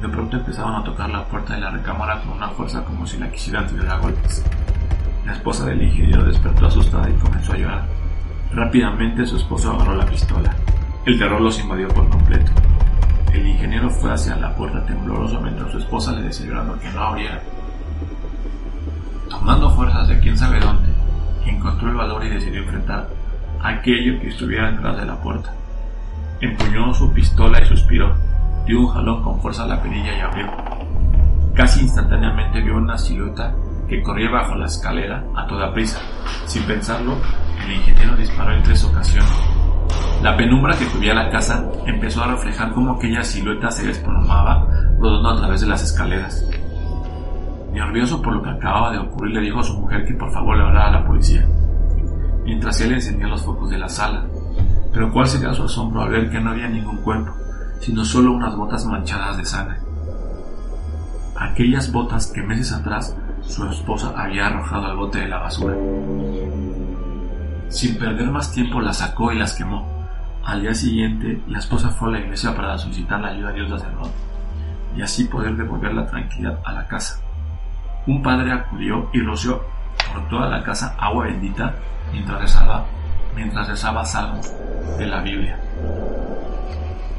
De 0.00 0.08
pronto 0.08 0.36
empezaron 0.36 0.74
a 0.74 0.84
tocar 0.84 1.08
la 1.10 1.24
puerta 1.24 1.54
de 1.54 1.60
la 1.60 1.70
recámara 1.70 2.20
con 2.20 2.32
una 2.32 2.48
fuerza 2.50 2.84
como 2.84 3.06
si 3.06 3.18
la 3.18 3.30
quisieran 3.30 3.66
tirar 3.66 3.88
a 3.88 3.98
golpes. 3.98 4.44
La 5.24 5.32
esposa 5.32 5.66
del 5.66 5.82
ingeniero 5.82 6.24
despertó 6.24 6.66
asustada 6.66 7.08
y 7.08 7.14
comenzó 7.14 7.52
a 7.52 7.56
llorar. 7.56 7.86
Rápidamente 8.52 9.26
su 9.26 9.36
esposo 9.36 9.72
agarró 9.72 9.96
la 9.96 10.06
pistola. 10.06 10.54
El 11.06 11.18
terror 11.18 11.40
los 11.40 11.58
invadió 11.58 11.88
por 11.88 12.08
completo. 12.08 12.52
El 13.32 13.46
ingeniero 13.46 13.90
fue 13.90 14.12
hacia 14.12 14.36
la 14.36 14.54
puerta 14.54 14.84
tembloroso 14.86 15.40
mientras 15.40 15.72
su 15.72 15.78
esposa 15.78 16.12
le 16.12 16.22
decía 16.22 16.46
llorando 16.46 16.78
que 16.78 16.90
no 16.92 17.00
abriera. 17.00 17.40
Tomando 19.28 19.70
fuerzas 19.70 20.08
de 20.08 20.20
quién 20.20 20.36
sabe 20.36 20.60
dónde, 20.60 20.88
encontró 21.44 21.88
el 21.88 21.96
valor 21.96 22.24
y 22.24 22.30
decidió 22.30 22.62
enfrentar 22.62 23.08
a 23.60 23.68
aquello 23.68 24.20
que 24.20 24.28
estuviera 24.28 24.70
detrás 24.70 24.96
de 24.98 25.06
la 25.06 25.16
puerta. 25.20 25.52
Empuñó 26.40 26.92
su 26.94 27.12
pistola 27.12 27.60
y 27.60 27.66
suspiró. 27.66 28.14
Dio 28.66 28.80
un 28.80 28.88
jalón 28.88 29.22
con 29.22 29.40
fuerza 29.40 29.64
a 29.64 29.66
la 29.66 29.82
perilla 29.82 30.16
y 30.16 30.20
abrió. 30.20 30.46
Casi 31.54 31.82
instantáneamente 31.82 32.62
vio 32.62 32.76
una 32.76 32.96
silueta 32.96 33.54
que 33.88 34.02
corría 34.02 34.30
bajo 34.30 34.54
la 34.54 34.66
escalera 34.66 35.24
a 35.36 35.46
toda 35.46 35.72
prisa. 35.72 36.00
Sin 36.46 36.62
pensarlo, 36.64 37.16
el 37.64 37.72
ingeniero 37.72 38.16
disparó 38.16 38.52
en 38.54 38.62
tres 38.62 38.82
ocasiones. 38.84 39.30
La 40.22 40.36
penumbra 40.36 40.76
que 40.76 40.86
cubría 40.86 41.12
la 41.12 41.28
casa 41.28 41.62
empezó 41.86 42.24
a 42.24 42.28
reflejar 42.28 42.72
cómo 42.72 42.92
aquella 42.92 43.22
silueta 43.22 43.70
se 43.70 43.86
desplomaba 43.86 44.66
rodando 44.98 45.28
a 45.28 45.36
través 45.36 45.60
de 45.60 45.66
las 45.66 45.82
escaleras. 45.82 46.48
Nervioso 47.72 48.22
por 48.22 48.34
lo 48.34 48.42
que 48.42 48.50
acababa 48.50 48.92
de 48.92 48.98
ocurrir, 48.98 49.34
le 49.34 49.40
dijo 49.42 49.60
a 49.60 49.64
su 49.64 49.78
mujer 49.78 50.04
que 50.06 50.14
por 50.14 50.32
favor 50.32 50.56
le 50.56 50.62
hablara 50.62 50.88
a 50.88 51.00
la 51.00 51.06
policía, 51.06 51.46
mientras 52.44 52.80
él 52.80 52.92
encendía 52.92 53.26
los 53.26 53.42
focos 53.42 53.68
de 53.68 53.78
la 53.78 53.88
sala. 53.88 54.24
Pero 54.92 55.12
cuál 55.12 55.26
sería 55.26 55.52
su 55.52 55.64
asombro 55.64 56.02
al 56.02 56.10
ver 56.10 56.30
que 56.30 56.40
no 56.40 56.50
había 56.50 56.68
ningún 56.68 56.98
cuerpo, 56.98 57.32
sino 57.84 58.02
solo 58.02 58.32
unas 58.32 58.56
botas 58.56 58.86
manchadas 58.86 59.36
de 59.36 59.44
sangre. 59.44 59.76
Aquellas 61.38 61.92
botas 61.92 62.28
que 62.28 62.42
meses 62.42 62.72
atrás 62.72 63.14
su 63.42 63.66
esposa 63.66 64.14
había 64.16 64.46
arrojado 64.46 64.86
al 64.86 64.96
bote 64.96 65.18
de 65.18 65.28
la 65.28 65.40
basura. 65.40 65.76
Sin 67.68 67.98
perder 67.98 68.30
más 68.30 68.50
tiempo 68.52 68.80
las 68.80 68.98
sacó 68.98 69.32
y 69.32 69.38
las 69.38 69.52
quemó. 69.52 69.86
Al 70.46 70.62
día 70.62 70.74
siguiente, 70.74 71.42
la 71.46 71.58
esposa 71.58 71.90
fue 71.90 72.08
a 72.08 72.12
la 72.12 72.20
iglesia 72.20 72.56
para 72.56 72.78
solicitar 72.78 73.20
la 73.20 73.28
ayuda 73.28 73.48
de 73.48 73.54
Dios 73.56 73.68
sacerdote 73.68 74.14
y 74.96 75.02
así 75.02 75.24
poder 75.24 75.54
devolver 75.54 75.92
la 75.92 76.06
tranquilidad 76.06 76.60
a 76.64 76.72
la 76.72 76.86
casa. 76.86 77.20
Un 78.06 78.22
padre 78.22 78.50
acudió 78.50 79.10
y 79.12 79.20
roció 79.20 79.62
por 80.10 80.26
toda 80.30 80.48
la 80.48 80.62
casa 80.62 80.96
agua 80.98 81.26
bendita 81.26 81.74
mientras 82.12 82.40
rezaba, 82.40 82.86
mientras 83.36 83.68
rezaba 83.68 84.06
salmos 84.06 84.50
de 84.96 85.06
la 85.06 85.20
Biblia. 85.20 85.58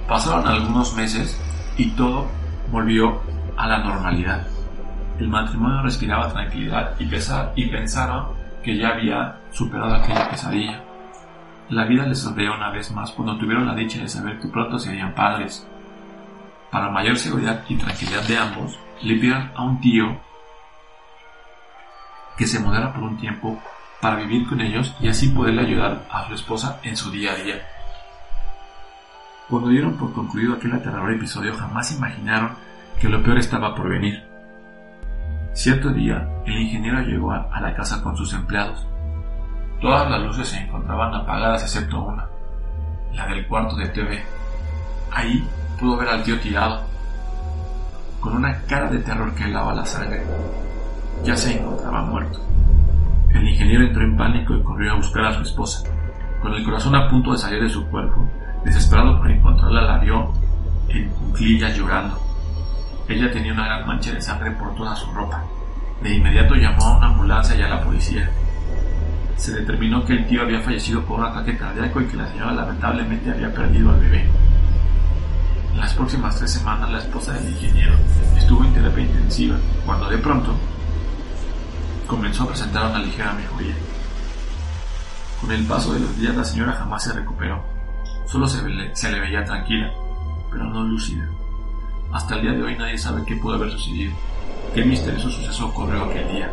Pasaron 0.08 0.48
algunos 0.48 0.96
meses 0.96 1.40
y 1.78 1.90
todo 1.92 2.28
volvió 2.72 3.22
a 3.58 3.68
la 3.68 3.80
normalidad. 3.80 4.46
El 5.20 5.30
matrimonio 5.30 5.82
respiraba 5.82 6.32
tranquilidad 6.32 6.96
y, 7.00 7.06
y 7.56 7.66
pensaron 7.70 8.28
que 8.64 8.78
ya 8.78 8.90
había 8.90 9.38
superado 9.52 9.96
aquella 9.96 10.30
pesadilla. 10.30 10.84
La 11.70 11.86
vida 11.86 12.06
les 12.06 12.20
sonrió 12.20 12.54
una 12.54 12.70
vez 12.70 12.92
más 12.92 13.12
cuando 13.12 13.38
tuvieron 13.38 13.66
la 13.66 13.74
dicha 13.74 14.00
de 14.00 14.10
saber 14.10 14.40
que 14.40 14.48
pronto 14.48 14.78
serían 14.78 15.16
padres. 15.16 15.68
Para 16.70 16.90
mayor 16.90 17.18
seguridad 17.18 17.64
y 17.68 17.76
tranquilidad 17.76 18.24
de 18.28 18.38
ambos, 18.38 18.78
le 19.02 19.16
pidieron 19.16 19.52
a 19.56 19.64
un 19.64 19.80
tío 19.80 20.22
que 22.38 22.46
se 22.46 22.60
mudara 22.60 22.94
por 22.94 23.04
un 23.04 23.18
tiempo 23.18 23.60
para 24.02 24.18
vivir 24.18 24.48
con 24.48 24.62
ellos 24.62 24.94
y 25.00 25.08
así 25.08 25.30
poderle 25.30 25.62
ayudar 25.62 26.06
a 26.12 26.28
su 26.28 26.34
esposa 26.34 26.80
en 26.84 26.96
su 26.96 27.10
día 27.10 27.32
a 27.32 27.36
día. 27.36 27.75
Cuando 29.50 29.70
dieron 29.70 29.94
por 29.94 30.12
concluido 30.12 30.56
aquel 30.56 30.74
aterrador 30.74 31.14
episodio 31.14 31.56
jamás 31.56 31.96
imaginaron 31.96 32.54
que 33.00 33.08
lo 33.08 33.22
peor 33.22 33.38
estaba 33.38 33.76
por 33.76 33.90
venir. 33.90 34.24
Cierto 35.54 35.92
día, 35.94 36.28
el 36.48 36.58
ingeniero 36.58 37.00
llegó 37.02 37.32
a, 37.32 37.62
la 37.62 37.76
casa 37.76 38.02
con 38.02 38.18
sus 38.18 38.34
empleados. 38.34 38.88
Todas 39.80 40.10
las 40.10 40.22
luces 40.22 40.48
se 40.48 40.58
encontraban 40.58 41.14
apagadas 41.14 41.62
excepto 41.62 42.04
una, 42.04 42.26
la 43.14 43.28
del 43.28 43.46
cuarto 43.48 43.76
de 43.76 43.88
TV. 43.90 44.24
Ahí 45.12 45.48
pudo 45.80 45.98
ver 45.98 46.10
al 46.10 46.24
tío 46.24 46.40
tirado, 46.40 46.82
con 48.20 48.36
una 48.36 48.64
cara 48.64 48.90
de 48.90 48.98
terror 48.98 49.36
que 49.36 49.44
helaba 49.44 49.76
la 49.76 49.86
sangre. 49.86 50.24
Ya 51.24 51.36
se 51.36 51.60
encontraba 51.60 52.02
muerto. 52.02 52.40
El 53.32 53.48
ingeniero 53.48 53.86
entró 53.86 54.04
en 54.04 54.18
pánico 54.18 54.56
y 54.56 54.64
corrió 54.64 54.94
a 54.94 54.96
buscar 54.96 55.26
a 55.26 55.34
su 55.34 55.44
esposa. 55.44 55.88
Con 56.42 56.52
el 56.54 56.64
corazón 56.64 56.96
a 56.96 57.08
punto 57.08 57.32
de 57.32 57.38
salir 57.38 57.62
de 57.62 57.70
su 57.70 57.86
cuerpo, 57.88 58.28
desesperado 58.66 59.18
por 59.20 59.32
encontrarla, 59.32 59.82
la 59.82 60.00
vio 60.00 60.34
en 60.90 61.10
cuclillas 61.10 61.78
llorando. 61.78 62.20
Ella 63.08 63.32
tenía 63.32 63.54
una 63.54 63.66
gran 63.66 63.88
mancha 63.88 64.12
de 64.12 64.22
sangre 64.22 64.52
por 64.52 64.76
toda 64.76 64.96
su 64.96 65.12
ropa. 65.12 65.44
De 66.02 66.16
inmediato 66.16 66.56
llamó 66.56 66.86
a 66.86 66.98
una 66.98 67.08
ambulancia 67.08 67.56
y 67.56 67.62
a 67.62 67.70
la 67.70 67.84
policía. 67.84 68.30
Se 69.38 69.54
determinó 69.54 70.04
que 70.04 70.14
el 70.14 70.28
tío 70.28 70.42
había 70.42 70.62
fallecido 70.62 71.04
por 71.06 71.20
un 71.20 71.26
ataque 71.26 71.58
cardíaco 71.58 72.02
y 72.02 72.08
que 72.08 72.18
la 72.18 72.28
señora 72.28 72.54
lamentablemente 72.54 73.32
había 73.32 73.54
perdido 73.54 73.92
al 73.92 74.00
bebé. 74.00 74.28
En 75.74 75.80
las 75.80 75.94
próximas 75.94 76.36
tres 76.38 76.52
semanas 76.52 76.90
la 76.90 77.00
esposa 77.00 77.34
del 77.34 77.50
ingeniero 77.50 77.96
estuvo 78.38 78.64
en 78.64 78.74
terapia 78.74 79.04
intensiva, 79.04 79.58
cuando 79.86 80.10
de 80.10 80.18
pronto 80.18 80.56
comenzó 82.08 82.44
a 82.44 82.48
presentar 82.48 82.90
una 82.90 83.00
ligera 83.00 83.34
mejoría. 83.34 83.76
Con 85.42 85.52
el 85.52 85.66
paso 85.66 85.94
de 85.94 86.00
los 86.00 86.18
días 86.18 86.36
la 86.36 86.46
señora 86.46 86.74
jamás 86.74 87.04
se 87.04 87.14
recuperó, 87.14 87.75
solo 88.26 88.48
se, 88.48 88.60
se 88.96 89.12
le 89.12 89.20
veía 89.20 89.44
tranquila, 89.44 89.94
pero 90.52 90.66
no 90.66 90.84
lúcida. 90.84 91.30
Hasta 92.12 92.36
el 92.36 92.42
día 92.42 92.52
de 92.54 92.64
hoy 92.64 92.78
nadie 92.78 92.98
sabe 92.98 93.24
qué 93.26 93.36
pudo 93.36 93.56
haber 93.56 93.72
sucedido, 93.72 94.14
qué 94.74 94.86
misterioso 94.86 95.30
suceso 95.30 95.68
ocurrió 95.68 96.06
aquel 96.06 96.28
día. 96.30 96.52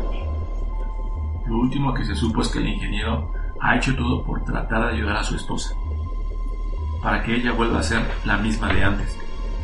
Lo 1.47 1.59
último 1.59 1.93
que 1.95 2.05
se 2.05 2.15
supo 2.15 2.43
es 2.43 2.49
que 2.49 2.59
el 2.59 2.69
ingeniero 2.69 3.33
ha 3.61 3.77
hecho 3.77 3.95
todo 3.95 4.25
por 4.25 4.45
tratar 4.45 4.87
de 4.87 4.95
ayudar 4.95 5.17
a 5.17 5.25
su 5.25 5.37
esposa, 5.37 5.75
para 7.03 7.23
que 7.23 7.37
ella 7.37 7.53
vuelva 7.53 7.81
a 7.81 7.83
ser 7.83 8.03
la 8.25 8.39
misma 8.39 8.73
de 8.73 8.85
antes. 8.85 9.19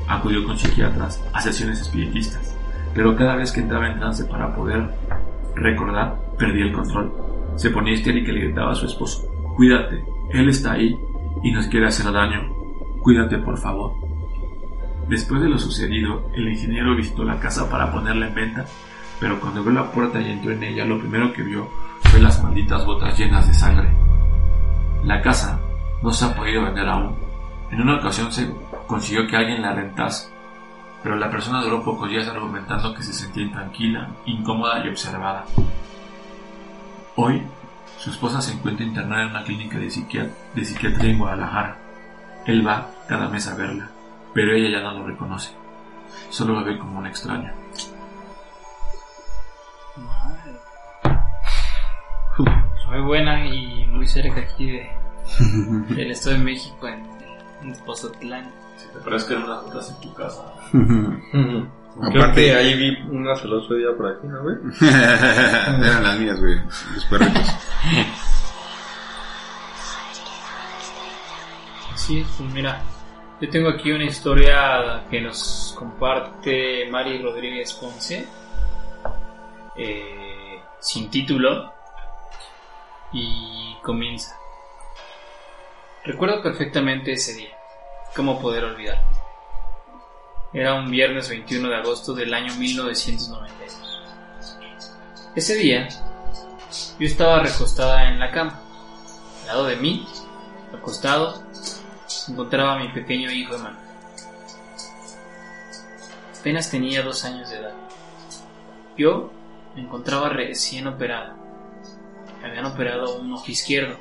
Acudió 0.06 0.44
con 0.44 0.56
psiquiatras 0.58 1.22
a 1.32 1.40
sesiones 1.40 1.80
espiritistas, 1.80 2.56
pero 2.94 3.16
cada 3.16 3.36
vez 3.36 3.52
que 3.52 3.60
entraba 3.60 3.88
en 3.88 3.98
trance 3.98 4.24
para 4.24 4.54
poder 4.54 4.90
recordar, 5.54 6.16
perdía 6.38 6.66
el 6.66 6.72
control. 6.72 7.12
Se 7.56 7.70
ponía 7.70 7.94
histérica 7.94 8.30
y 8.30 8.34
le 8.34 8.40
gritaba 8.46 8.72
a 8.72 8.76
su 8.76 8.86
esposo, 8.86 9.26
cuídate, 9.56 10.04
él 10.30 10.48
está 10.48 10.72
ahí 10.72 10.96
y 11.42 11.52
nos 11.52 11.66
quiere 11.66 11.86
hacer 11.86 12.12
daño, 12.12 12.52
cuídate 13.00 13.38
por 13.38 13.58
favor. 13.58 13.92
Después 15.08 15.40
de 15.40 15.48
lo 15.48 15.58
sucedido, 15.58 16.30
el 16.34 16.48
ingeniero 16.48 16.94
visitó 16.94 17.24
la 17.24 17.40
casa 17.40 17.70
para 17.70 17.90
ponerla 17.90 18.28
en 18.28 18.34
venta, 18.34 18.66
pero 19.20 19.40
cuando 19.40 19.60
abrió 19.60 19.74
la 19.74 19.90
puerta 19.90 20.20
y 20.20 20.30
entró 20.30 20.52
en 20.52 20.62
ella, 20.62 20.84
lo 20.84 20.98
primero 20.98 21.32
que 21.32 21.42
vio 21.42 21.68
fue 22.02 22.20
las 22.20 22.42
malditas 22.42 22.84
botas 22.84 23.18
llenas 23.18 23.46
de 23.46 23.54
sangre. 23.54 23.88
La 25.04 25.22
casa 25.22 25.60
no 26.02 26.12
se 26.12 26.24
ha 26.24 26.34
podido 26.34 26.62
vender 26.62 26.88
aún. 26.88 27.16
En 27.70 27.80
una 27.80 27.96
ocasión 27.96 28.30
se 28.32 28.50
consiguió 28.86 29.26
que 29.26 29.36
alguien 29.36 29.62
la 29.62 29.72
rentase, 29.72 30.30
pero 31.02 31.16
la 31.16 31.30
persona 31.30 31.62
duró 31.62 31.82
pocos 31.82 32.10
días 32.10 32.28
argumentando 32.28 32.94
que 32.94 33.02
se 33.02 33.12
sentía 33.12 33.44
intranquila, 33.44 34.10
incómoda 34.26 34.84
y 34.84 34.88
observada. 34.88 35.44
Hoy, 37.16 37.42
su 37.98 38.10
esposa 38.10 38.40
se 38.40 38.52
encuentra 38.52 38.86
internada 38.86 39.22
en 39.22 39.30
una 39.30 39.44
clínica 39.44 39.78
de, 39.78 39.86
de 40.54 40.64
psiquiatría 40.64 41.10
en 41.10 41.18
Guadalajara. 41.18 41.76
Él 42.46 42.66
va 42.66 42.90
cada 43.08 43.28
mes 43.28 43.46
a 43.48 43.54
verla 43.54 43.90
pero 44.38 44.54
ella 44.54 44.78
ya 44.78 44.84
no 44.84 45.00
lo 45.00 45.06
reconoce. 45.06 45.50
Solo 46.30 46.54
lo 46.54 46.64
ve 46.64 46.78
como 46.78 47.00
un 47.00 47.06
extraño. 47.06 47.52
Muy 52.88 53.00
buena 53.00 53.46
y 53.46 53.86
muy 53.88 54.06
cerca 54.06 54.40
aquí 54.40 54.70
de, 54.70 54.90
del 55.94 56.10
Estado 56.12 56.38
de 56.38 56.44
México, 56.44 56.86
en, 56.88 57.04
en 57.62 57.74
Pozotlán. 57.84 58.50
Si 58.76 58.86
te 58.88 58.98
parece 59.00 59.26
que 59.26 59.32
eran 59.34 59.44
unas 59.46 59.64
botas 59.64 59.90
en 59.90 60.00
tu 60.00 60.14
casa. 60.14 60.54
Aparte, 62.00 62.54
ahí 62.54 62.74
vi 62.74 62.96
una 63.10 63.34
celoso 63.34 63.74
día 63.74 63.88
por 63.96 64.06
aquí, 64.06 64.26
¿no, 64.26 64.42
güey? 64.42 64.56
Eran 64.80 66.02
las 66.02 66.18
mías, 66.18 66.40
güey. 66.40 66.56
Los 66.94 67.04
perritos. 67.06 67.54
Sí, 71.96 72.24
pues 72.36 72.50
mira, 72.52 72.82
yo 73.40 73.50
tengo 73.50 73.68
aquí 73.68 73.90
una 73.92 74.04
historia 74.04 75.04
que 75.10 75.20
nos 75.20 75.74
comparte 75.76 76.88
Mari 76.90 77.20
Rodríguez 77.20 77.72
Ponce, 77.74 78.26
eh, 79.76 80.60
sin 80.80 81.10
título, 81.10 81.72
y 83.12 83.76
comienza. 83.82 84.36
Recuerdo 86.04 86.42
perfectamente 86.42 87.12
ese 87.12 87.34
día, 87.34 87.56
cómo 88.14 88.40
poder 88.40 88.64
olvidarlo. 88.64 89.17
Era 90.52 90.74
un 90.74 90.90
viernes 90.90 91.28
21 91.28 91.68
de 91.68 91.76
agosto 91.76 92.14
del 92.14 92.32
año 92.32 92.54
1992. 92.54 93.76
Ese 95.34 95.54
día, 95.56 95.88
yo 96.98 97.06
estaba 97.06 97.40
recostada 97.40 98.08
en 98.08 98.18
la 98.18 98.30
cama. 98.30 98.58
Al 99.42 99.46
lado 99.46 99.66
de 99.66 99.76
mí, 99.76 100.08
acostado, 100.72 101.42
encontraba 102.28 102.74
a 102.74 102.78
mi 102.78 102.88
pequeño 102.88 103.30
hijo 103.30 103.56
Emanuel. 103.56 103.84
Apenas 106.40 106.70
tenía 106.70 107.02
dos 107.02 107.24
años 107.24 107.50
de 107.50 107.56
edad. 107.58 107.74
Yo 108.96 109.30
me 109.74 109.82
encontraba 109.82 110.30
recién 110.30 110.86
operado. 110.86 111.34
Me 112.40 112.48
habían 112.48 112.64
operado 112.64 113.16
un 113.16 113.30
ojo 113.34 113.50
izquierdo 113.50 113.98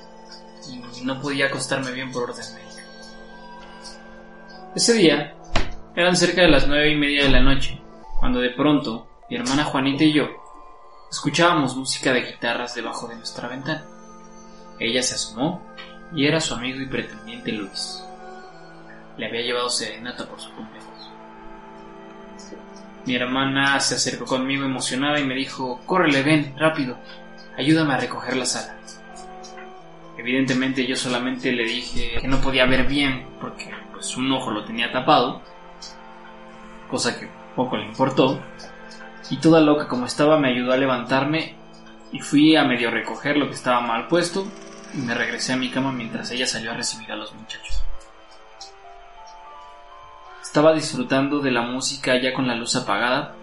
y 0.70 1.02
no 1.04 1.22
podía 1.22 1.48
acostarme 1.48 1.92
bien 1.92 2.10
por 2.12 2.30
orden 2.30 2.46
médica. 2.54 2.84
Ese 4.76 4.94
día 4.94 5.37
eran 5.98 6.16
cerca 6.16 6.44
de 6.44 6.50
las 6.50 6.68
nueve 6.68 6.92
y 6.92 6.96
media 6.96 7.24
de 7.24 7.32
la 7.32 7.42
noche, 7.42 7.82
cuando 8.20 8.40
de 8.40 8.52
pronto 8.52 9.08
mi 9.32 9.36
hermana 9.36 9.64
Juanita 9.64 10.04
y 10.04 10.14
yo 10.14 10.28
escuchábamos 11.10 11.76
música 11.76 12.14
de 12.14 12.22
guitarras 12.22 12.76
debajo 12.76 13.08
de 13.08 13.16
nuestra 13.16 13.48
ventana. 13.48 13.84
Ella 14.80 15.02
se 15.02 15.16
asomó 15.16 15.66
y 16.14 16.28
era 16.28 16.40
su 16.40 16.54
amigo 16.54 16.80
y 16.80 16.86
pretendiente 16.86 17.52
Luis 17.52 18.04
le 19.18 19.26
había 19.26 19.42
llevado 19.42 19.70
serenata 19.70 20.28
por 20.28 20.40
su 20.40 20.52
cumpleaños. 20.54 21.10
Mi 23.08 23.16
hermana 23.16 23.80
se 23.80 23.96
acercó 23.96 24.26
conmigo 24.26 24.66
emocionada 24.66 25.20
y 25.20 25.26
me 25.26 25.34
dijo, 25.34 25.82
córrele, 25.88 26.22
ven, 26.22 26.54
rápido, 26.58 27.00
ayúdame 27.58 27.96
a 27.96 27.98
recoger 27.98 28.38
la 28.38 28.46
sala. 28.46 28.78
Evidentemente 30.16 30.86
yo 30.86 30.96
solamente 30.96 31.52
le 31.52 31.64
dije 31.64 32.20
que 32.22 32.28
no 32.28 32.40
podía 32.40 32.68
ver 32.68 32.86
bien 32.86 33.26
porque 33.42 33.72
pues 33.92 34.16
un 34.16 34.32
ojo 34.32 34.52
lo 34.52 34.64
tenía 34.64 34.92
tapado, 34.92 35.42
cosa 36.88 37.19
que 37.19 37.30
poco 37.56 37.78
le 37.78 37.86
importó, 37.86 38.39
y 39.30 39.38
toda 39.38 39.62
loca 39.62 39.88
como 39.88 40.06
estaba 40.06 40.39
me 40.39 40.50
ayudó 40.50 40.71
a 40.73 40.78
levantarme 40.78 41.56
y 42.12 42.19
fui 42.19 42.56
a 42.56 42.63
medio 42.63 42.91
recoger 42.91 43.38
lo 43.38 43.47
que 43.47 43.56
estaba 43.56 43.82
mal 43.82 44.08
puesto 44.08 44.47
y 44.93 44.97
me 45.00 45.13
regresé 45.13 45.54
a 45.54 45.58
mi 45.58 45.69
cama 45.69 45.91
mientras 45.91 46.32
ella 46.32 46.47
salió 46.47 46.71
a 46.71 46.76
recibir 46.76 47.12
a 47.12 47.15
los 47.15 47.34
muchachos. 47.34 47.84
Estaba 50.41 50.73
disfrutando 50.73 51.39
de 51.39 51.52
la 51.52 51.62
música 51.62 52.19
ya 52.21 52.34
con 52.34 52.47
la 52.47 52.56
luz 52.56 52.76
apagada, 52.76 53.36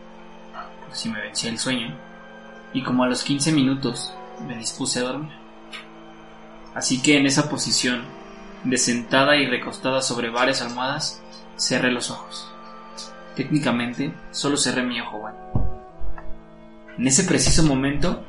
si 0.92 1.08
me 1.10 1.20
vencía 1.20 1.50
el 1.50 1.58
sueño, 1.58 1.94
y 2.72 2.82
como 2.82 3.04
a 3.04 3.08
los 3.08 3.22
15 3.22 3.52
minutos 3.52 4.14
me 4.46 4.56
dispuse 4.56 5.00
a 5.00 5.04
dormir. 5.04 5.32
Así 6.74 7.02
que 7.02 7.18
en 7.18 7.26
esa 7.26 7.48
posición, 7.48 8.04
de 8.64 8.78
sentada 8.78 9.36
y 9.36 9.46
recostada 9.46 10.00
sobre 10.00 10.30
varias 10.30 10.62
almohadas, 10.62 11.22
cerré 11.56 11.92
los 11.92 12.10
ojos. 12.10 12.53
Técnicamente, 13.36 14.12
solo 14.30 14.56
cerré 14.56 14.82
mi 14.82 15.00
ojo 15.00 15.18
bueno. 15.18 15.38
En 16.96 17.06
ese 17.06 17.24
preciso 17.24 17.64
momento, 17.64 18.22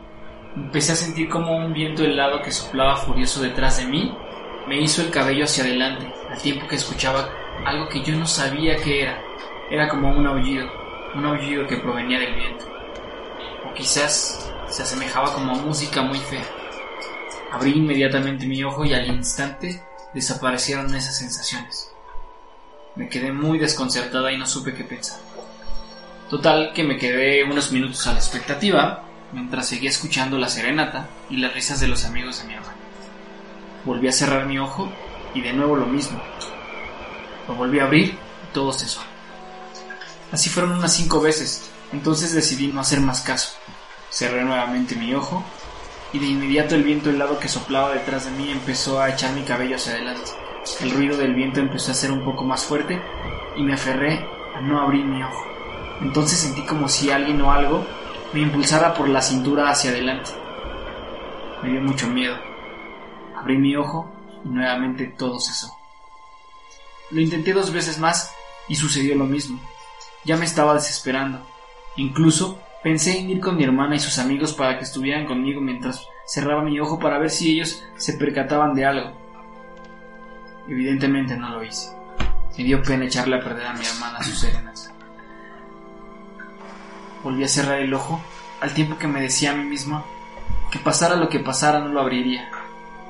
empecé 0.56 0.94
a 0.94 0.96
sentir 0.96 1.30
como 1.30 1.56
un 1.56 1.74
viento 1.74 2.04
helado 2.04 2.42
que 2.42 2.52
soplaba 2.52 2.96
furioso 2.96 3.42
detrás 3.42 3.78
de 3.78 3.86
mí 3.86 4.12
me 4.68 4.82
hizo 4.82 5.04
el 5.04 5.12
cabello 5.12 5.44
hacia 5.44 5.64
adelante, 5.64 6.12
al 6.30 6.42
tiempo 6.42 6.68
que 6.68 6.76
escuchaba 6.76 7.30
algo 7.66 7.88
que 7.88 8.02
yo 8.02 8.16
no 8.16 8.26
sabía 8.26 8.78
qué 8.78 9.04
era. 9.04 9.22
Era 9.70 9.88
como 9.88 10.10
un 10.10 10.26
aullido, 10.26 10.68
un 11.14 11.26
aullido 11.26 11.68
que 11.68 11.78
provenía 11.78 12.20
del 12.20 12.34
viento. 12.34 12.66
O 13.70 13.74
quizás 13.74 14.52
se 14.68 14.82
asemejaba 14.82 15.34
como 15.34 15.54
a 15.54 15.62
música 15.62 16.02
muy 16.02 16.20
fea. 16.20 16.46
Abrí 17.52 17.74
inmediatamente 17.74 18.48
mi 18.48 18.64
ojo 18.64 18.86
y 18.86 18.94
al 18.94 19.08
instante 19.08 19.82
desaparecieron 20.14 20.94
esas 20.96 21.18
sensaciones. 21.18 21.95
Me 22.96 23.10
quedé 23.10 23.32
muy 23.32 23.60
desconcertada 23.60 24.32
y 24.32 24.38
no 24.38 24.48
supe 24.48 24.74
qué 24.74 24.84
pensar. 24.84 25.20
Total 26.30 26.72
que 26.74 26.84
me 26.84 26.98
quedé 26.98 27.44
unos 27.44 27.72
minutos 27.72 28.08
a 28.08 28.14
la 28.14 28.20
expectativa 28.20 29.04
mientras 29.34 29.68
seguía 29.68 29.90
escuchando 29.90 30.38
la 30.38 30.48
serenata 30.48 31.10
y 31.30 31.38
las 31.38 31.54
risas 31.54 31.80
de 31.82 31.88
los 31.88 32.06
amigos 32.06 32.40
de 32.40 32.48
mi 32.48 32.54
hermano. 32.54 32.78
Volví 33.84 34.08
a 34.08 34.14
cerrar 34.14 34.46
mi 34.46 34.58
ojo 34.58 34.92
y 35.34 35.42
de 35.42 35.54
nuevo 35.54 35.76
lo 35.76 35.86
mismo. 35.86 36.22
Lo 37.48 37.56
volví 37.56 37.80
a 37.80 37.84
abrir 37.84 38.12
y 38.12 38.54
todo 38.54 38.72
cesó. 38.72 39.02
Así 40.32 40.50
fueron 40.50 40.72
unas 40.72 40.94
cinco 40.94 41.22
veces, 41.22 41.70
entonces 41.92 42.34
decidí 42.34 42.68
no 42.68 42.80
hacer 42.80 43.02
más 43.02 43.22
caso. 43.22 43.56
Cerré 44.10 44.44
nuevamente 44.44 44.96
mi 44.96 45.14
ojo 45.14 45.44
y 46.14 46.20
de 46.20 46.28
inmediato 46.28 46.76
el 46.76 46.84
viento 46.84 47.10
helado 47.10 47.40
que 47.40 47.50
soplaba 47.50 47.94
detrás 47.94 48.26
de 48.26 48.32
mí 48.32 48.50
empezó 48.50 49.02
a 49.02 49.10
echar 49.10 49.34
mi 49.34 49.44
cabello 49.44 49.76
hacia 49.76 49.94
adelante. 49.94 50.32
El 50.82 50.92
ruido 50.92 51.18
del 51.18 51.36
viento 51.36 51.60
empezó 51.60 51.92
a 51.92 51.96
ser 51.96 52.12
un 52.12 52.26
poco 52.26 52.44
más 52.44 52.66
fuerte 52.66 53.00
y 53.56 53.62
me 53.62 53.74
aferré 53.74 54.26
a 54.56 54.62
no 54.62 54.82
abrir 54.82 55.06
mi 55.06 55.22
ojo. 55.22 55.46
Entonces 56.02 56.40
sentí 56.40 56.64
como 56.64 56.90
si 56.90 57.12
alguien 57.12 57.40
o 57.42 57.52
algo 57.52 57.86
me 58.34 58.42
impulsara 58.42 58.94
por 58.96 59.08
la 59.08 59.22
cintura 59.22 59.70
hacia 59.70 59.92
adelante. 59.92 60.32
Me 61.62 61.70
dio 61.70 61.82
mucho 61.82 62.08
miedo. 62.08 62.36
Abrí 63.36 63.58
mi 63.58 63.76
ojo 63.76 64.12
y 64.44 64.50
nuevamente 64.50 65.06
todo 65.06 65.40
cesó. 65.40 65.78
Lo 67.12 67.22
intenté 67.22 67.54
dos 67.54 67.72
veces 67.72 68.00
más 68.00 68.34
y 68.68 68.76
sucedió 68.76 69.16
lo 69.16 69.26
mismo. 69.26 69.60
Ya 70.24 70.36
me 70.36 70.46
estaba 70.46 70.74
desesperando. 70.74 71.46
Incluso 71.96 72.60
pensé 72.84 73.20
en 73.20 73.30
ir 73.30 73.40
con 73.40 73.56
mi 73.56 73.64
hermana 73.64 73.96
y 73.96 74.00
sus 74.00 74.18
amigos 74.18 74.54
para 74.54 74.78
que 74.78 74.84
estuvieran 74.84 75.28
conmigo 75.28 75.62
mientras 75.62 76.08
cerraba 76.26 76.64
mi 76.64 76.80
ojo 76.80 77.00
para 77.00 77.20
ver 77.20 77.30
si 77.30 77.52
ellos 77.52 77.84
se 77.98 78.14
percataban 78.14 78.74
de 78.74 78.86
algo. 78.86 79.25
Evidentemente 80.68 81.38
no 81.38 81.50
lo 81.50 81.64
hice. 81.64 81.96
Me 82.58 82.64
dio 82.64 82.82
pena 82.82 83.06
echarle 83.06 83.38
a 83.38 83.44
perder 83.44 83.68
a 83.68 83.74
mi 83.74 83.86
hermana 83.86 84.24
sus 84.24 84.40
serenas. 84.40 84.92
Volví 87.24 87.44
a 87.44 87.48
cerrar 87.48 87.80
el 87.80 87.94
ojo 87.94 88.22
al 88.62 88.74
tiempo 88.74 88.98
que 88.98 89.08
me 89.08 89.22
decía 89.22 89.52
a 89.52 89.56
mí 89.56 89.66
mismo 89.66 90.06
que 90.72 90.80
pasara 90.80 91.16
lo 91.16 91.30
que 91.30 91.40
pasara 91.40 91.80
no 91.80 91.90
lo 91.90 92.02
abriría. 92.02 92.50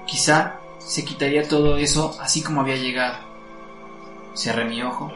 Quizá 0.06 0.60
se 0.80 1.06
quitaría 1.06 1.48
todo 1.48 1.78
eso 1.78 2.18
así 2.22 2.44
como 2.44 2.62
había 2.62 2.76
llegado. 2.76 3.18
Cerré 4.34 4.66
mi 4.66 4.82
ojo 4.84 5.12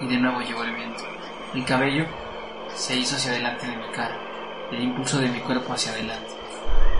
y 0.00 0.06
de 0.06 0.18
nuevo 0.18 0.40
llegó 0.40 0.64
el 0.64 0.74
viento. 0.74 1.04
El 1.54 1.64
cabello 1.64 2.06
se 2.74 2.96
hizo 2.96 3.16
hacia 3.16 3.32
adelante 3.32 3.66
de 3.66 3.76
mi 3.76 3.88
cara, 3.92 4.16
el 4.70 4.82
impulso 4.82 5.18
de 5.18 5.28
mi 5.28 5.40
cuerpo 5.40 5.72
hacia 5.72 5.92
adelante. 5.92 6.30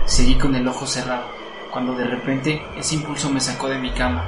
Seguí 0.05 0.35
con 0.35 0.55
el 0.55 0.67
ojo 0.67 0.87
cerrado, 0.87 1.27
cuando 1.77 1.93
de 1.93 2.05
repente 2.05 2.59
ese 2.75 2.95
impulso 2.95 3.29
me 3.29 3.39
sacó 3.39 3.67
de 3.67 3.77
mi 3.77 3.91
cama, 3.91 4.27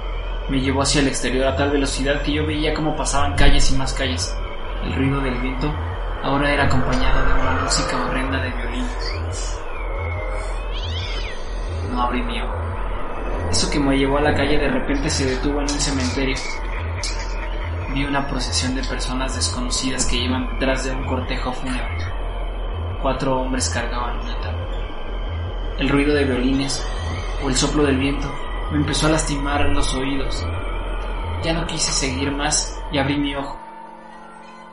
me 0.50 0.62
llevó 0.62 0.84
hacia 0.84 1.02
el 1.02 1.08
exterior 1.08 1.48
a 1.48 1.56
tal 1.56 1.72
velocidad 1.72 2.22
que 2.22 2.34
yo 2.34 2.46
veía 2.46 2.76
cómo 2.76 2.96
pasaban 2.96 3.34
calles 3.34 3.72
y 3.72 3.76
más 3.76 3.92
calles. 3.92 4.38
El 4.84 4.94
ruido 4.94 5.20
del 5.20 5.34
viento 5.42 5.74
ahora 6.22 6.54
era 6.54 6.66
acompañado 6.66 7.26
de 7.26 7.42
una 7.42 7.64
música 7.64 8.06
horrenda 8.06 8.40
de 8.40 8.52
violines. 8.52 9.60
No 11.92 12.04
abrí 12.04 12.22
mi 12.22 12.40
ojo. 12.40 12.54
Eso 13.50 13.68
que 13.72 13.80
me 13.80 13.98
llevó 13.98 14.20
a 14.20 14.22
la 14.22 14.36
calle 14.36 14.60
de 14.60 14.70
repente 14.70 15.10
se 15.10 15.26
detuvo 15.26 15.56
en 15.60 15.64
un 15.64 15.70
cementerio. 15.70 16.36
Vi 17.96 18.06
una 18.06 18.28
procesión 18.28 18.76
de 18.76 18.84
personas 18.84 19.36
desconocidas 19.36 20.06
que 20.06 20.18
iban 20.18 20.54
detrás 20.54 20.84
de 20.84 20.92
un 20.92 21.04
cortejo 21.04 21.52
fúnebre. 21.52 21.98
Cuatro 23.02 23.42
hombres 23.42 23.72
cargaban 23.72 24.20
un 24.20 24.30
ataúd. 24.30 24.49
El 25.80 25.88
ruido 25.88 26.14
de 26.14 26.26
violines 26.26 26.86
o 27.42 27.48
el 27.48 27.56
soplo 27.56 27.84
del 27.84 27.98
viento 27.98 28.30
me 28.70 28.80
empezó 28.80 29.08
a 29.08 29.12
lastimar 29.12 29.70
los 29.70 29.96
oídos. 29.96 30.46
Ya 31.42 31.54
no 31.54 31.66
quise 31.68 31.90
seguir 31.92 32.32
más 32.32 32.78
y 32.92 32.98
abrí 32.98 33.18
mi 33.18 33.34
ojo. 33.34 33.58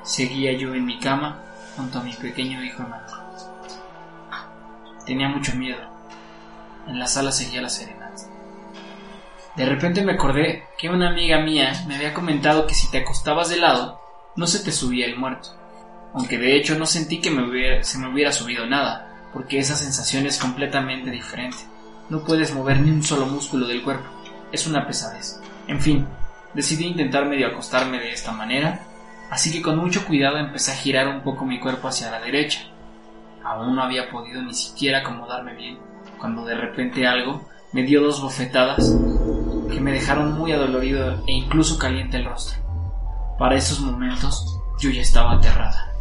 Seguía 0.03 0.53
yo 0.55 0.75
en 0.75 0.85
mi 0.85 0.99
cama 0.99 1.41
junto 1.77 2.01
a 2.01 2.03
mi 2.03 2.13
pequeño 2.13 2.61
hijo 2.61 2.83
hermano. 2.83 3.07
Tenía 5.07 5.29
mucho 5.29 5.55
miedo. 5.55 5.79
En 6.89 6.99
la 6.99 7.07
sala 7.07 7.31
seguía 7.31 7.63
la 7.63 7.69
serenata. 7.69 8.23
De 9.55 9.65
repente 9.65 10.03
me 10.03 10.15
acordé 10.15 10.65
que 10.77 10.89
una 10.89 11.11
amiga 11.11 11.39
mía 11.39 11.85
me 11.87 11.95
había 11.95 12.13
comentado 12.13 12.67
que 12.67 12.75
si 12.75 12.91
te 12.91 12.99
acostabas 12.99 13.49
de 13.49 13.59
lado, 13.59 14.01
no 14.35 14.49
se 14.49 14.59
te 14.59 14.73
subía 14.73 15.07
el 15.07 15.17
muerto. 15.17 15.51
Aunque 16.15 16.37
de 16.37 16.57
hecho 16.57 16.77
no 16.77 16.85
sentí 16.85 17.21
que 17.21 17.31
se 17.85 17.99
me 17.99 18.09
hubiera 18.09 18.33
subido 18.33 18.67
nada, 18.67 19.06
porque 19.37 19.59
esa 19.59 19.77
sensación 19.77 20.25
es 20.25 20.39
completamente 20.39 21.11
diferente. 21.11 21.59
No 22.09 22.25
puedes 22.25 22.55
mover 22.55 22.81
ni 22.81 22.91
un 22.91 23.03
solo 23.03 23.27
músculo 23.27 23.67
del 23.67 23.83
cuerpo. 23.83 24.09
Es 24.51 24.67
una 24.67 24.87
pesadez. 24.87 25.43
En 25.69 25.79
fin, 25.79 26.07
decidí 26.55 26.87
intentar 26.87 27.27
medio 27.27 27.49
acostarme 27.49 27.99
de 27.99 28.13
esta 28.13 28.33
manera, 28.33 28.81
así 29.31 29.53
que 29.53 29.61
con 29.61 29.77
mucho 29.77 30.07
cuidado 30.07 30.39
empecé 30.39 30.73
a 30.73 30.77
girar 30.77 31.09
un 31.09 31.21
poco 31.21 31.45
mi 31.45 31.61
cuerpo 31.61 31.87
hacia 31.87 32.11
la 32.11 32.19
derecha. 32.19 32.61
Aún 33.45 33.77
no 33.77 33.83
había 33.83 34.09
podido 34.11 34.41
ni 34.41 34.55
siquiera 34.55 35.01
acomodarme 35.01 35.53
bien, 35.55 35.77
cuando 36.19 36.47
de 36.47 36.55
repente 36.55 37.07
algo 37.07 37.47
me 37.73 37.83
dio 37.83 38.03
dos 38.03 38.23
bofetadas 38.23 38.91
que 39.71 39.81
me 39.83 39.93
dejaron 39.93 40.33
muy 40.33 40.53
adolorido 40.53 41.23
e 41.27 41.33
incluso 41.33 41.79
caliente 41.79 42.17
el 42.17 42.25
rostro. 42.25 42.59
Para 43.39 43.57
esos 43.57 43.81
momentos 43.81 44.59
yo 44.81 44.89
ya 44.89 45.03
estaba 45.03 45.35
aterrada. 45.35 45.93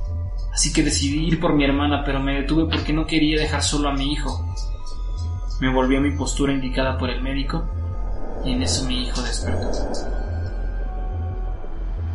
Así 0.56 0.72
que 0.72 0.84
decidí 0.84 1.28
ir 1.28 1.42
por 1.42 1.54
mi 1.54 1.66
hermana, 1.66 2.02
pero 2.06 2.22
me 2.22 2.34
detuve 2.34 2.74
porque 2.74 2.94
no 2.94 3.06
quería 3.06 3.38
dejar 3.38 3.62
solo 3.62 3.90
a 3.90 3.94
mi 3.94 4.14
hijo. 4.14 4.56
Me 5.60 5.70
volví 5.70 5.98
a 5.98 6.00
mi 6.00 6.12
postura 6.12 6.54
indicada 6.54 6.98
por 6.98 7.10
el 7.10 7.22
médico 7.22 7.66
y 8.46 8.54
en 8.54 8.62
eso 8.62 8.86
mi 8.86 9.04
hijo 9.04 9.22
despertó. 9.22 9.70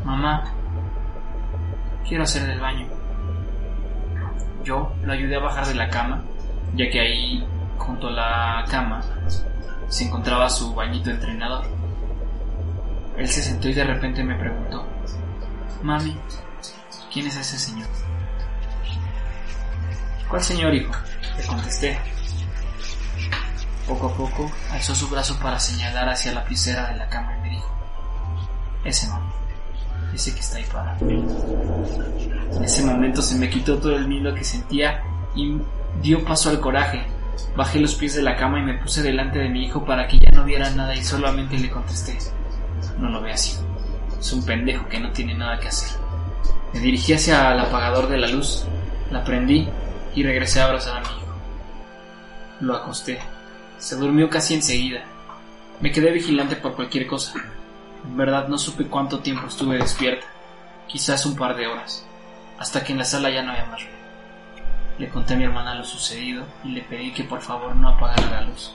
Mamá, 0.06 0.44
quiero 2.08 2.24
hacer 2.24 2.46
del 2.46 2.58
baño. 2.60 2.86
Yo 4.64 4.90
lo 5.04 5.12
ayudé 5.12 5.36
a 5.36 5.40
bajar 5.40 5.66
de 5.66 5.74
la 5.74 5.90
cama, 5.90 6.22
ya 6.74 6.88
que 6.88 6.98
ahí, 6.98 7.46
junto 7.76 8.08
a 8.08 8.12
la 8.12 8.64
cama, 8.70 9.02
se 9.88 10.06
encontraba 10.06 10.48
su 10.48 10.72
bañito 10.74 11.10
entrenador. 11.10 11.66
Él 13.18 13.28
se 13.28 13.42
sentó 13.42 13.68
y 13.68 13.74
de 13.74 13.84
repente 13.84 14.24
me 14.24 14.36
preguntó, 14.36 14.86
Mami, 15.82 16.16
¿quién 17.12 17.26
es 17.26 17.36
ese 17.36 17.58
señor? 17.58 17.88
¿Cuál 20.30 20.44
señor, 20.44 20.72
hijo? 20.72 20.92
Le 21.36 21.44
contesté. 21.44 21.98
Poco 23.88 24.06
a 24.06 24.14
poco 24.14 24.52
alzó 24.70 24.94
su 24.94 25.08
brazo 25.08 25.36
para 25.42 25.58
señalar 25.58 26.08
hacia 26.08 26.32
la 26.32 26.44
piscera 26.44 26.88
de 26.88 26.96
la 26.96 27.08
cama 27.08 27.36
y 27.36 27.40
me 27.40 27.50
dijo, 27.50 27.68
ese 28.84 29.08
no, 29.08 29.20
ese 30.14 30.32
que 30.32 30.38
está 30.38 30.58
ahí 30.58 30.64
para. 30.72 30.96
En 31.00 32.62
ese 32.64 32.84
momento 32.84 33.20
se 33.20 33.34
me 33.34 33.50
quitó 33.50 33.78
todo 33.78 33.96
el 33.96 34.06
miedo 34.06 34.32
que 34.32 34.44
sentía 34.44 35.02
y 35.34 35.58
dio 36.00 36.24
paso 36.24 36.50
al 36.50 36.60
coraje. 36.60 37.04
Bajé 37.56 37.80
los 37.80 37.96
pies 37.96 38.14
de 38.14 38.22
la 38.22 38.36
cama 38.36 38.60
y 38.60 38.62
me 38.62 38.78
puse 38.78 39.02
delante 39.02 39.40
de 39.40 39.48
mi 39.48 39.64
hijo 39.64 39.84
para 39.84 40.06
que 40.06 40.20
ya 40.20 40.30
no 40.30 40.44
viera 40.44 40.70
nada 40.70 40.94
y 40.94 41.02
solamente 41.02 41.58
le 41.58 41.70
contesté, 41.70 42.16
no 42.98 43.08
lo 43.08 43.20
veas 43.20 43.48
hijo, 43.48 43.62
es 44.20 44.32
un 44.32 44.44
pendejo 44.44 44.86
que 44.88 45.00
no 45.00 45.10
tiene 45.10 45.34
nada 45.34 45.58
que 45.58 45.66
hacer. 45.66 45.98
Me 46.72 46.78
dirigí 46.78 47.14
hacia 47.14 47.52
el 47.52 47.58
apagador 47.58 48.08
de 48.08 48.18
la 48.18 48.28
luz, 48.28 48.64
la 49.10 49.24
prendí 49.24 49.68
y 50.14 50.22
regresé 50.22 50.60
a 50.60 50.66
abrazar 50.66 50.98
a 50.98 51.00
mi 51.00 51.06
hijo. 51.06 51.34
Lo 52.60 52.76
acosté. 52.76 53.20
Se 53.78 53.96
durmió 53.96 54.28
casi 54.28 54.54
enseguida. 54.54 55.04
Me 55.80 55.92
quedé 55.92 56.10
vigilante 56.10 56.56
por 56.56 56.74
cualquier 56.74 57.06
cosa. 57.06 57.32
En 58.04 58.16
verdad 58.16 58.48
no 58.48 58.58
supe 58.58 58.86
cuánto 58.86 59.20
tiempo 59.20 59.46
estuve 59.46 59.78
despierta. 59.78 60.26
Quizás 60.86 61.24
un 61.26 61.36
par 61.36 61.56
de 61.56 61.66
horas. 61.66 62.04
Hasta 62.58 62.84
que 62.84 62.92
en 62.92 62.98
la 62.98 63.04
sala 63.04 63.30
ya 63.30 63.42
no 63.42 63.52
había 63.52 63.64
más 63.66 63.80
ruido. 63.82 64.00
Le 64.98 65.08
conté 65.08 65.34
a 65.34 65.36
mi 65.38 65.44
hermana 65.44 65.74
lo 65.74 65.84
sucedido 65.84 66.44
y 66.62 66.68
le 66.68 66.82
pedí 66.82 67.12
que 67.12 67.24
por 67.24 67.40
favor 67.40 67.74
no 67.74 67.88
apagara 67.88 68.30
la 68.30 68.42
luz. 68.42 68.74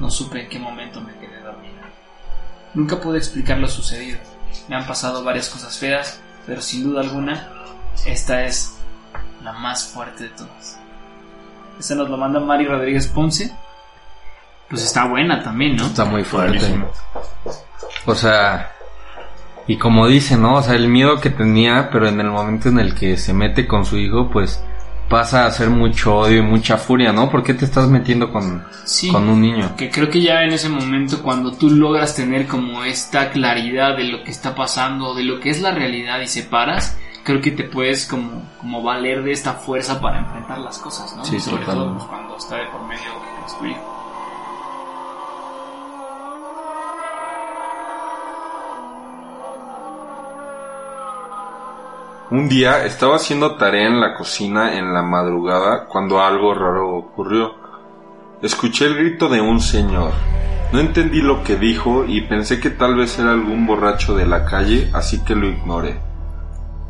No 0.00 0.10
supe 0.10 0.42
en 0.42 0.48
qué 0.48 0.58
momento 0.58 1.00
me 1.00 1.14
quedé 1.14 1.40
dormida. 1.40 1.82
Nunca 2.74 2.98
pude 2.98 3.18
explicar 3.18 3.58
lo 3.58 3.68
sucedido. 3.68 4.18
Me 4.68 4.74
han 4.74 4.86
pasado 4.86 5.22
varias 5.22 5.48
cosas 5.48 5.78
feas, 5.78 6.20
pero 6.46 6.60
sin 6.60 6.82
duda 6.82 7.02
alguna, 7.02 7.48
esta 8.04 8.44
es 8.44 8.76
la 9.42 9.52
más 9.52 9.86
fuerte 9.92 10.24
de 10.24 10.30
todas. 10.30 10.78
Esta 11.78 11.94
nos 11.94 12.08
lo 12.08 12.16
manda 12.16 12.40
Mari 12.40 12.66
Rodríguez 12.66 13.06
Ponce. 13.08 13.52
Pues 14.68 14.84
está 14.84 15.04
buena 15.06 15.42
también, 15.42 15.76
¿no? 15.76 15.86
Está 15.86 16.04
muy 16.04 16.24
fuerte. 16.24 16.60
O 18.06 18.14
sea, 18.14 18.72
y 19.66 19.76
como 19.76 20.06
dice, 20.08 20.36
¿no? 20.36 20.56
O 20.56 20.62
sea, 20.62 20.74
el 20.74 20.88
miedo 20.88 21.20
que 21.20 21.30
tenía, 21.30 21.90
pero 21.90 22.08
en 22.08 22.20
el 22.20 22.30
momento 22.30 22.68
en 22.68 22.78
el 22.78 22.94
que 22.94 23.16
se 23.16 23.32
mete 23.34 23.66
con 23.66 23.84
su 23.84 23.98
hijo, 23.98 24.30
pues 24.30 24.62
pasa 25.08 25.44
a 25.44 25.50
ser 25.50 25.68
mucho 25.68 26.16
odio 26.16 26.38
y 26.38 26.42
mucha 26.42 26.78
furia, 26.78 27.12
¿no? 27.12 27.30
¿Por 27.30 27.42
qué 27.42 27.52
te 27.52 27.66
estás 27.66 27.86
metiendo 27.88 28.32
con, 28.32 28.64
Sí. 28.84 29.08
con 29.12 29.28
un 29.28 29.42
niño? 29.42 29.76
Que 29.76 29.90
creo 29.90 30.08
que 30.08 30.22
ya 30.22 30.42
en 30.42 30.52
ese 30.52 30.70
momento 30.70 31.22
cuando 31.22 31.52
tú 31.52 31.68
logras 31.68 32.16
tener 32.16 32.46
como 32.46 32.82
esta 32.82 33.30
claridad 33.30 33.96
de 33.96 34.04
lo 34.04 34.24
que 34.24 34.30
está 34.30 34.54
pasando, 34.54 35.14
de 35.14 35.24
lo 35.24 35.38
que 35.38 35.50
es 35.50 35.60
la 35.60 35.72
realidad 35.72 36.18
y 36.20 36.28
separas, 36.28 36.96
creo 37.24 37.40
que 37.40 37.52
te 37.52 37.64
puedes 37.64 38.06
como, 38.06 38.42
como 38.60 38.82
valer 38.82 39.22
de 39.22 39.32
esta 39.32 39.54
fuerza 39.54 40.00
para 40.00 40.18
enfrentar 40.20 40.58
las 40.58 40.78
cosas, 40.78 41.16
¿no? 41.16 41.24
Sí, 41.24 41.38
Sobre 41.38 41.64
todo 41.64 41.94
pues, 41.94 42.04
cuando 42.04 42.36
está 42.36 42.56
de 42.56 42.66
por 42.66 42.82
medio 42.86 43.02
pues, 43.40 43.58
tu 43.58 43.66
hijo. 43.66 43.98
Un 52.30 52.48
día 52.48 52.86
estaba 52.86 53.16
haciendo 53.16 53.56
tarea 53.56 53.86
en 53.88 54.00
la 54.00 54.14
cocina 54.14 54.78
en 54.78 54.94
la 54.94 55.02
madrugada 55.02 55.84
cuando 55.86 56.22
algo 56.22 56.54
raro 56.54 56.96
ocurrió. 56.96 57.54
Escuché 58.40 58.86
el 58.86 58.96
grito 58.96 59.28
de 59.28 59.42
un 59.42 59.60
señor. 59.60 60.12
No 60.72 60.80
entendí 60.80 61.20
lo 61.20 61.44
que 61.44 61.56
dijo 61.56 62.06
y 62.06 62.22
pensé 62.22 62.58
que 62.58 62.70
tal 62.70 62.96
vez 62.96 63.18
era 63.18 63.32
algún 63.32 63.66
borracho 63.66 64.16
de 64.16 64.24
la 64.24 64.46
calle, 64.46 64.88
así 64.94 65.22
que 65.22 65.34
lo 65.34 65.46
ignoré. 65.46 66.11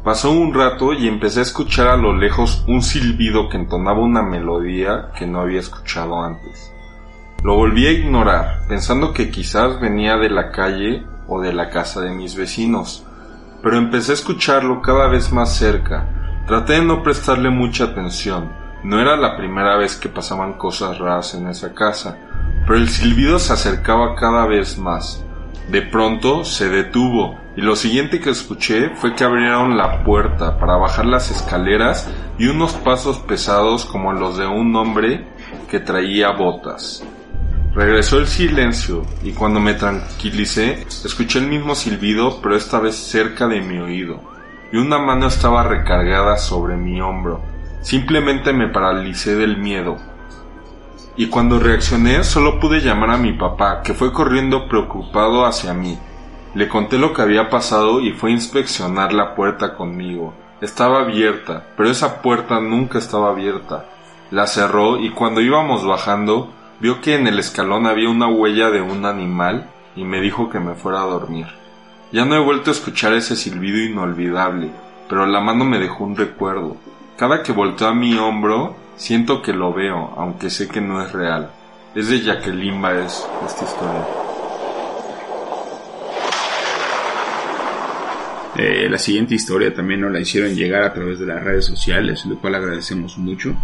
Pasó 0.04 0.32
un 0.32 0.52
rato 0.52 0.92
y 0.92 1.06
empecé 1.06 1.40
a 1.40 1.42
escuchar 1.42 1.88
a 1.88 1.96
lo 1.96 2.16
lejos 2.16 2.64
un 2.66 2.82
silbido 2.82 3.48
que 3.48 3.56
entonaba 3.56 4.00
una 4.00 4.22
melodía 4.22 5.10
que 5.16 5.26
no 5.26 5.40
había 5.40 5.60
escuchado 5.60 6.22
antes. 6.22 6.72
Lo 7.44 7.56
volví 7.56 7.86
a 7.86 7.92
ignorar, 7.92 8.66
pensando 8.68 9.12
que 9.12 9.30
quizás 9.30 9.80
venía 9.80 10.16
de 10.16 10.30
la 10.30 10.50
calle 10.50 11.04
o 11.28 11.40
de 11.40 11.52
la 11.52 11.70
casa 11.70 12.00
de 12.00 12.10
mis 12.10 12.36
vecinos 12.36 13.06
pero 13.62 13.78
empecé 13.78 14.10
a 14.10 14.14
escucharlo 14.14 14.82
cada 14.82 15.06
vez 15.06 15.32
más 15.32 15.56
cerca. 15.56 16.42
Traté 16.46 16.74
de 16.74 16.84
no 16.84 17.02
prestarle 17.02 17.48
mucha 17.48 17.84
atención. 17.84 18.52
No 18.82 19.00
era 19.00 19.16
la 19.16 19.36
primera 19.36 19.76
vez 19.76 19.94
que 19.94 20.08
pasaban 20.08 20.54
cosas 20.54 20.98
raras 20.98 21.34
en 21.34 21.46
esa 21.46 21.72
casa, 21.72 22.18
pero 22.66 22.76
el 22.76 22.88
silbido 22.88 23.38
se 23.38 23.52
acercaba 23.52 24.16
cada 24.16 24.46
vez 24.46 24.76
más. 24.76 25.24
De 25.70 25.82
pronto 25.82 26.44
se 26.44 26.68
detuvo 26.68 27.38
y 27.56 27.60
lo 27.60 27.76
siguiente 27.76 28.20
que 28.20 28.30
escuché 28.30 28.90
fue 28.96 29.14
que 29.14 29.24
abrieron 29.24 29.76
la 29.76 30.02
puerta 30.04 30.58
para 30.58 30.76
bajar 30.76 31.04
las 31.04 31.30
escaleras 31.30 32.10
y 32.38 32.46
unos 32.46 32.72
pasos 32.72 33.18
pesados 33.18 33.84
como 33.84 34.12
los 34.12 34.38
de 34.38 34.46
un 34.46 34.74
hombre 34.74 35.26
que 35.70 35.80
traía 35.80 36.30
botas. 36.30 37.04
Regresó 37.74 38.18
el 38.18 38.26
silencio 38.26 39.02
y 39.22 39.32
cuando 39.32 39.60
me 39.60 39.74
tranquilicé 39.74 40.86
escuché 41.04 41.38
el 41.38 41.48
mismo 41.48 41.74
silbido 41.74 42.40
pero 42.42 42.56
esta 42.56 42.78
vez 42.78 42.96
cerca 42.96 43.46
de 43.46 43.60
mi 43.60 43.78
oído 43.78 44.20
y 44.72 44.78
una 44.78 44.98
mano 44.98 45.26
estaba 45.26 45.62
recargada 45.62 46.38
sobre 46.38 46.76
mi 46.76 47.00
hombro. 47.00 47.42
Simplemente 47.82 48.52
me 48.52 48.68
paralicé 48.68 49.34
del 49.34 49.58
miedo. 49.58 49.96
Y 51.16 51.26
cuando 51.26 51.58
reaccioné 51.58 52.24
solo 52.24 52.58
pude 52.58 52.80
llamar 52.80 53.10
a 53.10 53.18
mi 53.18 53.34
papá 53.34 53.82
que 53.82 53.92
fue 53.92 54.12
corriendo 54.12 54.66
preocupado 54.68 55.44
hacia 55.44 55.74
mí. 55.74 55.98
Le 56.54 56.68
conté 56.68 56.98
lo 56.98 57.14
que 57.14 57.22
había 57.22 57.48
pasado 57.48 58.00
y 58.00 58.12
fue 58.12 58.28
a 58.28 58.34
inspeccionar 58.34 59.14
la 59.14 59.34
puerta 59.34 59.74
conmigo. 59.74 60.34
Estaba 60.60 61.00
abierta, 61.00 61.64
pero 61.76 61.88
esa 61.88 62.20
puerta 62.20 62.60
nunca 62.60 62.98
estaba 62.98 63.30
abierta. 63.30 63.86
La 64.30 64.46
cerró 64.46 64.98
y 64.98 65.10
cuando 65.10 65.40
íbamos 65.40 65.86
bajando 65.86 66.50
vio 66.78 67.00
que 67.00 67.14
en 67.14 67.26
el 67.26 67.38
escalón 67.38 67.86
había 67.86 68.10
una 68.10 68.28
huella 68.28 68.70
de 68.70 68.82
un 68.82 69.06
animal 69.06 69.70
y 69.96 70.04
me 70.04 70.20
dijo 70.20 70.50
que 70.50 70.60
me 70.60 70.74
fuera 70.74 71.00
a 71.02 71.06
dormir. 71.06 71.46
Ya 72.12 72.26
no 72.26 72.34
he 72.34 72.44
vuelto 72.44 72.70
a 72.70 72.74
escuchar 72.74 73.14
ese 73.14 73.34
silbido 73.34 73.78
inolvidable, 73.78 74.70
pero 75.08 75.24
la 75.24 75.40
mano 75.40 75.64
me 75.64 75.78
dejó 75.78 76.04
un 76.04 76.16
recuerdo. 76.16 76.76
Cada 77.16 77.42
que 77.42 77.52
volteo 77.52 77.88
a 77.88 77.94
mi 77.94 78.18
hombro, 78.18 78.76
siento 78.96 79.40
que 79.40 79.54
lo 79.54 79.72
veo, 79.72 80.12
aunque 80.18 80.50
sé 80.50 80.68
que 80.68 80.82
no 80.82 81.00
es 81.00 81.12
real. 81.12 81.50
Es 81.94 82.08
de 82.08 82.20
Jacqueline 82.20 82.82
Baez 82.82 83.26
esta 83.46 83.64
historia. 83.64 84.31
Eh, 88.56 88.86
la 88.90 88.98
siguiente 88.98 89.34
historia 89.34 89.74
también 89.74 90.02
nos 90.02 90.12
la 90.12 90.20
hicieron 90.20 90.54
llegar 90.54 90.82
a 90.82 90.92
través 90.92 91.18
de 91.18 91.26
las 91.26 91.42
redes 91.42 91.64
sociales, 91.64 92.26
lo 92.26 92.38
cual 92.38 92.54
agradecemos 92.54 93.16
mucho. 93.16 93.54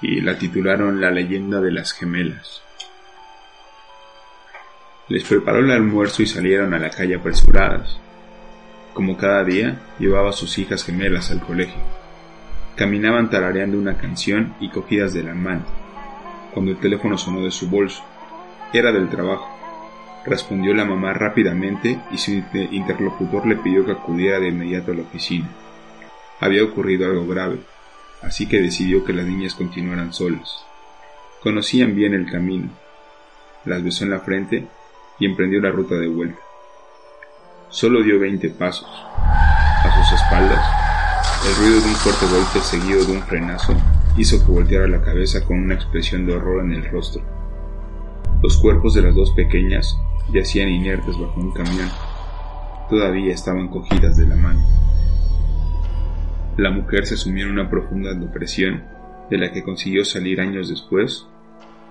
Y 0.00 0.20
la 0.20 0.38
titularon 0.38 1.00
La 1.00 1.10
leyenda 1.10 1.60
de 1.60 1.72
las 1.72 1.92
gemelas. 1.92 2.62
Les 5.08 5.24
preparó 5.24 5.58
el 5.58 5.70
almuerzo 5.70 6.22
y 6.22 6.26
salieron 6.26 6.72
a 6.74 6.78
la 6.78 6.90
calle 6.90 7.16
apresuradas. 7.16 7.98
Como 8.94 9.16
cada 9.16 9.42
día, 9.44 9.80
llevaba 9.98 10.30
a 10.30 10.34
sus 10.34 10.58
hijas 10.58 10.84
gemelas 10.84 11.30
al 11.30 11.40
colegio. 11.40 11.80
Caminaban 12.76 13.28
tarareando 13.28 13.78
una 13.78 13.96
canción 13.96 14.54
y 14.60 14.70
cogidas 14.70 15.12
de 15.12 15.22
la 15.22 15.34
mano, 15.34 15.64
cuando 16.54 16.70
el 16.72 16.78
teléfono 16.78 17.18
sonó 17.18 17.44
de 17.44 17.50
su 17.50 17.68
bolso. 17.68 18.02
Era 18.72 18.92
del 18.92 19.08
trabajo. 19.08 19.51
Respondió 20.24 20.72
la 20.72 20.84
mamá 20.84 21.12
rápidamente 21.14 22.00
y 22.12 22.18
su 22.18 22.30
inter- 22.30 22.72
interlocutor 22.72 23.44
le 23.46 23.56
pidió 23.56 23.84
que 23.84 23.92
acudiera 23.92 24.38
de 24.38 24.48
inmediato 24.48 24.92
a 24.92 24.94
la 24.94 25.02
oficina. 25.02 25.48
Había 26.40 26.62
ocurrido 26.64 27.06
algo 27.06 27.26
grave, 27.26 27.58
así 28.22 28.46
que 28.48 28.60
decidió 28.60 29.04
que 29.04 29.12
las 29.12 29.26
niñas 29.26 29.54
continuaran 29.54 30.12
solas. 30.12 30.64
Conocían 31.42 31.96
bien 31.96 32.14
el 32.14 32.30
camino. 32.30 32.68
Las 33.64 33.82
besó 33.82 34.04
en 34.04 34.10
la 34.10 34.20
frente 34.20 34.66
y 35.18 35.26
emprendió 35.26 35.60
la 35.60 35.70
ruta 35.70 35.96
de 35.96 36.06
vuelta. 36.08 36.38
Solo 37.68 38.02
dio 38.02 38.20
veinte 38.20 38.48
pasos. 38.50 38.88
A 39.16 40.04
sus 40.04 40.20
espaldas, 40.20 40.64
el 41.48 41.56
ruido 41.56 41.80
de 41.80 41.88
un 41.88 41.94
fuerte 41.96 42.26
golpe 42.26 42.60
seguido 42.60 43.04
de 43.04 43.12
un 43.12 43.22
frenazo 43.22 43.74
hizo 44.16 44.38
que 44.44 44.52
volteara 44.52 44.86
la 44.86 45.02
cabeza 45.02 45.44
con 45.44 45.58
una 45.58 45.74
expresión 45.74 46.26
de 46.26 46.34
horror 46.34 46.64
en 46.64 46.74
el 46.74 46.84
rostro. 46.90 47.41
Los 48.52 48.60
cuerpos 48.60 48.92
de 48.92 49.00
las 49.00 49.14
dos 49.14 49.30
pequeñas 49.30 49.98
yacían 50.30 50.68
inertes 50.68 51.18
bajo 51.18 51.40
un 51.40 51.52
camión. 51.52 51.88
Todavía 52.90 53.32
estaban 53.32 53.68
cogidas 53.68 54.18
de 54.18 54.26
la 54.26 54.36
mano. 54.36 54.60
La 56.58 56.70
mujer 56.70 57.06
se 57.06 57.16
sumió 57.16 57.46
en 57.46 57.52
una 57.52 57.70
profunda 57.70 58.12
depresión 58.12 58.84
de 59.30 59.38
la 59.38 59.52
que 59.52 59.62
consiguió 59.62 60.04
salir 60.04 60.38
años 60.42 60.68
después 60.68 61.26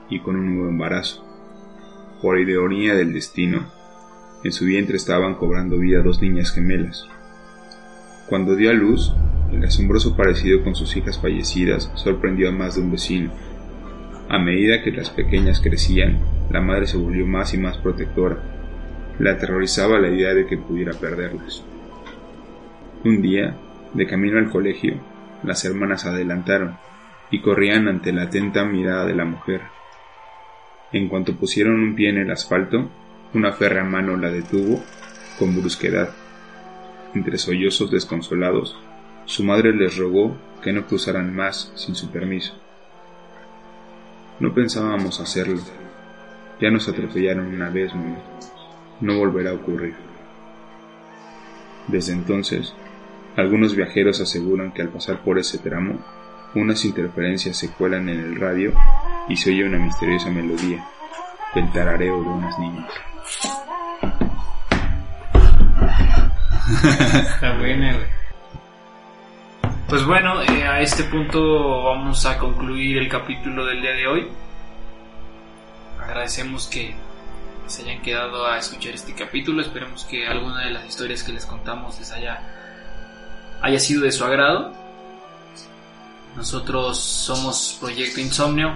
y 0.08 0.20
con 0.20 0.36
un 0.36 0.54
nuevo 0.54 0.70
embarazo. 0.70 1.26
Por 2.22 2.40
ironía 2.40 2.94
del 2.94 3.12
destino, 3.12 3.66
en 4.44 4.52
su 4.52 4.66
vientre 4.66 4.98
estaban 4.98 5.34
cobrando 5.34 5.80
vida 5.80 6.04
dos 6.04 6.22
niñas 6.22 6.52
gemelas. 6.52 7.08
Cuando 8.30 8.56
dio 8.56 8.70
a 8.70 8.74
luz, 8.74 9.12
el 9.52 9.66
asombroso 9.66 10.16
parecido 10.16 10.64
con 10.64 10.76
sus 10.76 10.96
hijas 10.96 11.20
fallecidas 11.20 11.92
sorprendió 11.96 12.50
a 12.50 12.52
más 12.52 12.76
de 12.76 12.82
un 12.82 12.92
vecino. 12.92 13.32
A 14.32 14.40
medida 14.40 14.82
que 14.82 14.94
las 14.94 15.10
pequeñas 15.10 15.60
crecían, 15.60 16.20
la 16.50 16.62
madre 16.62 16.88
se 16.88 16.96
volvió 16.96 17.28
más 17.28 17.54
y 17.54 17.58
más 17.58 17.78
protectora. 17.80 18.38
La 19.20 19.32
aterrorizaba 19.32 20.00
la 20.00 20.08
idea 20.08 20.34
de 20.34 20.48
que 20.48 20.58
pudiera 20.58 20.94
perderlas. 20.94 21.66
Un 23.04 23.22
día, 23.22 23.58
de 23.94 24.08
camino 24.08 24.40
al 24.40 24.50
colegio, 24.50 24.96
las 25.44 25.66
hermanas 25.66 26.06
adelantaron 26.06 26.78
y 27.30 27.42
corrían 27.42 27.90
ante 27.90 28.14
la 28.14 28.22
atenta 28.24 28.64
mirada 28.64 29.06
de 29.06 29.16
la 29.16 29.26
mujer. 29.26 29.64
En 30.94 31.10
cuanto 31.10 31.36
pusieron 31.36 31.82
un 31.82 31.96
pie 31.96 32.08
en 32.08 32.20
el 32.20 32.32
asfalto, 32.32 32.90
una 33.34 33.52
férrea 33.52 33.84
mano 33.84 34.16
la 34.16 34.32
detuvo 34.32 34.82
con 35.38 35.60
brusquedad. 35.60 36.10
Entre 37.14 37.38
sollozos 37.38 37.92
desconsolados, 37.92 38.80
su 39.26 39.44
madre 39.44 39.74
les 39.74 39.98
rogó 39.98 40.38
que 40.64 40.72
no 40.72 40.88
cruzaran 40.88 41.36
más 41.36 41.74
sin 41.76 41.96
su 41.96 42.12
permiso. 42.12 42.54
No 44.42 44.54
pensábamos 44.54 45.20
hacerlo. 45.22 45.62
Ya 46.60 46.72
nos 46.72 46.90
atropellaron 46.90 47.46
una 47.46 47.70
vez, 47.70 47.94
mamá. 47.94 48.18
No 49.00 49.18
volverá 49.18 49.52
a 49.52 49.54
ocurrir. 49.54 49.94
Desde 51.88 52.14
entonces, 52.14 52.74
Algunos 53.38 53.76
viajeros 53.76 54.20
aseguran 54.20 54.74
que 54.74 54.82
al 54.82 54.90
pasar 54.90 55.22
por 55.24 55.40
ese 55.40 55.58
tramo, 55.58 56.00
unas 56.54 56.84
interferencias 56.84 57.56
se 57.56 57.70
cuelan 57.72 58.10
en 58.10 58.20
el 58.20 58.36
radio 58.36 58.74
y 59.30 59.38
se 59.38 59.52
oye 59.52 59.64
una 59.64 59.78
misteriosa 59.78 60.30
melodía, 60.30 60.86
el 61.56 61.72
tarareo 61.72 62.22
de 62.22 62.28
unas 62.28 62.60
niñas. 62.60 62.92
Está 67.36 67.58
buena, 67.58 67.94
güey. 67.94 68.21
Pues 69.92 70.06
bueno, 70.06 70.42
eh, 70.42 70.66
a 70.66 70.80
este 70.80 71.04
punto 71.04 71.84
vamos 71.84 72.26
a 72.26 72.38
concluir 72.38 72.98
el 72.98 73.10
capítulo 73.10 73.66
del 73.66 73.82
día 73.82 73.92
de 73.92 74.08
hoy. 74.08 74.28
Agradecemos 76.02 76.70
que 76.70 76.96
se 77.68 77.82
hayan 77.82 78.02
quedado 78.02 78.48
a 78.48 78.58
escuchar 78.58 78.94
este 78.94 79.14
capítulo. 79.14 79.62
Esperemos 79.62 80.06
que 80.06 80.26
alguna 80.26 80.64
de 80.64 80.72
las 80.72 80.86
historias 80.86 81.24
que 81.24 81.34
les 81.34 81.46
contamos 81.46 82.00
les 82.00 82.10
haya, 82.14 82.40
haya 83.62 83.80
sido 83.82 84.04
de 84.04 84.14
su 84.14 84.24
agrado. 84.24 84.74
Nosotros 86.38 86.98
somos 86.98 87.78
Proyecto 87.82 88.22
Insomnio. 88.22 88.74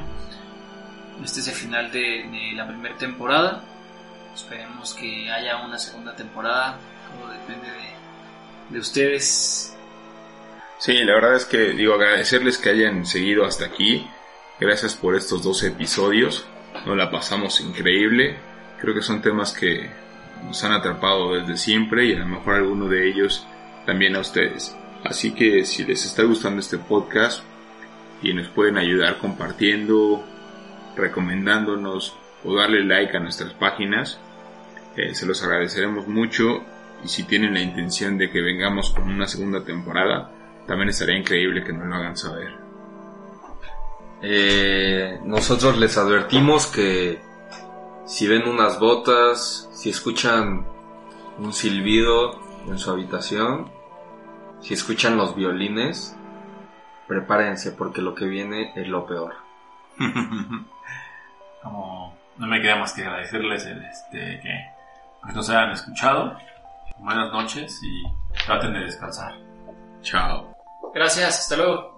Este 1.23 1.39
es 1.39 1.47
el 1.47 1.55
final 1.55 1.93
de, 1.93 2.27
de 2.29 2.51
la 2.57 2.67
primera 2.67 2.97
temporada. 2.97 3.63
Esperemos 4.35 4.93
que 4.93 5.31
haya 5.31 5.63
una 5.63 5.77
segunda 5.77 6.13
temporada. 6.13 6.77
Todo 7.17 7.31
depende 7.31 7.71
de, 7.71 8.73
de 8.73 8.79
ustedes. 8.79 9.74
Sí, 10.77 10.93
la 11.03 11.13
verdad 11.13 11.35
es 11.35 11.45
que 11.45 11.69
digo 11.71 11.93
agradecerles 11.93 12.57
que 12.57 12.69
hayan 12.69 13.05
seguido 13.05 13.45
hasta 13.45 13.65
aquí. 13.65 14.07
Gracias 14.59 14.95
por 14.95 15.15
estos 15.15 15.43
dos 15.43 15.63
episodios. 15.63 16.45
Nos 16.85 16.97
la 16.97 17.09
pasamos 17.09 17.61
increíble. 17.61 18.37
Creo 18.79 18.93
que 18.93 19.01
son 19.01 19.21
temas 19.21 19.53
que 19.53 19.89
nos 20.43 20.63
han 20.63 20.73
atrapado 20.73 21.33
desde 21.33 21.57
siempre 21.57 22.05
y 22.05 22.13
a 22.13 22.19
lo 22.19 22.25
mejor 22.25 22.55
alguno 22.55 22.87
de 22.87 23.07
ellos 23.07 23.47
también 23.85 24.15
a 24.15 24.19
ustedes. 24.19 24.75
Así 25.03 25.33
que 25.33 25.65
si 25.65 25.85
les 25.85 26.05
está 26.05 26.23
gustando 26.23 26.59
este 26.59 26.77
podcast 26.77 27.43
y 28.21 28.33
nos 28.33 28.47
pueden 28.49 28.77
ayudar 28.77 29.17
compartiendo, 29.19 30.23
recomendándonos 30.95 32.15
o 32.43 32.55
darle 32.55 32.83
like 32.83 33.15
a 33.15 33.19
nuestras 33.19 33.53
páginas, 33.53 34.19
eh, 34.97 35.15
se 35.15 35.25
los 35.25 35.41
agradeceremos 35.43 36.07
mucho 36.07 36.63
y 37.03 37.07
si 37.07 37.23
tienen 37.23 37.53
la 37.53 37.61
intención 37.61 38.17
de 38.17 38.29
que 38.29 38.41
vengamos 38.41 38.89
con 38.89 39.09
una 39.09 39.27
segunda 39.27 39.63
temporada, 39.63 40.31
también 40.67 40.89
estaría 40.89 41.17
increíble 41.17 41.63
que 41.63 41.73
nos 41.73 41.87
lo 41.87 41.95
hagan 41.95 42.17
saber. 42.17 42.57
Eh, 44.21 45.19
nosotros 45.23 45.77
les 45.77 45.97
advertimos 45.97 46.67
que 46.67 47.21
si 48.05 48.27
ven 48.27 48.47
unas 48.47 48.79
botas, 48.79 49.69
si 49.73 49.89
escuchan 49.89 50.65
un 51.37 51.53
silbido 51.53 52.39
en 52.67 52.79
su 52.79 52.89
habitación, 52.91 53.71
si 54.61 54.73
escuchan 54.73 55.17
los 55.17 55.35
violines, 55.35 56.15
prepárense 57.07 57.71
porque 57.71 58.01
lo 58.01 58.15
que 58.15 58.25
viene 58.25 58.73
es 58.75 58.87
lo 58.87 59.05
peor. 59.05 59.35
Como 61.61 62.17
no 62.37 62.47
me 62.47 62.61
queda 62.61 62.77
más 62.77 62.93
que 62.93 63.03
agradecerles 63.03 63.65
el, 63.65 63.83
este, 63.83 64.39
que 64.41 64.65
pues, 65.21 65.35
nos 65.35 65.49
hayan 65.49 65.71
escuchado. 65.71 66.37
Buenas 66.97 67.31
noches 67.31 67.79
y 67.83 68.03
traten 68.45 68.73
de 68.73 68.79
descansar. 68.79 69.33
Chao. 70.01 70.54
Gracias, 70.95 71.39
hasta 71.39 71.57
luego. 71.57 71.93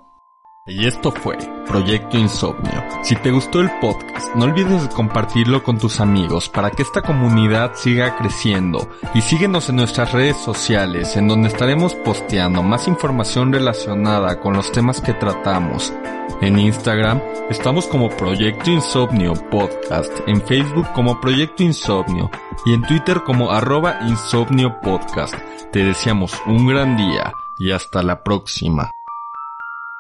Y 0.66 0.88
esto 0.88 1.12
fue 1.12 1.38
Proyecto 1.68 2.18
Insomnio. 2.18 2.84
Si 3.04 3.16
te 3.16 3.30
gustó 3.30 3.62
el 3.62 3.70
podcast, 3.80 4.36
no 4.36 4.46
olvides 4.46 4.90
de 4.90 4.90
compartirlo 4.90 5.64
con 5.64 5.78
tus 5.78 6.02
amigos 6.02 6.50
para 6.50 6.72
que 6.72 6.82
esta 6.82 7.04
comunidad 7.04 7.76
siga 7.76 8.18
creciendo. 8.18 8.90
Y 9.14 9.22
síguenos 9.22 9.70
en 9.70 9.76
nuestras 9.78 10.12
redes 10.12 10.36
sociales, 10.38 11.16
en 11.16 11.28
donde 11.28 11.48
estaremos 11.50 11.94
posteando 11.94 12.64
más 12.64 12.88
información 12.88 13.54
relacionada 13.54 14.42
con 14.42 14.56
los 14.56 14.72
temas 14.72 15.00
que 15.00 15.14
tratamos. 15.14 15.94
En 16.42 16.58
Instagram 16.58 17.22
estamos 17.52 17.86
como 17.86 18.10
Proyecto 18.10 18.72
Insomnio 18.72 19.36
Podcast, 19.52 20.12
en 20.26 20.42
Facebook 20.42 20.92
como 20.94 21.22
Proyecto 21.22 21.62
Insomnio 21.62 22.32
y 22.66 22.74
en 22.74 22.82
Twitter 22.82 23.22
como 23.24 23.52
arroba 23.52 24.00
Insomnio 24.08 24.82
Podcast. 24.82 25.36
Te 25.72 25.86
deseamos 25.86 26.34
un 26.48 26.68
gran 26.68 26.98
día 26.98 27.32
y 27.60 27.72
hasta 27.72 28.04
la 28.04 28.24
próxima. 28.24 28.92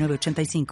906985. 0.00 0.66